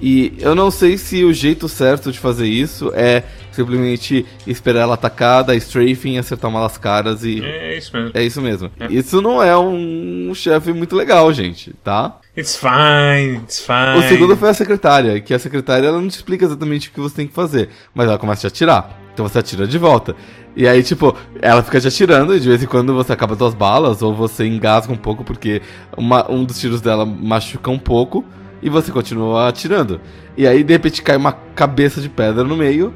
E 0.06 0.34
eu 0.40 0.54
não 0.54 0.70
sei 0.70 0.98
se 0.98 1.24
o 1.24 1.32
jeito 1.32 1.70
certo 1.70 2.12
de 2.12 2.20
fazer 2.20 2.46
isso 2.46 2.92
é 2.94 3.24
simplesmente 3.54 4.26
esperar 4.46 4.82
ela 4.82 4.96
atacar, 4.96 5.46
dar 5.46 5.56
strafing, 5.56 6.18
acertar 6.18 6.52
uma 6.52 6.60
das 6.60 6.78
caras 6.78 7.24
e. 7.24 7.42
É 7.42 7.78
isso 7.78 7.96
mesmo. 7.96 8.12
É 8.14 8.24
isso 8.24 8.42
mesmo. 8.42 8.72
É. 8.82 8.88
Isso 8.92 9.22
não 9.22 9.42
é 9.42 9.58
um 9.58 10.30
chefe 10.36 10.74
muito 10.74 10.94
legal, 10.94 11.32
gente, 11.32 11.74
tá? 11.82 12.18
It's 12.38 12.58
fine, 12.58 13.38
it's 13.38 13.62
fine. 13.66 13.98
O 14.06 14.10
segundo 14.10 14.36
foi 14.36 14.50
a 14.50 14.54
secretária, 14.54 15.22
que 15.22 15.34
a 15.34 15.40
secretária 15.40 15.88
ela 15.88 16.02
não 16.02 16.10
te 16.10 16.16
explica 16.18 16.44
exatamente 16.44 16.90
o 16.90 16.92
que 16.92 17.00
você 17.00 17.16
tem 17.16 17.28
que 17.28 17.34
fazer, 17.34 17.70
mas 17.96 18.06
ela 18.08 18.18
começa 18.20 18.46
a 18.46 18.50
te 18.50 18.54
atirar. 18.56 19.00
Então 19.14 19.26
você 19.26 19.40
atira 19.40 19.66
de 19.66 19.78
volta. 19.78 20.16
E 20.54 20.68
aí, 20.68 20.84
tipo, 20.84 21.16
ela 21.42 21.64
fica 21.64 21.80
te 21.80 21.88
atirando 21.88 22.36
e 22.36 22.40
de 22.42 22.48
vez 22.50 22.62
em 22.62 22.66
quando 22.68 22.94
você 22.94 23.14
acaba 23.14 23.38
suas 23.38 23.54
balas 23.54 24.02
ou 24.02 24.14
você 24.14 24.46
engasga 24.46 24.92
um 24.92 24.98
pouco 24.98 25.24
porque 25.24 25.62
uma- 25.96 26.30
um 26.30 26.44
dos 26.44 26.60
tiros 26.60 26.82
dela 26.82 27.06
machuca 27.06 27.72
um 27.72 27.80
pouco 27.80 28.26
e 28.64 28.70
você 28.70 28.92
continua 28.92 29.48
atirando. 29.50 30.00
E 30.38 30.48
aí, 30.48 30.64
de 30.64 30.74
repente, 30.74 31.02
cai 31.04 31.18
uma 31.18 31.34
cabeça 31.34 32.00
de 32.02 32.10
pedra 32.10 32.44
no 32.44 32.56
meio, 32.58 32.94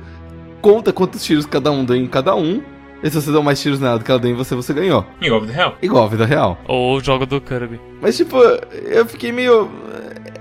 conta 0.62 0.92
quantos 0.94 1.24
tiros 1.24 1.46
cada 1.46 1.70
um 1.72 1.84
deu 1.86 1.96
em 1.96 2.08
cada 2.08 2.36
um, 2.36 2.62
e 3.04 3.10
se 3.12 3.22
você 3.22 3.32
deu 3.32 3.44
mais 3.44 3.62
tiros 3.62 3.80
nela 3.80 4.00
do 4.00 4.04
que 4.06 4.10
ela 4.10 4.20
deu 4.20 4.32
em 4.32 4.34
você, 4.34 4.56
você 4.56 4.74
ganhou. 4.74 5.06
Igual 5.22 5.46
the 5.46 5.62
hell. 5.62 5.74
Igual 5.84 6.06
a 6.06 6.08
vida 6.08 6.26
real. 6.26 6.58
Ou 6.68 6.96
o 6.98 7.00
jogo 7.04 7.26
do 7.28 7.40
Kirby. 7.40 7.80
Mas, 8.02 8.18
tipo, 8.18 8.38
eu 8.86 9.06
fiquei 9.06 9.32
meio. 9.32 9.70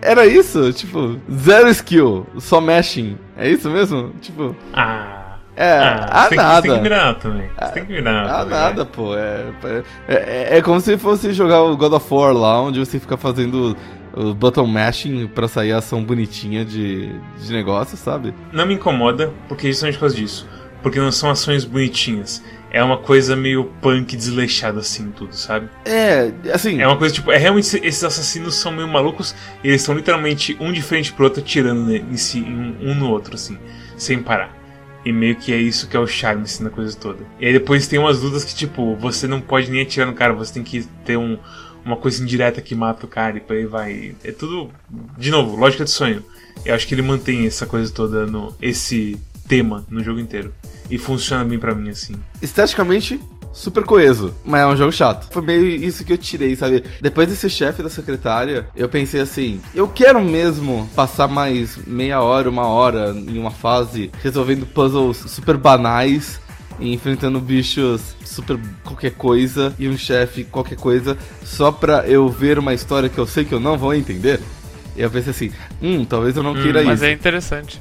Era 0.00 0.24
isso? 0.26 0.72
Tipo, 0.72 1.16
zero 1.30 1.68
skill, 1.68 2.26
só 2.38 2.60
mashing. 2.60 3.18
É 3.36 3.50
isso 3.50 3.68
mesmo? 3.68 4.10
Tipo, 4.22 4.54
Ah. 4.72 5.36
é. 5.54 5.78
ah, 5.78 6.06
ah, 6.10 6.22
você 6.22 6.28
tem, 6.28 6.38
que- 6.38 6.44
nada. 6.44 6.60
Você 6.62 6.68
tem 6.68 6.76
que 6.76 6.82
virar 6.82 7.14
também. 7.14 7.50
Você 7.60 7.72
tem 7.72 7.84
que 7.86 7.92
virar 7.92 8.22
Ah, 8.24 8.38
também, 8.44 8.50
nada, 8.58 8.84
né? 8.84 8.90
pô. 8.92 9.14
É, 9.16 9.44
é, 10.08 10.58
é 10.58 10.62
como 10.62 10.80
se 10.80 10.96
fosse 10.96 11.32
jogar 11.34 11.62
o 11.62 11.76
God 11.76 11.92
of 11.92 12.06
War 12.14 12.32
lá, 12.32 12.60
onde 12.62 12.78
você 12.78 12.98
fica 12.98 13.16
fazendo 13.18 13.76
o 14.16 14.34
button 14.34 14.66
mashing 14.66 15.26
pra 15.28 15.46
sair 15.46 15.72
a 15.72 15.78
ação 15.78 16.02
bonitinha 16.02 16.64
de, 16.64 17.10
de 17.38 17.52
negócio, 17.52 17.96
sabe? 17.96 18.32
Não 18.52 18.66
me 18.66 18.74
incomoda, 18.74 19.32
porque 19.48 19.68
justamente 19.70 19.94
por 19.96 20.00
causa 20.00 20.16
disso. 20.16 20.48
Porque 20.82 20.98
não 20.98 21.12
são 21.12 21.30
ações 21.30 21.64
bonitinhas. 21.64 22.42
É 22.70 22.82
uma 22.82 22.98
coisa 22.98 23.34
meio 23.36 23.64
punk 23.80 24.16
desleixada 24.16 24.80
assim, 24.80 25.10
tudo, 25.10 25.34
sabe? 25.34 25.68
É, 25.84 26.32
assim. 26.52 26.80
É 26.80 26.86
uma 26.86 26.96
coisa 26.96 27.14
tipo, 27.14 27.30
é 27.30 27.36
realmente 27.36 27.66
esses 27.82 28.04
assassinos 28.04 28.54
são 28.54 28.72
meio 28.72 28.88
malucos 28.88 29.34
e 29.64 29.68
eles 29.68 29.80
estão 29.82 29.94
literalmente 29.94 30.56
um 30.60 30.72
de 30.72 30.82
frente 30.82 31.12
pro 31.12 31.24
outro 31.24 31.40
atirando 31.40 31.84
ne- 31.86 31.98
em 32.00 32.16
si, 32.16 32.40
um, 32.40 32.90
um 32.90 32.94
no 32.94 33.10
outro, 33.10 33.34
assim, 33.34 33.58
sem 33.96 34.22
parar. 34.22 34.54
E 35.04 35.12
meio 35.12 35.36
que 35.36 35.52
é 35.52 35.56
isso 35.56 35.88
que 35.88 35.96
é 35.96 36.00
o 36.00 36.06
charme 36.06 36.42
assim, 36.42 36.64
da 36.64 36.70
coisa 36.70 36.96
toda. 36.96 37.18
E 37.40 37.46
aí 37.46 37.52
depois 37.52 37.86
tem 37.86 37.98
umas 37.98 38.20
lutas 38.20 38.44
que, 38.44 38.54
tipo, 38.54 38.96
você 38.96 39.26
não 39.26 39.40
pode 39.40 39.70
nem 39.70 39.82
atirar 39.82 40.06
no 40.06 40.12
cara, 40.14 40.32
você 40.34 40.52
tem 40.54 40.62
que 40.64 40.82
ter 41.04 41.16
um, 41.16 41.38
uma 41.86 41.96
coisa 41.96 42.22
indireta 42.22 42.60
que 42.60 42.74
mata 42.74 43.06
o 43.06 43.08
cara 43.08 43.36
e 43.36 43.40
por 43.40 43.56
aí 43.56 43.64
vai. 43.64 44.14
É 44.24 44.32
tudo, 44.32 44.70
de 45.16 45.30
novo, 45.30 45.56
lógica 45.56 45.84
de 45.84 45.90
sonho. 45.90 46.22
Eu 46.64 46.74
acho 46.74 46.86
que 46.86 46.94
ele 46.94 47.02
mantém 47.02 47.46
essa 47.46 47.64
coisa 47.64 47.92
toda, 47.92 48.26
no, 48.26 48.54
esse 48.60 49.18
tema 49.46 49.86
no 49.88 50.02
jogo 50.02 50.18
inteiro. 50.18 50.52
E 50.90 50.98
funciona 50.98 51.44
bem 51.44 51.58
pra 51.58 51.74
mim, 51.74 51.90
assim. 51.90 52.14
esteticamente 52.42 53.20
super 53.56 53.84
coeso, 53.84 54.34
mas 54.44 54.60
é 54.60 54.66
um 54.66 54.76
jogo 54.76 54.92
chato. 54.92 55.28
Foi 55.32 55.42
meio 55.42 55.64
isso 55.66 56.04
que 56.04 56.12
eu 56.12 56.18
tirei, 56.18 56.54
sabe? 56.54 56.84
Depois 57.00 57.28
desse 57.28 57.48
chefe 57.48 57.82
da 57.82 57.88
secretária, 57.88 58.68
eu 58.76 58.88
pensei 58.88 59.20
assim: 59.20 59.60
eu 59.74 59.88
quero 59.88 60.20
mesmo 60.20 60.88
passar 60.94 61.26
mais 61.26 61.76
meia 61.86 62.20
hora, 62.20 62.50
uma 62.50 62.66
hora 62.66 63.10
em 63.10 63.38
uma 63.38 63.50
fase 63.50 64.10
resolvendo 64.22 64.66
puzzles 64.66 65.16
super 65.28 65.56
banais. 65.56 66.38
E 66.78 66.92
enfrentando 66.92 67.40
bichos 67.40 68.14
super 68.24 68.58
qualquer 68.84 69.12
coisa 69.12 69.74
e 69.78 69.88
um 69.88 69.96
chefe 69.96 70.44
qualquer 70.44 70.76
coisa 70.76 71.16
só 71.42 71.72
pra 71.72 72.06
eu 72.06 72.28
ver 72.28 72.58
uma 72.58 72.74
história 72.74 73.08
que 73.08 73.16
eu 73.18 73.26
sei 73.26 73.44
que 73.44 73.52
eu 73.54 73.60
não 73.60 73.78
vou 73.78 73.94
entender. 73.94 74.40
E 74.94 75.00
eu 75.00 75.10
pensei 75.10 75.30
assim, 75.30 75.50
hum, 75.80 76.04
talvez 76.04 76.36
eu 76.36 76.42
não 76.42 76.54
queira 76.54 76.82
Mas 76.82 76.96
isso. 77.00 77.04
é 77.04 77.12
interessante. 77.12 77.80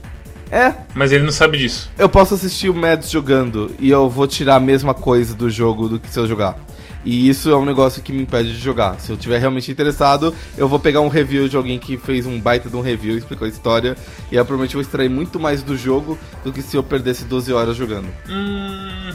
É, 0.52 0.74
Mas 0.94 1.12
ele 1.12 1.24
não 1.24 1.32
sabe 1.32 1.58
disso. 1.58 1.90
eu 1.98 2.08
posso 2.08 2.36
assistir 2.36 2.70
o 2.70 2.74
Mads 2.76 3.10
jogando 3.10 3.72
e 3.80 3.90
eu 3.90 4.08
vou 4.10 4.28
tirar 4.28 4.56
a 4.56 4.60
mesma 4.60 4.94
coisa 4.94 5.34
do 5.36 5.50
jogo 5.50 5.90
do 5.90 6.00
que 6.00 6.08
se 6.08 6.20
eu 6.20 6.28
jogar. 6.28 6.58
E 7.06 7.30
isso 7.30 7.52
é 7.52 7.56
um 7.56 7.64
negócio 7.64 8.02
que 8.02 8.12
me 8.12 8.24
impede 8.24 8.52
de 8.52 8.58
jogar. 8.58 9.00
Se 9.00 9.12
eu 9.12 9.16
tiver 9.18 9.38
realmente 9.38 9.72
interessado, 9.72 10.34
eu 10.58 10.68
vou 10.68 10.80
pegar 10.80 11.02
um 11.02 11.08
review 11.08 11.48
de 11.48 11.56
alguém 11.56 11.78
que 11.78 11.98
fez 11.98 12.26
um 12.26 12.40
baita 12.42 12.68
de 12.68 12.76
um 12.76 12.82
review, 12.82 13.16
explicou 13.16 13.46
a 13.46 13.50
história, 13.50 13.96
e 14.32 14.36
eu 14.36 14.44
provavelmente 14.44 14.74
vou 14.74 14.82
extrair 14.82 15.10
muito 15.10 15.40
mais 15.40 15.62
do 15.62 15.78
jogo 15.78 16.18
do 16.44 16.52
que 16.52 16.64
se 16.64 16.76
eu 16.76 16.84
perdesse 16.84 17.24
12 17.26 17.54
horas 17.54 17.78
jogando. 17.78 18.08
Hum, 18.28 19.14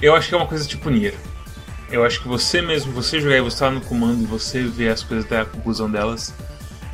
eu 0.00 0.14
acho 0.14 0.28
que 0.28 0.34
é 0.34 0.38
uma 0.38 0.46
coisa 0.46 0.64
tipo 0.66 0.88
Nier. 0.88 1.14
Eu 1.90 2.04
acho 2.04 2.22
que 2.22 2.28
você 2.28 2.62
mesmo, 2.62 2.92
você 2.92 3.20
jogar 3.20 3.36
e 3.36 3.40
você 3.40 3.56
estar 3.56 3.70
no 3.70 3.80
comando 3.80 4.22
e 4.22 4.26
você 4.26 4.62
ver 4.62 4.90
as 4.90 5.02
coisas 5.02 5.26
até 5.26 5.40
a 5.40 5.44
conclusão 5.44 5.90
delas, 5.90 6.32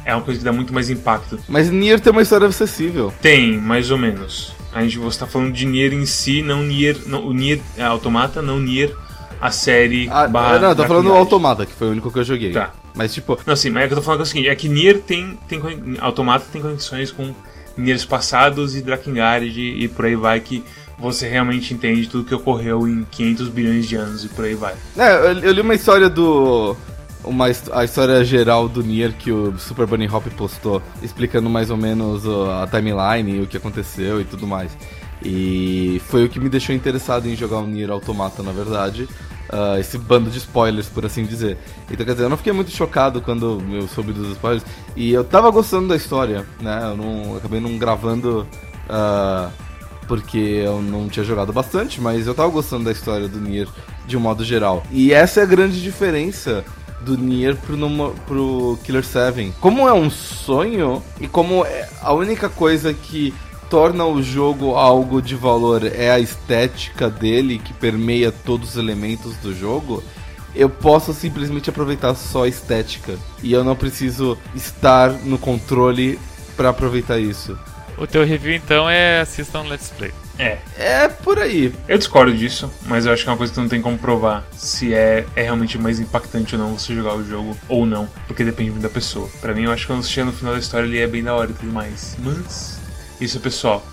é 0.05 0.15
uma 0.15 0.23
coisa 0.23 0.39
que 0.39 0.45
dá 0.45 0.53
muito 0.53 0.73
mais 0.73 0.89
impacto. 0.89 1.39
Mas 1.47 1.71
Nier 1.71 2.01
tem 2.01 2.11
uma 2.11 2.23
história 2.23 2.47
acessível. 2.47 3.13
Tem, 3.21 3.59
mais 3.59 3.91
ou 3.91 3.99
menos. 3.99 4.55
A 4.73 4.83
gente 4.83 4.99
você 4.99 5.19
tá 5.19 5.27
falando 5.27 5.53
de 5.53 5.67
Nier 5.67 5.93
em 5.93 6.07
si, 6.07 6.41
não 6.41 6.63
Nier, 6.63 6.97
não, 7.07 7.27
o 7.27 7.35
Nier 7.35 7.61
é, 7.77 7.83
Automata, 7.83 8.41
não 8.41 8.59
Nier 8.59 8.95
a 9.43 9.51
série 9.51 10.09
Ah, 10.09 10.29
barra 10.29 10.59
não, 10.61 10.69
eu 10.69 10.77
tô 10.77 10.85
falando. 10.87 11.13
Automata, 11.13 11.67
que 11.67 11.73
foi 11.73 11.89
o 11.89 11.91
único 11.91 12.13
que 12.13 12.19
eu 12.21 12.25
joguei. 12.25 12.53
Tá. 12.53 12.71
Mas 12.95 13.13
tipo, 13.13 13.37
Não, 13.45 13.57
sim, 13.57 13.71
mas 13.71 13.85
é 13.85 13.87
que 13.89 13.93
eu 13.93 13.97
tô 13.99 14.03
falando 14.03 14.19
que 14.19 14.23
é 14.23 14.25
o 14.25 14.27
seguinte, 14.27 14.49
é 14.49 14.55
que 14.55 14.69
Nier 14.69 15.01
tem, 15.01 15.37
tem 15.49 15.61
Automata 16.01 16.47
tem 16.53 16.63
conexões 16.63 17.11
com 17.11 17.35
Niers 17.77 18.05
passados 18.05 18.77
e 18.77 18.83
Drakengard 18.83 19.59
e 19.59 19.89
por 19.89 20.05
aí 20.05 20.15
vai 20.15 20.39
que 20.39 20.63
você 20.97 21.29
realmente 21.29 21.75
entende 21.75 22.09
tudo 22.09 22.25
que 22.25 22.35
ocorreu 22.35 22.87
em 22.87 23.05
500 23.11 23.49
bilhões 23.49 23.89
de 23.89 23.97
anos 23.97 24.25
e 24.25 24.29
por 24.29 24.45
aí 24.45 24.55
vai. 24.55 24.75
É, 24.97 25.17
eu, 25.17 25.39
eu 25.41 25.53
li 25.53 25.61
uma 25.61 25.75
história 25.75 26.09
do. 26.09 26.77
Uma, 27.25 27.47
a 27.73 27.85
história 27.85 28.25
geral 28.25 28.69
do 28.69 28.83
Nier 28.83 29.13
que 29.13 29.31
o 29.31 29.57
Super 29.59 29.87
Bunny 29.87 30.09
Hop 30.09 30.27
postou, 30.37 30.83
explicando 31.03 31.49
mais 31.49 31.71
ou 31.71 31.77
menos 31.77 32.25
a 32.27 32.67
timeline 32.67 33.41
o 33.41 33.47
que 33.47 33.57
aconteceu 33.57 34.21
e 34.21 34.25
tudo 34.25 34.47
mais. 34.47 34.77
E 35.25 36.01
foi 36.09 36.25
o 36.25 36.29
que 36.29 36.41
me 36.41 36.49
deixou 36.49 36.75
interessado 36.75 37.29
em 37.29 37.37
jogar 37.37 37.59
o 37.59 37.67
Nier 37.67 37.91
Automata, 37.91 38.43
na 38.43 38.53
verdade. 38.53 39.09
Ah, 39.53 39.79
esse 39.79 39.99
bando 39.99 40.31
de 40.31 40.39
spoilers, 40.39 40.89
por 40.89 41.05
assim 41.05 41.25
dizer. 41.27 41.59
Então, 41.91 42.07
quer 42.07 42.13
dizer, 42.13 42.25
eu 42.25 42.31
não 42.31 42.39
fiquei 42.39 42.53
muito 42.55 42.71
chocado 42.71 43.21
quando 43.21 43.63
eu 43.71 43.87
soube 43.87 44.11
dos 44.13 44.31
spoilers. 44.33 44.65
E 44.97 45.13
eu 45.13 45.23
tava 45.23 45.51
gostando 45.51 45.89
da 45.89 45.97
história, 45.97 46.47
né? 46.61 46.81
Eu 46.91 46.97
não, 46.97 47.37
acabei 47.37 47.61
não 47.61 47.77
gravando. 47.77 48.47
ah, 48.89 49.51
porque 50.09 50.39
eu 50.39 50.83
não 50.83 51.09
tinha 51.09 51.25
jogado 51.25 51.53
bastante, 51.53 52.01
mas 52.01 52.27
eu 52.27 52.35
tava 52.35 52.49
gostando 52.51 52.85
da 52.85 52.93
história 52.93 53.29
do 53.29 53.39
Nier 53.41 53.69
de 54.07 54.17
um 54.17 54.21
modo 54.21 54.45
geral. 54.45 54.83
E 54.91 55.13
essa 55.13 55.41
é 55.41 55.43
a 55.45 55.47
grande 55.47 55.81
diferença 55.81 56.65
do 57.03 57.17
Nier 57.17 57.57
pro, 57.57 57.77
numa- 57.77 58.11
pro 58.27 58.79
Killer 58.85 59.05
7. 59.05 59.53
Como 59.61 59.87
é 59.89 59.93
um 59.93 60.11
sonho 60.11 61.03
e 61.21 61.29
como 61.29 61.65
é 61.65 61.89
a 62.03 62.13
única 62.13 62.49
coisa 62.49 62.93
que 62.93 63.33
torna 63.73 64.05
o 64.05 64.23
jogo 64.23 64.75
algo 64.75 65.23
de 65.23 65.35
valor 65.35 65.83
é 65.87 66.11
a 66.11 66.21
estética 66.21 67.09
dele 67.09 67.59
que 67.59 67.73
permeia 67.73 68.31
todos 68.31 68.73
os 68.73 68.77
elementos 68.77 69.35
do 69.39 69.55
jogo, 69.55 70.05
eu 70.55 70.69
posso 70.69 71.15
simplesmente 71.15 71.71
aproveitar 71.71 72.15
só 72.15 72.45
a 72.45 72.49
estética 72.49 73.15
e 73.43 73.51
eu 73.51 73.65
não 73.65 73.75
preciso 73.75 74.37
estar 74.55 75.09
no 75.25 75.39
controle 75.39 76.19
pra 76.55 76.69
aproveitar 76.69 77.19
isso. 77.19 77.59
O 77.97 78.07
teu 78.07 78.27
review 78.27 78.53
então 78.55 78.91
é 78.91 79.23
assista 79.23 79.59
um 79.59 79.67
Let's 79.67 79.89
Play. 79.89 80.13
É, 80.39 80.59
É 80.77 81.09
por 81.09 81.39
aí. 81.39 81.73
eu 81.89 81.97
discordo 81.97 82.35
disso, 82.35 82.71
mas 82.85 83.07
eu 83.07 83.13
acho 83.15 83.23
que 83.23 83.31
é 83.31 83.33
uma 83.33 83.39
coisa 83.39 83.55
que 83.55 83.59
não 83.59 83.69
tem 83.69 83.81
como 83.81 83.97
provar 83.97 84.47
se 84.53 84.93
é, 84.93 85.25
é 85.35 85.45
realmente 85.45 85.79
mais 85.79 85.99
impactante 85.99 86.57
ou 86.57 86.61
não 86.61 86.79
você 86.79 86.95
jogar 86.95 87.15
o 87.15 87.25
jogo 87.25 87.57
ou 87.71 87.87
não, 87.87 88.07
porque 88.27 88.45
depende 88.45 88.71
muito 88.71 88.83
da 88.83 88.91
pessoa. 88.91 89.31
Pra 89.41 89.55
mim, 89.55 89.63
eu 89.63 89.73
acho 89.73 89.87
que 89.87 89.93
quando 89.95 90.03
você 90.03 90.11
chega 90.11 90.27
no 90.27 90.33
final 90.35 90.53
da 90.53 90.61
história 90.61 90.85
ele 90.85 90.99
é 90.99 91.07
bem 91.07 91.23
da 91.23 91.35
hora 91.35 91.51
e 91.51 91.55
tudo 91.55 91.73
mais, 91.73 92.19
mas 92.19 92.82
isso 93.25 93.41
pessoal. 93.41 93.85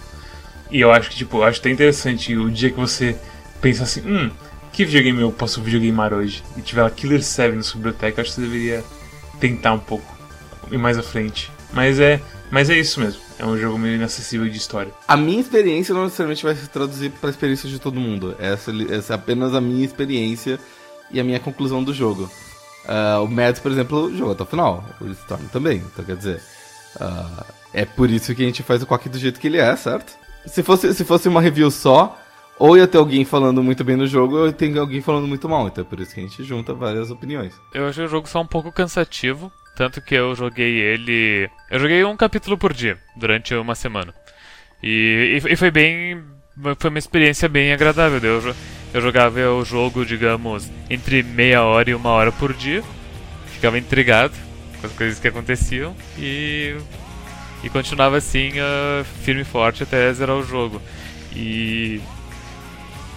E 0.72 0.80
eu 0.80 0.92
acho 0.92 1.10
que, 1.10 1.16
tipo, 1.16 1.42
acho 1.42 1.60
até 1.60 1.70
interessante 1.70 2.36
o 2.36 2.50
dia 2.50 2.70
que 2.70 2.80
você 2.80 3.18
pensa 3.62 3.84
assim, 3.84 4.02
hum, 4.02 4.30
que 4.72 4.86
videogame 4.86 5.22
eu 5.22 5.32
posso 5.32 5.62
videogamear 5.62 6.14
hoje? 6.14 6.44
E 6.56 6.62
tiver 6.62 6.84
lá 6.84 6.90
Killer 6.90 7.24
7 7.24 7.56
na 7.56 7.64
sua 7.64 7.78
biblioteca, 7.78 8.22
acho 8.22 8.32
que 8.32 8.36
você 8.36 8.42
deveria 8.42 8.84
tentar 9.40 9.74
um 9.74 9.80
pouco 9.80 10.06
ir 10.72 10.78
mais 10.78 10.98
à 10.98 11.04
frente. 11.04 11.52
Mas 11.74 12.00
é, 12.00 12.22
mas 12.52 12.70
é 12.70 12.78
isso 12.78 13.00
mesmo. 13.00 13.22
É 13.38 13.46
um 13.46 13.58
jogo 13.58 13.78
meio 13.78 13.96
inacessível 13.96 14.48
de 14.48 14.58
história. 14.58 14.92
A 15.08 15.16
minha 15.16 15.40
experiência 15.40 15.94
não 15.94 16.04
necessariamente 16.04 16.44
vai 16.44 16.56
se 16.56 16.68
traduzir 16.68 17.12
para 17.12 17.30
a 17.30 17.32
experiência 17.32 17.70
de 17.70 17.80
todo 17.80 18.00
mundo. 18.00 18.36
Essa, 18.40 18.72
essa 18.92 19.14
é 19.14 19.16
apenas 19.16 19.56
a 19.56 19.62
minha 19.62 19.86
experiência 19.86 20.60
e 21.12 21.20
a 21.20 21.24
minha 21.24 21.40
conclusão 21.40 21.84
do 21.84 21.94
jogo. 21.94 22.30
Ah, 22.88 23.22
o 23.22 23.28
Mads, 23.28 23.62
por 23.62 23.72
exemplo, 23.72 24.16
jogou 24.16 24.34
até 24.34 24.44
o 24.44 24.46
final. 24.46 24.84
O 25.00 25.08
Storm 25.08 25.46
também. 25.52 25.78
Então, 25.78 26.04
quer 26.04 26.16
dizer, 26.16 26.42
ah, 27.00 27.46
é 27.74 27.86
por 27.86 28.10
isso 28.10 28.34
que 28.34 28.44
a 28.44 28.46
gente 28.46 28.64
faz 28.64 28.82
o 28.82 28.88
Quack 28.88 29.10
do 29.10 29.18
jeito 29.18 29.40
que 29.40 29.48
ele 29.48 29.58
é, 29.58 29.76
certo? 29.76 30.18
Se 30.46 30.64
fosse, 30.64 30.94
se 30.94 31.04
fosse 31.04 31.28
uma 31.28 31.42
review 31.42 31.70
só, 31.70 32.18
ou 32.58 32.78
ia 32.78 32.88
ter 32.88 32.98
alguém 32.98 33.24
falando 33.24 33.64
muito 33.64 33.84
bem 33.84 33.96
no 33.96 34.08
jogo, 34.08 34.38
ou 34.38 34.52
ter 34.52 34.78
alguém 34.78 35.02
falando 35.02 35.28
muito 35.28 35.48
mal. 35.48 35.68
Então 35.68 35.84
é 35.84 35.88
por 35.88 36.00
isso 36.00 36.14
que 36.14 36.20
a 36.20 36.24
gente 36.24 36.44
junta 36.44 36.74
várias 36.74 37.12
opiniões. 37.12 37.54
Eu 37.74 37.88
achei 37.88 38.06
o 38.06 38.10
jogo 38.10 38.28
só 38.28 38.42
um 38.42 38.48
pouco 38.48 38.72
cansativo, 38.72 39.52
tanto 39.76 40.02
que 40.02 40.16
eu 40.16 40.36
joguei 40.36 40.80
ele. 40.80 41.50
Eu 41.70 41.80
joguei 41.80 42.04
um 42.04 42.18
capítulo 42.18 42.58
por 42.58 42.74
dia 42.74 42.98
durante 43.16 43.54
uma 43.56 43.76
semana. 43.76 44.14
E, 44.84 45.40
e, 45.44 45.54
e 45.54 45.56
foi 45.56 45.72
bem. 45.72 46.24
Foi 46.78 46.90
uma 46.90 47.00
experiência 47.00 47.48
bem 47.48 47.72
agradável. 47.72 48.20
Eu, 48.22 48.56
eu 48.94 49.02
jogava 49.02 49.40
o 49.52 49.64
jogo, 49.64 50.06
digamos, 50.06 50.70
entre 50.90 51.24
meia 51.24 51.64
hora 51.64 51.90
e 51.90 51.96
uma 51.96 52.10
hora 52.10 52.32
por 52.32 52.54
dia. 52.54 52.84
Ficava 53.54 53.78
intrigado 53.78 54.34
com 54.82 54.88
as 54.88 54.94
coisas 54.94 55.20
que 55.20 55.28
aconteciam 55.28 55.96
e, 56.18 56.76
e 57.64 57.70
continuava 57.70 58.18
assim, 58.18 58.52
uh, 58.52 59.04
firme 59.24 59.42
e 59.42 59.46
forte 59.46 59.84
até 59.84 60.12
zerar 60.14 60.36
o 60.36 60.44
jogo. 60.44 60.82
E 61.36 62.02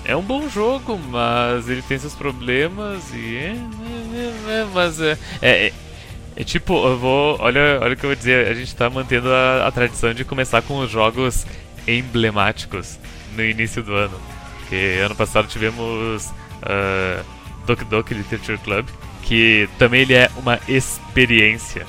é 0.04 0.16
um 0.16 0.22
bom 0.22 0.48
jogo, 0.48 0.98
mas 0.98 1.68
ele 1.68 1.82
tem 1.82 1.98
seus 1.98 2.14
problemas 2.14 3.02
e. 3.14 3.36
É, 3.36 3.56
é, 4.14 4.60
é, 4.60 4.66
mas 4.72 5.00
é, 5.00 5.16
é, 5.40 5.72
é, 6.36 6.44
tipo, 6.44 6.74
eu 6.86 6.98
vou. 6.98 7.36
Olha, 7.40 7.78
olha 7.80 7.94
o 7.94 7.96
que 7.96 8.04
eu 8.04 8.10
vou 8.10 8.16
dizer, 8.16 8.48
a 8.48 8.54
gente 8.54 8.74
tá 8.74 8.90
mantendo 8.90 9.32
a, 9.32 9.66
a 9.66 9.70
tradição 9.70 10.12
de 10.12 10.24
começar 10.24 10.62
com 10.62 10.78
os 10.78 10.90
jogos 10.90 11.46
emblemáticos 11.86 12.98
no 13.36 13.44
início 13.44 13.82
do 13.82 13.94
ano. 13.94 14.20
Porque 14.58 15.00
ano 15.04 15.14
passado 15.14 15.46
tivemos 15.46 16.26
uh, 16.26 17.24
Doki 17.66 17.84
Doki 17.84 18.14
Literature 18.14 18.58
Club, 18.58 18.86
que 19.22 19.68
também 19.78 20.02
ele 20.02 20.14
é 20.14 20.28
uma 20.36 20.58
experiência. 20.66 21.86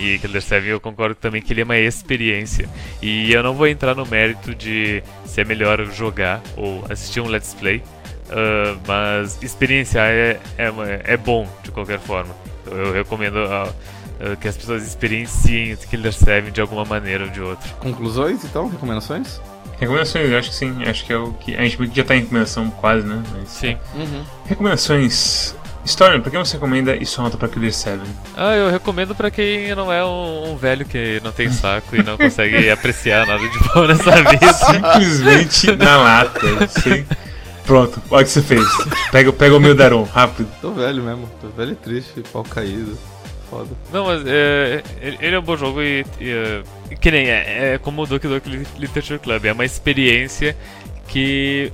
E 0.00 0.18
Killer 0.18 0.40
7 0.40 0.66
eu 0.66 0.80
concordo 0.80 1.14
também 1.14 1.42
que 1.42 1.52
ele 1.52 1.60
é 1.60 1.64
uma 1.64 1.76
experiência. 1.76 2.66
E 3.02 3.30
eu 3.30 3.42
não 3.42 3.52
vou 3.52 3.66
entrar 3.68 3.94
no 3.94 4.06
mérito 4.06 4.54
de 4.54 5.02
se 5.26 5.42
é 5.42 5.44
melhor 5.44 5.84
jogar 5.92 6.42
ou 6.56 6.82
assistir 6.88 7.20
um 7.20 7.26
let's 7.26 7.52
play, 7.52 7.82
uh, 8.30 8.80
mas 8.88 9.38
experienciar 9.42 10.08
é, 10.08 10.40
é, 10.56 10.72
é, 11.04 11.16
bom 11.18 11.46
de 11.62 11.70
qualquer 11.70 11.98
forma. 11.98 12.34
Eu 12.66 12.94
recomendo 12.94 13.36
uh, 13.36 13.68
uh, 13.68 14.36
que 14.38 14.48
as 14.48 14.56
pessoas 14.56 14.86
experienciem 14.86 15.76
Killer 15.76 16.14
7 16.14 16.50
de 16.50 16.62
alguma 16.62 16.86
maneira 16.86 17.24
ou 17.24 17.30
de 17.30 17.42
outra. 17.42 17.68
Conclusões 17.74 18.42
então? 18.42 18.68
Recomendações? 18.68 19.38
Recomendações, 19.78 20.30
eu 20.30 20.38
acho 20.38 20.50
que 20.50 20.56
sim. 20.56 20.82
Acho 20.84 21.04
que 21.04 21.12
é 21.12 21.16
o 21.16 21.32
que. 21.34 21.56
A 21.56 21.62
gente 21.62 21.94
já 21.94 22.04
tá 22.04 22.16
em 22.16 22.20
recomendação 22.20 22.70
quase, 22.70 23.06
né? 23.06 23.22
Mas, 23.32 23.48
sim. 23.48 23.76
Uhum. 23.94 24.24
Recomendações. 24.46 25.56
História, 25.84 26.20
pra 26.20 26.30
quem 26.30 26.38
você 26.38 26.54
recomenda 26.54 26.94
e 26.94 27.06
só 27.06 27.22
nota 27.22 27.36
pra 27.36 27.48
Killer 27.48 27.72
7? 27.72 28.00
Ah, 28.36 28.54
eu 28.54 28.70
recomendo 28.70 29.14
pra 29.14 29.30
quem 29.30 29.74
não 29.74 29.92
é 29.92 30.04
um, 30.04 30.52
um 30.52 30.56
velho 30.56 30.84
que 30.84 31.20
não 31.24 31.32
tem 31.32 31.50
saco 31.50 31.96
e 31.96 32.02
não 32.02 32.18
consegue 32.18 32.68
apreciar 32.70 33.26
nada 33.26 33.48
de 33.48 33.58
bom 33.58 33.86
nessa 33.86 34.10
vida. 34.22 34.52
Simplesmente 34.52 35.76
na 35.76 35.96
lata, 35.96 36.68
sim. 36.68 37.04
Pronto, 37.64 38.02
olha 38.10 38.22
o 38.22 38.24
que 38.24 38.30
você 38.30 38.42
fez. 38.42 38.64
Pega, 39.10 39.32
pega 39.32 39.56
o 39.56 39.60
meu 39.60 39.74
Daron, 39.74 40.02
rápido. 40.02 40.48
Tô 40.60 40.70
velho 40.72 41.02
mesmo, 41.02 41.30
tô 41.40 41.48
velho 41.48 41.72
e 41.72 41.76
triste, 41.76 42.22
pau 42.32 42.44
caído. 42.44 42.98
Foda. 43.48 43.70
Não, 43.92 44.06
mas 44.06 44.22
é, 44.26 44.82
ele 45.00 45.34
é 45.34 45.38
um 45.38 45.42
bom 45.42 45.56
jogo 45.56 45.82
e, 45.82 46.04
e 46.20 46.30
é, 46.30 46.62
que 46.94 47.10
nem 47.10 47.28
é, 47.28 47.74
é 47.74 47.78
como 47.78 48.02
o 48.02 48.06
Doki 48.06 48.28
Doki 48.28 48.64
Literature 48.78 49.18
Club, 49.18 49.44
é 49.44 49.52
uma 49.52 49.64
experiência 49.64 50.56
que, 51.08 51.72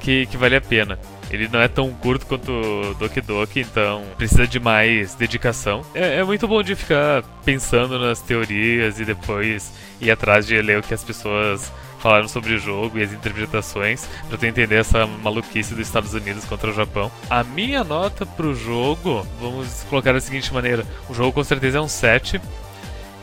que, 0.00 0.26
que 0.26 0.36
vale 0.36 0.56
a 0.56 0.60
pena. 0.60 0.98
Ele 1.30 1.48
não 1.48 1.60
é 1.60 1.68
tão 1.68 1.90
curto 1.92 2.26
quanto 2.26 2.94
Doki 2.98 3.20
Doki, 3.20 3.60
então 3.60 4.02
precisa 4.16 4.46
de 4.46 4.58
mais 4.58 5.14
dedicação. 5.14 5.82
É, 5.94 6.18
é, 6.18 6.24
muito 6.24 6.48
bom 6.48 6.62
de 6.62 6.74
ficar 6.74 7.22
pensando 7.44 7.98
nas 7.98 8.20
teorias 8.20 8.98
e 8.98 9.04
depois 9.04 9.72
ir 10.00 10.10
atrás 10.10 10.46
de 10.46 10.60
ler 10.60 10.78
o 10.78 10.82
que 10.82 10.94
as 10.94 11.04
pessoas 11.04 11.70
falaram 11.98 12.28
sobre 12.28 12.54
o 12.54 12.58
jogo 12.58 12.98
e 12.98 13.02
as 13.02 13.12
interpretações 13.12 14.08
para 14.28 14.38
tu 14.38 14.46
entender 14.46 14.76
essa 14.76 15.06
maluquice 15.06 15.74
dos 15.74 15.86
Estados 15.86 16.14
Unidos 16.14 16.44
contra 16.44 16.70
o 16.70 16.72
Japão. 16.72 17.10
A 17.28 17.42
minha 17.42 17.84
nota 17.84 18.24
pro 18.24 18.54
jogo, 18.54 19.26
vamos 19.40 19.84
colocar 19.90 20.12
da 20.12 20.20
seguinte 20.20 20.52
maneira: 20.54 20.86
o 21.08 21.14
jogo 21.14 21.32
com 21.32 21.44
certeza 21.44 21.78
é 21.78 21.80
um 21.80 21.88
7, 21.88 22.40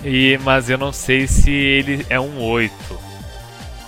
e, 0.03 0.37
mas 0.43 0.69
eu 0.69 0.77
não 0.77 0.91
sei 0.91 1.27
se 1.27 1.51
ele 1.51 2.05
é 2.09 2.19
um 2.19 2.41
8. 2.41 3.04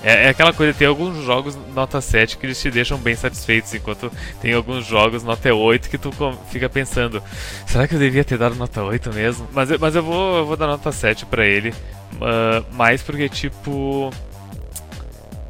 É, 0.03 0.25
é, 0.25 0.29
aquela 0.29 0.53
coisa, 0.53 0.73
tem 0.73 0.87
alguns 0.87 1.23
jogos 1.23 1.57
nota 1.73 1.99
7 1.99 2.37
que 2.37 2.45
eles 2.45 2.61
te 2.61 2.69
deixam 2.69 2.97
bem 2.97 3.15
satisfeitos, 3.15 3.73
enquanto 3.73 4.11
tem 4.41 4.53
alguns 4.53 4.85
jogos 4.85 5.23
nota 5.23 5.53
8 5.53 5.89
que 5.89 5.97
tu 5.97 6.11
fica 6.49 6.69
pensando, 6.69 7.21
será 7.65 7.87
que 7.87 7.95
eu 7.95 7.99
devia 7.99 8.23
ter 8.23 8.37
dado 8.37 8.55
nota 8.55 8.83
8 8.83 9.13
mesmo? 9.13 9.47
Mas, 9.51 9.69
mas 9.77 9.95
eu, 9.95 10.03
vou, 10.03 10.37
eu 10.37 10.45
vou 10.45 10.55
dar 10.55 10.67
nota 10.67 10.91
7 10.91 11.25
pra 11.25 11.45
ele, 11.45 11.69
uh, 11.69 12.75
mais 12.75 13.01
porque, 13.01 13.27
tipo, 13.27 14.11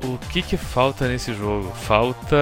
o 0.03 0.17
que 0.29 0.41
que 0.41 0.55
falta 0.55 1.07
nesse 1.07 1.33
jogo? 1.33 1.71
Falta. 1.73 2.37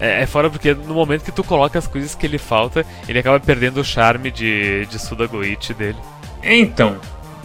É, 0.00 0.22
é, 0.22 0.26
fora 0.26 0.48
porque 0.48 0.72
no 0.72 0.94
momento 0.94 1.24
que 1.24 1.32
tu 1.32 1.44
coloca 1.44 1.78
as 1.78 1.86
coisas 1.86 2.14
que 2.14 2.24
ele 2.24 2.38
falta, 2.38 2.86
ele 3.08 3.18
acaba 3.18 3.38
perdendo 3.38 3.80
o 3.80 3.84
charme 3.84 4.30
de, 4.30 4.86
de 4.86 4.98
Suda 4.98 5.26
Goichi 5.26 5.74
dele. 5.74 5.98
Então, 6.42 6.98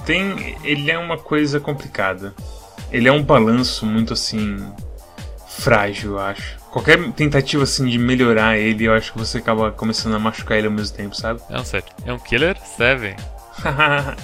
tem. 0.05 0.55
Ele 0.63 0.91
é 0.91 0.97
uma 0.97 1.17
coisa 1.17 1.59
complicada 1.59 2.33
ele 2.93 3.07
é 3.07 3.11
um 3.11 3.23
balanço 3.23 3.87
muito 3.87 4.13
assim 4.13 4.57
frágil, 5.47 6.11
eu 6.11 6.19
acho. 6.19 6.57
Qualquer 6.71 7.11
tentativa 7.13 7.63
assim 7.63 7.87
de 7.87 7.97
melhorar 7.97 8.57
ele, 8.57 8.85
eu 8.85 8.93
acho 8.93 9.11
que 9.11 9.17
você 9.17 9.39
acaba 9.39 9.71
começando 9.71 10.15
a 10.15 10.19
machucar 10.19 10.57
ele 10.57 10.67
ao 10.67 10.73
mesmo 10.73 10.95
tempo, 10.95 11.15
sabe? 11.15 11.41
É 11.49 11.59
um 11.59 11.65
7. 11.65 11.91
É 12.05 12.13
um 12.13 12.19
Killer 12.19 12.55
7. 12.77 13.15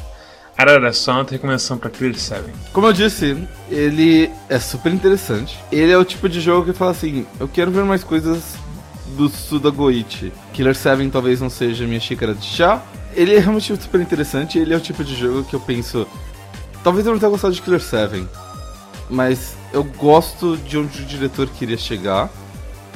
Arara, 0.57 0.91
só 0.93 1.13
uma 1.13 1.23
recomendação 1.23 1.77
pra 1.77 1.89
Killer 1.89 2.17
7. 2.17 2.43
Como 2.71 2.85
eu 2.85 2.93
disse, 2.93 3.37
ele 3.69 4.29
é 4.47 4.59
super 4.59 4.93
interessante. 4.93 5.57
Ele 5.71 5.91
é 5.91 5.97
o 5.97 6.05
tipo 6.05 6.29
de 6.29 6.39
jogo 6.39 6.71
que 6.71 6.77
fala 6.77 6.91
assim: 6.91 7.25
eu 7.39 7.47
quero 7.47 7.71
ver 7.71 7.83
mais 7.83 8.03
coisas 8.03 8.55
do 9.17 9.29
Suda 9.29 9.71
Goichi. 9.71 10.31
Killer 10.53 10.75
7 10.75 11.09
talvez 11.09 11.41
não 11.41 11.49
seja 11.49 11.87
minha 11.87 11.99
xícara 11.99 12.35
de 12.35 12.45
chá. 12.45 12.83
Ele 13.15 13.35
é 13.35 13.39
realmente 13.39 13.75
super 13.81 14.01
interessante. 14.01 14.59
Ele 14.59 14.73
é 14.73 14.77
o 14.77 14.81
tipo 14.81 15.03
de 15.03 15.15
jogo 15.15 15.43
que 15.43 15.55
eu 15.55 15.59
penso. 15.59 16.07
Talvez 16.83 17.05
eu 17.05 17.13
não 17.13 17.19
tenha 17.19 17.31
gostado 17.31 17.53
de 17.53 17.61
Killer 17.61 17.81
7 17.81 18.27
mas 19.09 19.55
eu 19.73 19.83
gosto 19.83 20.57
de 20.57 20.77
onde 20.77 21.01
o 21.01 21.05
diretor 21.05 21.47
queria 21.47 21.77
chegar. 21.77 22.29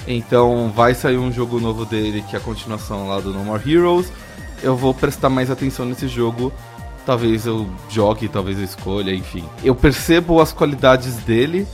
Então 0.07 0.72
vai 0.76 0.93
sair 0.93 1.18
um 1.18 1.32
jogo 1.32 1.59
novo 1.59 1.86
dele 1.86 2.24
que 2.30 2.36
é 2.36 2.39
a 2.39 2.41
continuação 2.41 3.07
lá 3.07 3.20
do 3.20 3.32
No 3.32 3.43
More 3.43 3.72
Heroes. 3.72 4.11
Eu 4.61 4.76
vou 4.76 4.93
prestar 4.93 5.30
mais 5.30 5.49
atenção 5.49 5.86
nesse 5.86 6.07
jogo. 6.07 6.53
Talvez 7.05 7.45
eu 7.45 7.68
jogue, 7.89 8.30
talvez 8.30 8.57
eu 8.57 8.64
escolha, 8.64 9.14
enfim. 9.14 9.43
Eu 9.64 9.76
percebo 9.76 10.39
as 10.39 10.53
qualidades 10.53 11.16
dele 11.18 11.68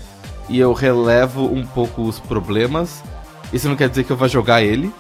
e 0.47 0.59
eu 0.59 0.73
relevo 0.73 1.45
um 1.45 1.65
pouco 1.65 2.01
os 2.01 2.19
problemas. 2.19 3.03
Isso 3.53 3.67
não 3.67 3.75
quer 3.75 3.89
dizer 3.89 4.03
que 4.03 4.11
eu 4.11 4.17
vá 4.17 4.27
jogar 4.27 4.63
ele. 4.63 4.91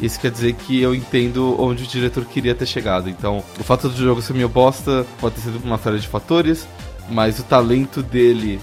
Isso 0.00 0.18
quer 0.18 0.30
dizer 0.30 0.54
que 0.54 0.80
eu 0.80 0.94
entendo 0.94 1.54
onde 1.58 1.84
o 1.84 1.86
diretor 1.86 2.24
queria 2.24 2.54
ter 2.54 2.66
chegado. 2.66 3.08
Então, 3.08 3.42
o 3.58 3.62
fato 3.64 3.88
do 3.88 3.96
jogo 3.96 4.20
ser 4.20 4.34
meio 4.34 4.48
bosta 4.48 5.06
pode 5.20 5.36
ter 5.36 5.42
sido 5.42 5.62
uma 5.64 5.78
série 5.78 5.98
de 5.98 6.08
fatores, 6.08 6.66
mas 7.08 7.38
o 7.38 7.42
talento 7.44 8.02
dele 8.02 8.60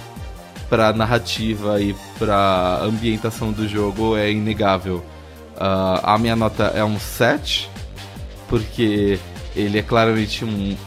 pra 0.71 0.93
narrativa 0.93 1.81
e 1.81 1.93
pra 2.17 2.79
ambientação 2.81 3.51
do 3.51 3.67
jogo 3.67 4.15
é 4.15 4.31
inegável. 4.31 5.03
Uh, 5.57 5.99
a 6.01 6.17
minha 6.17 6.33
nota 6.33 6.71
é 6.73 6.81
um 6.81 6.97
7, 6.97 7.69
porque 8.47 9.19
ele 9.53 9.79
é 9.79 9.81
claramente 9.81 10.45
um, 10.45 10.77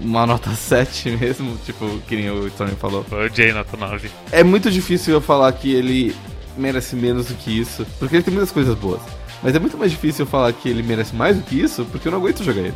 uma 0.00 0.26
nota 0.26 0.50
7 0.56 1.10
mesmo, 1.10 1.56
tipo, 1.64 1.86
que 2.08 2.16
nem 2.16 2.30
o 2.30 2.50
Tony 2.50 2.72
falou. 2.72 3.06
O 3.12 3.28
J 3.28 3.52
nota 3.52 3.76
9. 3.76 4.10
É 4.32 4.42
muito 4.42 4.68
difícil 4.72 5.14
eu 5.14 5.20
falar 5.20 5.52
que 5.52 5.72
ele 5.72 6.16
merece 6.56 6.96
menos 6.96 7.26
do 7.26 7.34
que 7.34 7.56
isso, 7.56 7.86
porque 8.00 8.16
ele 8.16 8.24
tem 8.24 8.34
muitas 8.34 8.50
coisas 8.50 8.76
boas. 8.76 9.00
Mas 9.40 9.54
é 9.54 9.60
muito 9.60 9.78
mais 9.78 9.92
difícil 9.92 10.24
eu 10.24 10.28
falar 10.28 10.52
que 10.52 10.68
ele 10.68 10.82
merece 10.82 11.14
mais 11.14 11.36
do 11.36 11.44
que 11.44 11.60
isso, 11.60 11.84
porque 11.92 12.08
eu 12.08 12.12
não 12.12 12.18
aguento 12.18 12.42
jogar 12.42 12.62
ele. 12.62 12.74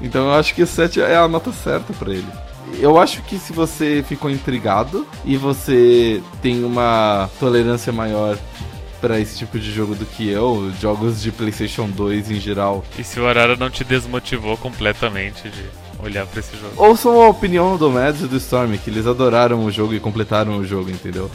Então 0.00 0.28
eu 0.28 0.34
acho 0.34 0.54
que 0.54 0.64
7 0.64 1.02
é 1.02 1.16
a 1.16 1.28
nota 1.28 1.52
certa 1.52 1.92
para 1.92 2.10
ele 2.10 2.48
eu 2.80 2.98
acho 2.98 3.22
que 3.22 3.38
se 3.38 3.52
você 3.52 4.04
ficou 4.06 4.30
intrigado 4.30 5.06
e 5.24 5.36
você 5.36 6.22
tem 6.42 6.64
uma 6.64 7.28
tolerância 7.38 7.92
maior 7.92 8.38
para 9.00 9.20
esse 9.20 9.38
tipo 9.38 9.58
de 9.58 9.70
jogo 9.72 9.94
do 9.94 10.04
que 10.04 10.28
eu, 10.28 10.72
jogos 10.80 11.22
de 11.22 11.30
PlayStation 11.30 11.88
2 11.88 12.30
em 12.30 12.40
geral. 12.40 12.84
E 12.98 13.04
se 13.04 13.20
o 13.20 13.26
Arara 13.26 13.56
não 13.56 13.70
te 13.70 13.84
desmotivou 13.84 14.56
completamente 14.56 15.48
de 15.48 15.64
olhar 16.02 16.26
para 16.26 16.40
esse 16.40 16.56
jogo? 16.56 16.72
Ouçam 16.76 17.20
a 17.22 17.28
opinião 17.28 17.76
do 17.76 17.90
Mads 17.90 18.22
e 18.22 18.26
do 18.26 18.36
Storm, 18.36 18.76
que 18.76 18.90
eles 18.90 19.06
adoraram 19.06 19.64
o 19.64 19.70
jogo 19.70 19.94
e 19.94 20.00
completaram 20.00 20.58
o 20.58 20.64
jogo, 20.64 20.90
entendeu? 20.90 21.30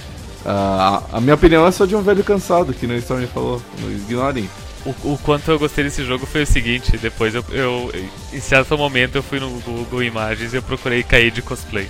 Uh, 0.46 1.04
a 1.14 1.22
minha 1.22 1.36
opinião 1.36 1.66
é 1.66 1.72
só 1.72 1.86
de 1.86 1.96
um 1.96 2.02
velho 2.02 2.24
cansado, 2.24 2.74
que 2.74 2.86
no 2.86 2.96
Storm 2.96 3.26
falou. 3.28 3.62
Não 3.82 3.90
ignorem 3.90 4.50
o, 4.86 5.14
o, 5.14 5.18
quanto 5.24 5.50
eu 5.50 5.60
gostei 5.60 5.84
desse 5.84 6.04
jogo 6.04 6.26
foi 6.26 6.44
o 6.44 6.48
seguinte, 6.48 6.98
depois 6.98 7.34
eu, 7.34 7.44
eu 7.52 7.92
em 8.32 8.40
certo 8.40 8.78
momento 8.78 9.16
eu 9.16 9.24
fui 9.24 9.40
no 9.40 9.50
Google 9.62 10.04
Imagens 10.04 10.54
e 10.54 10.58
eu 10.58 10.62
procurei 10.62 11.04
cair 11.04 11.32
de 11.32 11.42
cosplay. 11.42 11.88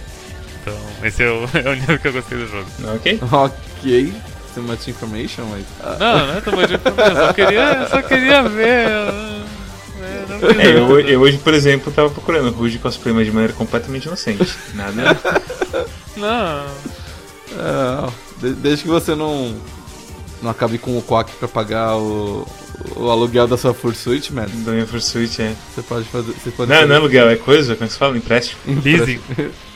Então, 0.62 0.78
esse 1.04 1.24
é 1.24 1.30
o, 1.30 1.50
é 1.58 1.70
o 1.70 1.74
nível 1.74 2.00
que 2.00 2.08
eu 2.08 2.14
gostei 2.14 2.38
do 2.38 2.48
jogo. 2.48 2.68
Ok. 2.96 3.20
Ok. 3.32 4.14
Too 4.54 4.64
much 4.64 4.88
information, 4.88 5.46
mas... 5.46 5.64
Uh... 5.64 6.00
Não, 6.00 6.28
não 6.28 6.38
é 6.38 6.42
too 6.42 6.56
much 6.56 6.72
information, 6.72 7.16
só 7.16 7.34
queria, 7.34 7.88
só 7.90 8.02
queria 8.02 8.44
ver... 8.44 8.88
É, 10.60 10.78
eu, 10.78 11.00
eu, 11.00 11.22
hoje, 11.22 11.38
por 11.38 11.54
exemplo, 11.54 11.92
tava 11.92 12.10
procurando 12.10 12.52
Rude 12.52 12.78
cosplay, 12.78 13.14
mas 13.14 13.26
de 13.26 13.32
maneira 13.32 13.54
completamente 13.54 14.06
inocente. 14.06 14.54
Nada. 14.74 15.18
Não. 16.18 16.66
É, 17.58 18.54
desde 18.58 18.84
que 18.84 18.90
você 18.90 19.16
não 19.16 19.56
não 20.42 20.52
acabe 20.52 20.78
com 20.78 20.98
o 20.98 21.02
Quack 21.02 21.32
pra 21.38 21.48
pagar 21.48 21.96
o, 21.96 22.46
o 22.96 23.10
aluguel 23.10 23.48
da 23.48 23.58
sua 23.58 23.74
Fursuit, 23.74 24.34
mano. 24.34 24.50
Da 24.64 24.72
minha 24.72 24.86
Fursuit, 24.86 25.42
é. 25.42 25.56
Você 25.74 25.82
pode 25.82 26.06
fazer. 26.06 26.34
Você 26.34 26.52
pode 26.52 26.70
não, 26.70 26.78
fazer... 26.78 26.88
não 26.88 26.96
é 26.96 26.98
aluguel, 26.98 27.30
é 27.30 27.36
coisa, 27.36 27.76
como 27.76 27.86
é 27.86 27.90
se 27.90 27.98
fala? 27.98 28.18
Empréstimo. 28.18 28.62
Leasing. 28.84 29.20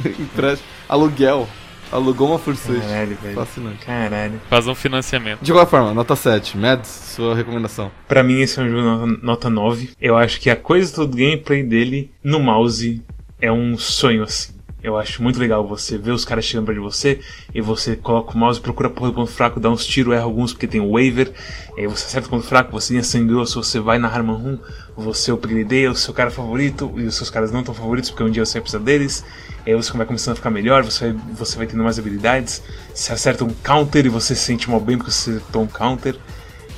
Empréstimo. 0.05 0.69
Aluguel. 0.87 1.47
Alugou 1.91 2.29
uma 2.29 2.39
Full 2.39 2.55
Switch. 2.55 2.81
Caralho, 2.81 3.17
velho. 3.21 3.35
Fascinante. 3.35 3.85
Caralho. 3.85 4.41
Faz 4.49 4.67
um 4.67 4.75
financiamento. 4.75 5.41
De 5.41 5.51
qualquer 5.53 5.69
forma, 5.69 5.93
nota 5.93 6.15
7. 6.15 6.57
Mads, 6.57 6.89
sua 6.89 7.33
recomendação. 7.33 7.89
Pra 8.07 8.23
mim, 8.23 8.41
esse 8.41 8.59
é 8.59 8.63
um 8.63 8.69
jogo 8.69 8.83
nota, 8.83 9.19
nota 9.23 9.49
9. 9.49 9.91
Eu 10.01 10.17
acho 10.17 10.39
que 10.41 10.49
a 10.49 10.55
coisa 10.55 10.93
do 10.93 11.15
gameplay 11.15 11.63
dele 11.63 12.11
no 12.21 12.39
mouse 12.39 13.01
é 13.39 13.51
um 13.51 13.77
sonho 13.77 14.23
assim. 14.23 14.56
Eu 14.83 14.95
acho 14.95 15.23
muito 15.23 15.39
legal 15.39 15.67
você 15.67 15.97
ver 15.97 16.11
os 16.11 16.23
caras 16.23 16.45
chegando 16.45 16.67
perto 16.67 16.77
de 16.77 16.83
você 16.83 17.19
e 17.53 17.59
você 17.59 17.95
coloca 17.95 18.33
o 18.33 18.37
mouse, 18.37 18.61
procura 18.61 18.91
porra 18.91 19.09
do 19.09 19.15
ponto 19.15 19.31
fraco, 19.31 19.59
dá 19.59 19.71
uns 19.71 19.83
tiros, 19.83 20.13
erra 20.13 20.23
alguns 20.23 20.53
porque 20.53 20.67
tem 20.67 20.79
waiver, 20.79 21.33
e 21.75 21.81
aí 21.81 21.87
você 21.87 22.05
acerta 22.05 22.27
o 22.27 22.29
ponto 22.29 22.45
fraco, 22.45 22.71
você 22.71 22.93
ganha 22.93 23.03
sangue 23.03 23.29
grosso, 23.29 23.61
você 23.61 23.79
vai 23.79 23.97
na 23.97 24.07
Harman 24.07 24.35
Room, 24.35 24.59
você 24.95 25.31
upgradeia 25.31 25.89
o 25.89 25.95
seu 25.95 26.13
cara 26.13 26.29
favorito 26.29 26.93
e 26.95 27.05
os 27.05 27.15
seus 27.15 27.31
caras 27.31 27.51
não 27.51 27.63
tão 27.63 27.73
favoritos 27.73 28.11
porque 28.11 28.23
um 28.23 28.29
dia 28.29 28.45
você 28.45 28.53
vai 28.53 28.61
precisar 28.61 28.83
deles, 28.83 29.25
e 29.65 29.71
aí 29.71 29.75
você 29.75 29.91
vai 29.93 30.05
começando 30.05 30.33
a 30.33 30.35
ficar 30.35 30.51
melhor, 30.51 30.83
você 30.83 31.11
vai, 31.11 31.21
você 31.33 31.57
vai 31.57 31.65
tendo 31.65 31.83
mais 31.83 31.97
habilidades, 31.97 32.61
você 32.93 33.11
acerta 33.11 33.43
um 33.43 33.49
counter 33.49 34.05
e 34.05 34.09
você 34.09 34.35
se 34.35 34.41
sente 34.41 34.69
mal 34.69 34.79
bem 34.79 34.95
porque 34.95 35.11
você 35.11 35.31
acertou 35.31 35.63
um 35.63 35.67
counter, 35.67 36.15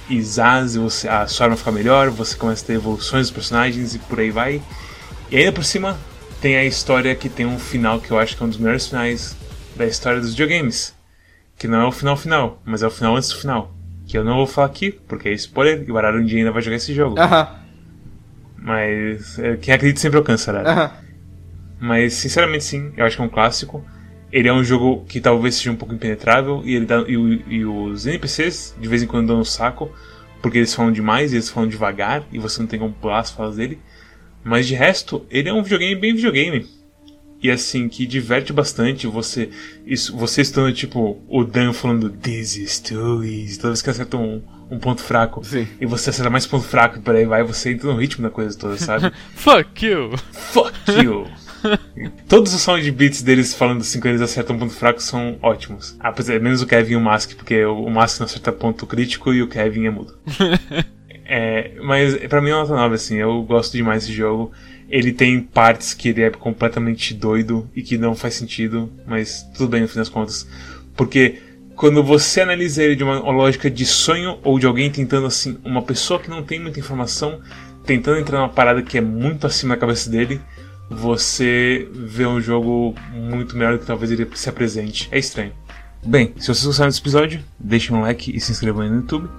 e 0.09 0.21
Zaz, 0.23 0.75
você, 0.75 1.07
a 1.09 1.27
sua 1.27 1.47
arma 1.47 1.57
fica 1.57 1.71
melhor, 1.71 2.09
você 2.09 2.35
começa 2.37 2.63
a 2.63 2.67
ter 2.67 2.73
evoluções 2.73 3.27
dos 3.27 3.31
personagens 3.31 3.93
e 3.93 3.99
por 3.99 4.19
aí 4.19 4.31
vai. 4.31 4.61
E 5.29 5.37
ainda 5.37 5.51
por 5.51 5.63
cima, 5.63 5.99
tem 6.41 6.57
a 6.57 6.63
história 6.65 7.13
que 7.15 7.29
tem 7.29 7.45
um 7.45 7.59
final 7.59 7.99
que 7.99 8.11
eu 8.11 8.17
acho 8.19 8.35
que 8.35 8.43
é 8.43 8.45
um 8.45 8.49
dos 8.49 8.57
melhores 8.57 8.87
finais 8.87 9.35
da 9.75 9.85
história 9.85 10.19
dos 10.19 10.31
videogames. 10.31 10.95
Que 11.57 11.67
não 11.67 11.81
é 11.81 11.85
o 11.85 11.91
final 11.91 12.15
final, 12.15 12.61
mas 12.65 12.81
é 12.81 12.87
o 12.87 12.91
final 12.91 13.15
antes 13.15 13.29
do 13.29 13.37
final. 13.39 13.73
Que 14.07 14.17
eu 14.17 14.23
não 14.23 14.37
vou 14.37 14.47
falar 14.47 14.67
aqui, 14.67 14.91
porque 14.91 15.29
é 15.29 15.33
spoiler, 15.33 15.83
e 15.87 15.91
o 15.91 15.93
Barara 15.93 16.17
um 16.17 16.25
dia 16.25 16.39
ainda 16.39 16.51
vai 16.51 16.61
jogar 16.61 16.77
esse 16.77 16.93
jogo. 16.93 17.19
Aham, 17.19 17.47
Mas 18.57 19.37
é, 19.39 19.55
quem 19.57 19.73
acredita 19.73 19.99
sempre 19.99 20.17
alcança, 20.17 20.51
Barara. 20.51 20.71
aham. 20.71 20.91
Mas 21.79 22.13
sinceramente 22.13 22.63
sim, 22.63 22.91
eu 22.97 23.05
acho 23.05 23.15
que 23.15 23.21
é 23.21 23.25
um 23.25 23.29
clássico. 23.29 23.83
Ele 24.31 24.47
é 24.47 24.53
um 24.53 24.63
jogo 24.63 25.05
que 25.07 25.19
talvez 25.19 25.55
seja 25.55 25.71
um 25.71 25.75
pouco 25.75 25.93
impenetrável 25.93 26.61
e, 26.65 26.75
ele 26.75 26.85
dá, 26.85 26.99
e, 27.07 27.43
e 27.47 27.65
os 27.65 28.05
NPCs 28.05 28.75
de 28.79 28.87
vez 28.87 29.01
em 29.01 29.07
quando 29.07 29.27
dão 29.27 29.37
no 29.37 29.45
saco, 29.45 29.91
porque 30.41 30.57
eles 30.59 30.73
falam 30.73 30.91
demais 30.91 31.31
e 31.31 31.35
eles 31.35 31.49
falam 31.49 31.67
devagar 31.69 32.23
e 32.31 32.37
você 32.37 32.59
não 32.61 32.67
tem 32.67 32.79
como 32.79 32.93
pular 32.93 33.19
as 33.19 33.31
falas 33.31 33.55
dele. 33.55 33.79
Mas 34.49 34.67
de 34.67 34.73
resto, 34.73 35.25
ele 35.29 35.47
é 35.47 35.53
um 35.53 35.61
videogame 35.61 35.95
bem 35.95 36.15
videogame. 36.15 36.65
E 37.41 37.51
assim, 37.51 37.87
que 37.87 38.05
diverte 38.07 38.51
bastante 38.51 39.05
você. 39.05 39.49
Isso, 39.85 40.17
você 40.17 40.41
estando 40.41 40.73
tipo 40.73 41.21
o 41.29 41.43
Dan 41.43 41.71
falando 41.71 42.09
This 42.09 42.57
is 42.57 42.79
too 42.79 43.23
easy, 43.23 43.57
toda 43.57 43.69
vez 43.69 43.81
que 43.83 43.89
acerta 43.91 44.17
um, 44.17 44.41
um 44.71 44.79
ponto 44.79 45.01
fraco. 45.01 45.45
Sim. 45.45 45.67
E 45.79 45.85
você 45.85 46.09
acerta 46.09 46.31
mais 46.31 46.47
ponto 46.47 46.65
fraco 46.65 46.97
e 46.97 47.01
por 47.01 47.15
aí 47.15 47.25
vai, 47.25 47.43
você 47.43 47.71
entra 47.71 47.93
no 47.93 47.99
ritmo 47.99 48.23
da 48.23 48.31
coisa 48.31 48.57
toda, 48.57 48.75
sabe? 48.75 49.13
Fuck 49.35 49.85
you! 49.85 50.17
Fuck 50.31 50.73
you! 51.01 51.27
Todos 52.27 52.53
os 52.53 52.61
sound 52.61 52.89
beats 52.91 53.21
deles 53.21 53.53
falando 53.53 53.81
assim 53.81 53.99
quando 53.99 54.13
eles 54.15 54.21
acertam 54.21 54.55
um 54.55 54.59
ponto 54.59 54.73
fraco 54.73 55.01
são 55.01 55.37
ótimos. 55.43 55.95
Apesar, 55.99 56.39
menos 56.39 56.61
o 56.61 56.65
Kevin 56.65 56.93
e 56.93 56.95
o 56.95 57.01
Mask, 57.01 57.35
porque 57.35 57.63
o 57.63 57.83
o 57.83 57.91
Mask 57.91 58.19
não 58.19 58.25
acerta 58.25 58.51
ponto 58.51 58.87
crítico 58.87 59.31
e 59.31 59.43
o 59.43 59.47
Kevin 59.47 59.85
é 59.85 59.89
mudo. 59.91 60.17
É, 61.31 61.73
mas 61.83 62.17
pra 62.27 62.41
mim 62.41 62.49
é 62.49 62.55
uma 62.55 62.63
nota 62.63 62.73
9, 62.73 62.95
assim, 62.95 63.17
eu 63.17 63.43
gosto 63.43 63.77
demais 63.77 64.01
desse 64.01 64.17
jogo. 64.17 64.51
Ele 64.89 65.13
tem 65.13 65.39
partes 65.39 65.93
que 65.93 66.09
ele 66.09 66.23
é 66.23 66.31
completamente 66.31 67.13
doido 67.13 67.69
e 67.75 67.83
que 67.83 67.99
não 67.99 68.15
faz 68.15 68.33
sentido, 68.33 68.91
mas 69.05 69.43
tudo 69.55 69.69
bem 69.69 69.81
no 69.81 69.87
fim 69.87 69.99
das 69.99 70.09
contas. 70.09 70.49
Porque 70.97 71.39
quando 71.75 72.03
você 72.03 72.41
analisa 72.41 72.83
ele 72.83 72.95
de 72.95 73.03
uma 73.03 73.19
lógica 73.19 73.69
de 73.69 73.85
sonho 73.85 74.39
ou 74.43 74.57
de 74.57 74.65
alguém 74.65 74.89
tentando, 74.89 75.27
assim, 75.27 75.59
uma 75.63 75.83
pessoa 75.83 76.19
que 76.19 76.31
não 76.31 76.41
tem 76.41 76.59
muita 76.59 76.79
informação, 76.79 77.39
tentando 77.85 78.19
entrar 78.19 78.39
numa 78.39 78.49
parada 78.49 78.81
que 78.81 78.97
é 78.97 79.01
muito 79.01 79.45
acima 79.45 79.75
da 79.75 79.79
cabeça 79.79 80.09
dele, 80.09 80.41
você 80.89 81.87
vê 81.93 82.25
um 82.25 82.41
jogo 82.41 82.95
muito 83.13 83.55
melhor 83.55 83.73
do 83.73 83.79
que 83.79 83.85
talvez 83.85 84.11
ele 84.11 84.27
se 84.33 84.49
apresente. 84.49 85.07
É 85.11 85.19
estranho. 85.19 85.53
Bem, 86.03 86.33
se 86.37 86.47
vocês 86.47 86.65
gostaram 86.65 86.89
desse 86.89 87.01
episódio, 87.01 87.39
deixem 87.59 87.95
um 87.95 88.01
like 88.01 88.35
e 88.35 88.39
se 88.39 88.51
inscrevam 88.51 88.89
no 88.89 88.95
YouTube. 88.95 89.29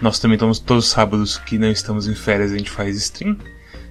Nós 0.00 0.18
também 0.18 0.36
estamos 0.36 0.58
todos 0.58 0.86
os 0.86 0.90
sábados 0.90 1.36
que 1.36 1.58
não 1.58 1.70
estamos 1.70 2.06
em 2.06 2.14
férias, 2.14 2.52
a 2.52 2.58
gente 2.58 2.70
faz 2.70 2.96
stream. 2.96 3.36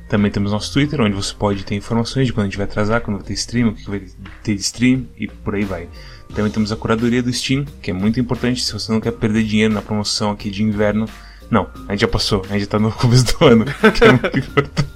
Também 0.10 0.32
temos 0.32 0.51
nosso 0.51 0.74
Twitter, 0.74 0.99
onde 1.01 1.16
você 1.16 1.34
pode 1.36 1.64
ter 1.64 1.76
informações 1.76 2.26
de 2.26 2.34
quando 2.34 2.45
a 2.45 2.49
gente 2.49 2.57
vai 2.57 2.66
atrasar, 2.66 3.01
quando 3.01 3.18
vai 3.18 3.28
ter 3.28 3.34
stream, 3.34 3.70
o 3.70 3.76
que 3.76 3.88
vai 3.88 4.01
ter 4.43 4.55
de 4.55 4.62
stream 4.62 5.05
e 5.16 5.28
por 5.28 5.53
aí 5.53 5.64
vai. 5.64 5.88
Também 6.34 6.51
temos 6.51 6.72
a 6.72 6.76
curadoria 6.76 7.22
do 7.22 7.32
Steam, 7.32 7.66
que 7.82 7.91
é 7.91 7.93
muito 7.93 8.20
importante 8.20 8.64
se 8.64 8.72
você 8.74 8.91
não 8.91 8.99
quer 8.99 9.12
perder 9.12 9.43
dinheiro 9.43 9.74
na 9.74 9.82
promoção 9.82 10.32
aqui 10.32 10.49
de 10.49 10.64
inverno. 10.64 11.07
Não, 11.49 11.68
a 11.88 11.91
gente 11.91 12.01
já 12.01 12.07
passou, 12.07 12.43
a 12.49 12.53
gente 12.53 12.62
já 12.62 12.68
tá 12.68 12.80
no 12.80 12.91
começo 12.93 13.38
do 13.38 13.45
ano, 13.45 13.66
que 13.66 14.03
é 14.03 14.12
muito 14.12 14.38
importante. 14.39 14.89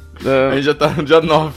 A 0.51 0.55
gente 0.55 0.65
já 0.65 0.73
tá 0.73 0.89
no 0.89 1.03
dia 1.03 1.21
9. 1.21 1.53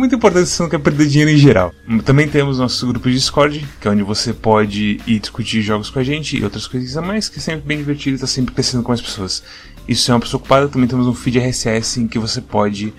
É 0.00 0.02
muito 0.02 0.14
importante 0.14 0.48
se 0.48 0.56
você 0.56 0.62
não 0.62 0.70
quer 0.70 0.78
perder 0.78 1.08
dinheiro 1.08 1.30
em 1.30 1.36
geral. 1.36 1.74
Também 2.06 2.26
temos 2.26 2.58
nosso 2.58 2.86
grupo 2.86 3.06
de 3.06 3.16
Discord, 3.16 3.68
que 3.78 3.86
é 3.86 3.90
onde 3.90 4.02
você 4.02 4.32
pode 4.32 4.98
ir 5.06 5.18
discutir 5.18 5.60
jogos 5.60 5.90
com 5.90 5.98
a 5.98 6.02
gente 6.02 6.38
e 6.38 6.42
outras 6.42 6.66
coisas 6.66 6.96
a 6.96 7.02
mais, 7.02 7.28
que 7.28 7.38
é 7.38 7.42
sempre 7.42 7.66
bem 7.66 7.76
divertido 7.76 8.12
e 8.12 8.14
está 8.14 8.26
sempre 8.26 8.54
crescendo 8.54 8.82
com 8.82 8.92
mais 8.92 9.02
pessoas. 9.02 9.42
Isso 9.86 10.10
é 10.10 10.14
uma 10.14 10.20
pessoa 10.20 10.38
ocupada, 10.38 10.68
também 10.68 10.88
temos 10.88 11.06
um 11.06 11.12
feed 11.12 11.38
RSS 11.38 12.00
em 12.00 12.08
que 12.08 12.18
você 12.18 12.40
pode 12.40 12.94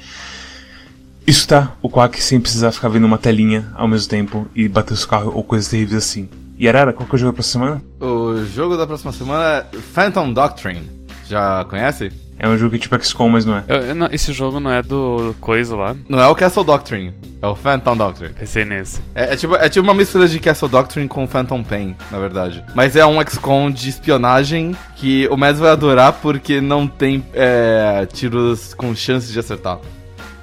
escutar 1.26 1.76
o 1.82 1.90
Quack 1.90 2.22
sem 2.22 2.40
precisar 2.40 2.72
ficar 2.72 2.90
vendo 2.90 3.06
uma 3.06 3.18
telinha 3.18 3.72
ao 3.74 3.88
mesmo 3.88 4.08
tempo 4.08 4.48
e 4.54 4.68
bater 4.68 4.94
os 4.94 5.04
carros 5.04 5.34
ou 5.34 5.44
coisas 5.44 5.68
terríveis 5.68 5.98
assim. 6.04 6.30
E 6.56 6.70
Arara, 6.70 6.94
qual 6.94 7.10
que 7.10 7.16
é 7.16 7.18
o 7.18 7.20
jogo 7.20 7.34
pra 7.34 7.42
semana? 7.42 7.82
O 8.00 8.46
jogo 8.46 8.78
da 8.78 8.86
próxima 8.86 9.12
semana 9.12 9.66
é 9.74 9.78
Phantom 9.96 10.32
Doctrine. 10.32 10.88
Já 11.28 11.66
conhece? 11.66 12.12
É 12.44 12.48
um 12.50 12.58
jogo 12.58 12.72
que 12.72 12.78
é 12.78 12.80
tipo 12.80 13.04
XCOM, 13.04 13.30
mas 13.30 13.46
não 13.46 13.56
é. 13.58 13.64
Eu- 13.68 13.78
eu 13.82 13.96
não- 13.96 14.10
esse 14.12 14.34
jogo 14.34 14.60
não 14.60 14.72
é 14.72 14.82
do 14.82 15.36
coisa 15.40 15.76
lá. 15.76 15.96
Não 16.10 16.20
é 16.20 16.28
o 16.28 16.34
Castle 16.34 16.64
Doctrine, 16.64 17.14
é 17.40 17.46
o 17.46 17.56
Phantom 17.56 17.96
Doctrine. 17.96 18.34
Pensei 18.34 18.66
nesse. 18.66 19.00
É, 19.14 19.34
é 19.34 19.36
tipo, 19.38 19.56
é 19.56 19.70
tipo 19.70 19.84
uma 19.86 19.94
mistura 19.94 20.28
de 20.28 20.40
Castle 20.40 20.68
Doctrine 20.68 21.08
com 21.08 21.28
Phantom 21.28 21.62
Pain, 21.62 21.96
na 22.10 22.18
verdade. 22.18 22.64
Mas 22.74 22.96
é 22.96 23.06
um 23.06 23.22
XCOM 23.22 23.70
de 23.70 23.90
espionagem 23.90 24.76
que 24.96 25.28
o 25.30 25.38
Mads 25.38 25.60
vai 25.60 25.70
adorar 25.70 26.14
porque 26.14 26.60
não 26.60 26.88
tem 26.88 27.24
é, 27.36 28.08
tiros 28.12 28.74
com 28.74 28.96
chances 28.96 29.32
de 29.32 29.38
acertar. 29.38 29.78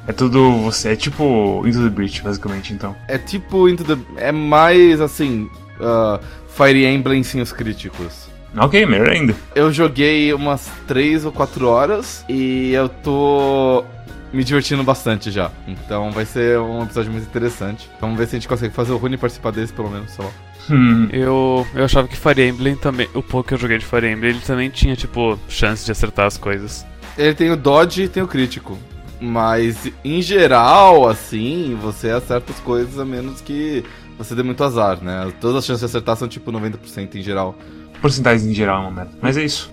É 0.06 0.12
tudo 0.12 0.52
você. 0.58 0.90
É 0.90 0.96
tipo 0.96 1.64
Into 1.66 1.82
the 1.82 1.88
Breach, 1.90 2.22
basicamente, 2.22 2.72
então. 2.72 2.94
É 3.08 3.18
tipo 3.18 3.68
Into 3.68 3.82
the... 3.82 4.00
É 4.16 4.30
mais, 4.30 5.00
assim, 5.00 5.50
ah, 5.80 6.20
Fire 6.56 6.86
Emblem 6.86 7.24
sem 7.24 7.40
os 7.42 7.52
críticos. 7.52 8.27
Ok, 8.60 8.84
melhor 8.86 9.08
ainda. 9.10 9.34
Eu 9.54 9.72
joguei 9.72 10.32
umas 10.32 10.70
3 10.86 11.24
ou 11.24 11.32
4 11.32 11.66
horas 11.66 12.24
e 12.28 12.72
eu 12.72 12.88
tô 12.88 13.84
me 14.32 14.44
divertindo 14.44 14.82
bastante 14.82 15.30
já. 15.30 15.50
Então 15.66 16.10
vai 16.10 16.24
ser 16.26 16.58
um 16.58 16.82
episódio 16.82 17.10
muito 17.12 17.24
interessante. 17.26 17.88
Vamos 18.00 18.18
ver 18.18 18.26
se 18.28 18.36
a 18.36 18.38
gente 18.38 18.48
consegue 18.48 18.74
fazer 18.74 18.92
o 18.92 18.96
Rune 18.96 19.16
participar 19.16 19.50
desse, 19.52 19.72
pelo 19.72 19.90
menos, 19.90 20.10
sei 20.12 20.24
lá. 20.24 20.30
Hum, 20.70 21.08
Eu, 21.10 21.66
eu 21.74 21.84
achava 21.84 22.06
que 22.06 22.16
Fire 22.16 22.42
Emblem 22.46 22.76
também. 22.76 23.08
O 23.14 23.22
pouco 23.22 23.48
que 23.48 23.54
eu 23.54 23.58
joguei 23.58 23.78
de 23.78 23.86
Fire 23.86 24.06
Emblem, 24.06 24.32
ele 24.32 24.40
também 24.40 24.68
tinha, 24.68 24.94
tipo, 24.94 25.38
chance 25.48 25.84
de 25.84 25.92
acertar 25.92 26.26
as 26.26 26.36
coisas. 26.36 26.84
Ele 27.16 27.34
tem 27.34 27.50
o 27.50 27.56
dodge 27.56 28.02
e 28.02 28.08
tem 28.08 28.22
o 28.22 28.28
crítico. 28.28 28.76
Mas, 29.20 29.90
em 30.04 30.20
geral, 30.22 31.08
assim, 31.08 31.76
você 31.80 32.10
acerta 32.10 32.52
as 32.52 32.60
coisas 32.60 32.98
a 32.98 33.04
menos 33.04 33.40
que 33.40 33.82
você 34.16 34.34
dê 34.34 34.42
muito 34.42 34.62
azar, 34.62 35.02
né? 35.02 35.32
Todas 35.40 35.56
as 35.56 35.64
chances 35.64 35.80
de 35.80 35.86
acertar 35.86 36.16
são 36.16 36.28
tipo 36.28 36.52
90% 36.52 37.14
em 37.16 37.22
geral. 37.22 37.56
Porcentagens 38.00 38.46
em 38.46 38.54
geral 38.54 38.78
é 38.78 38.86
uma 38.86 38.90
merda. 38.90 39.12
Mas 39.20 39.36
é 39.36 39.44
isso. 39.44 39.72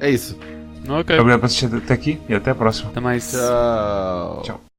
É 0.00 0.10
isso. 0.10 0.38
Ok. 0.88 1.16
Obrigado 1.18 1.40
por 1.40 1.46
assistir 1.46 1.74
até 1.74 1.94
aqui 1.94 2.20
e 2.28 2.34
até 2.34 2.50
a 2.50 2.54
próxima. 2.54 2.90
Até 2.90 3.00
mais. 3.00 3.30
Tchau. 3.30 4.42
Tchau. 4.44 4.71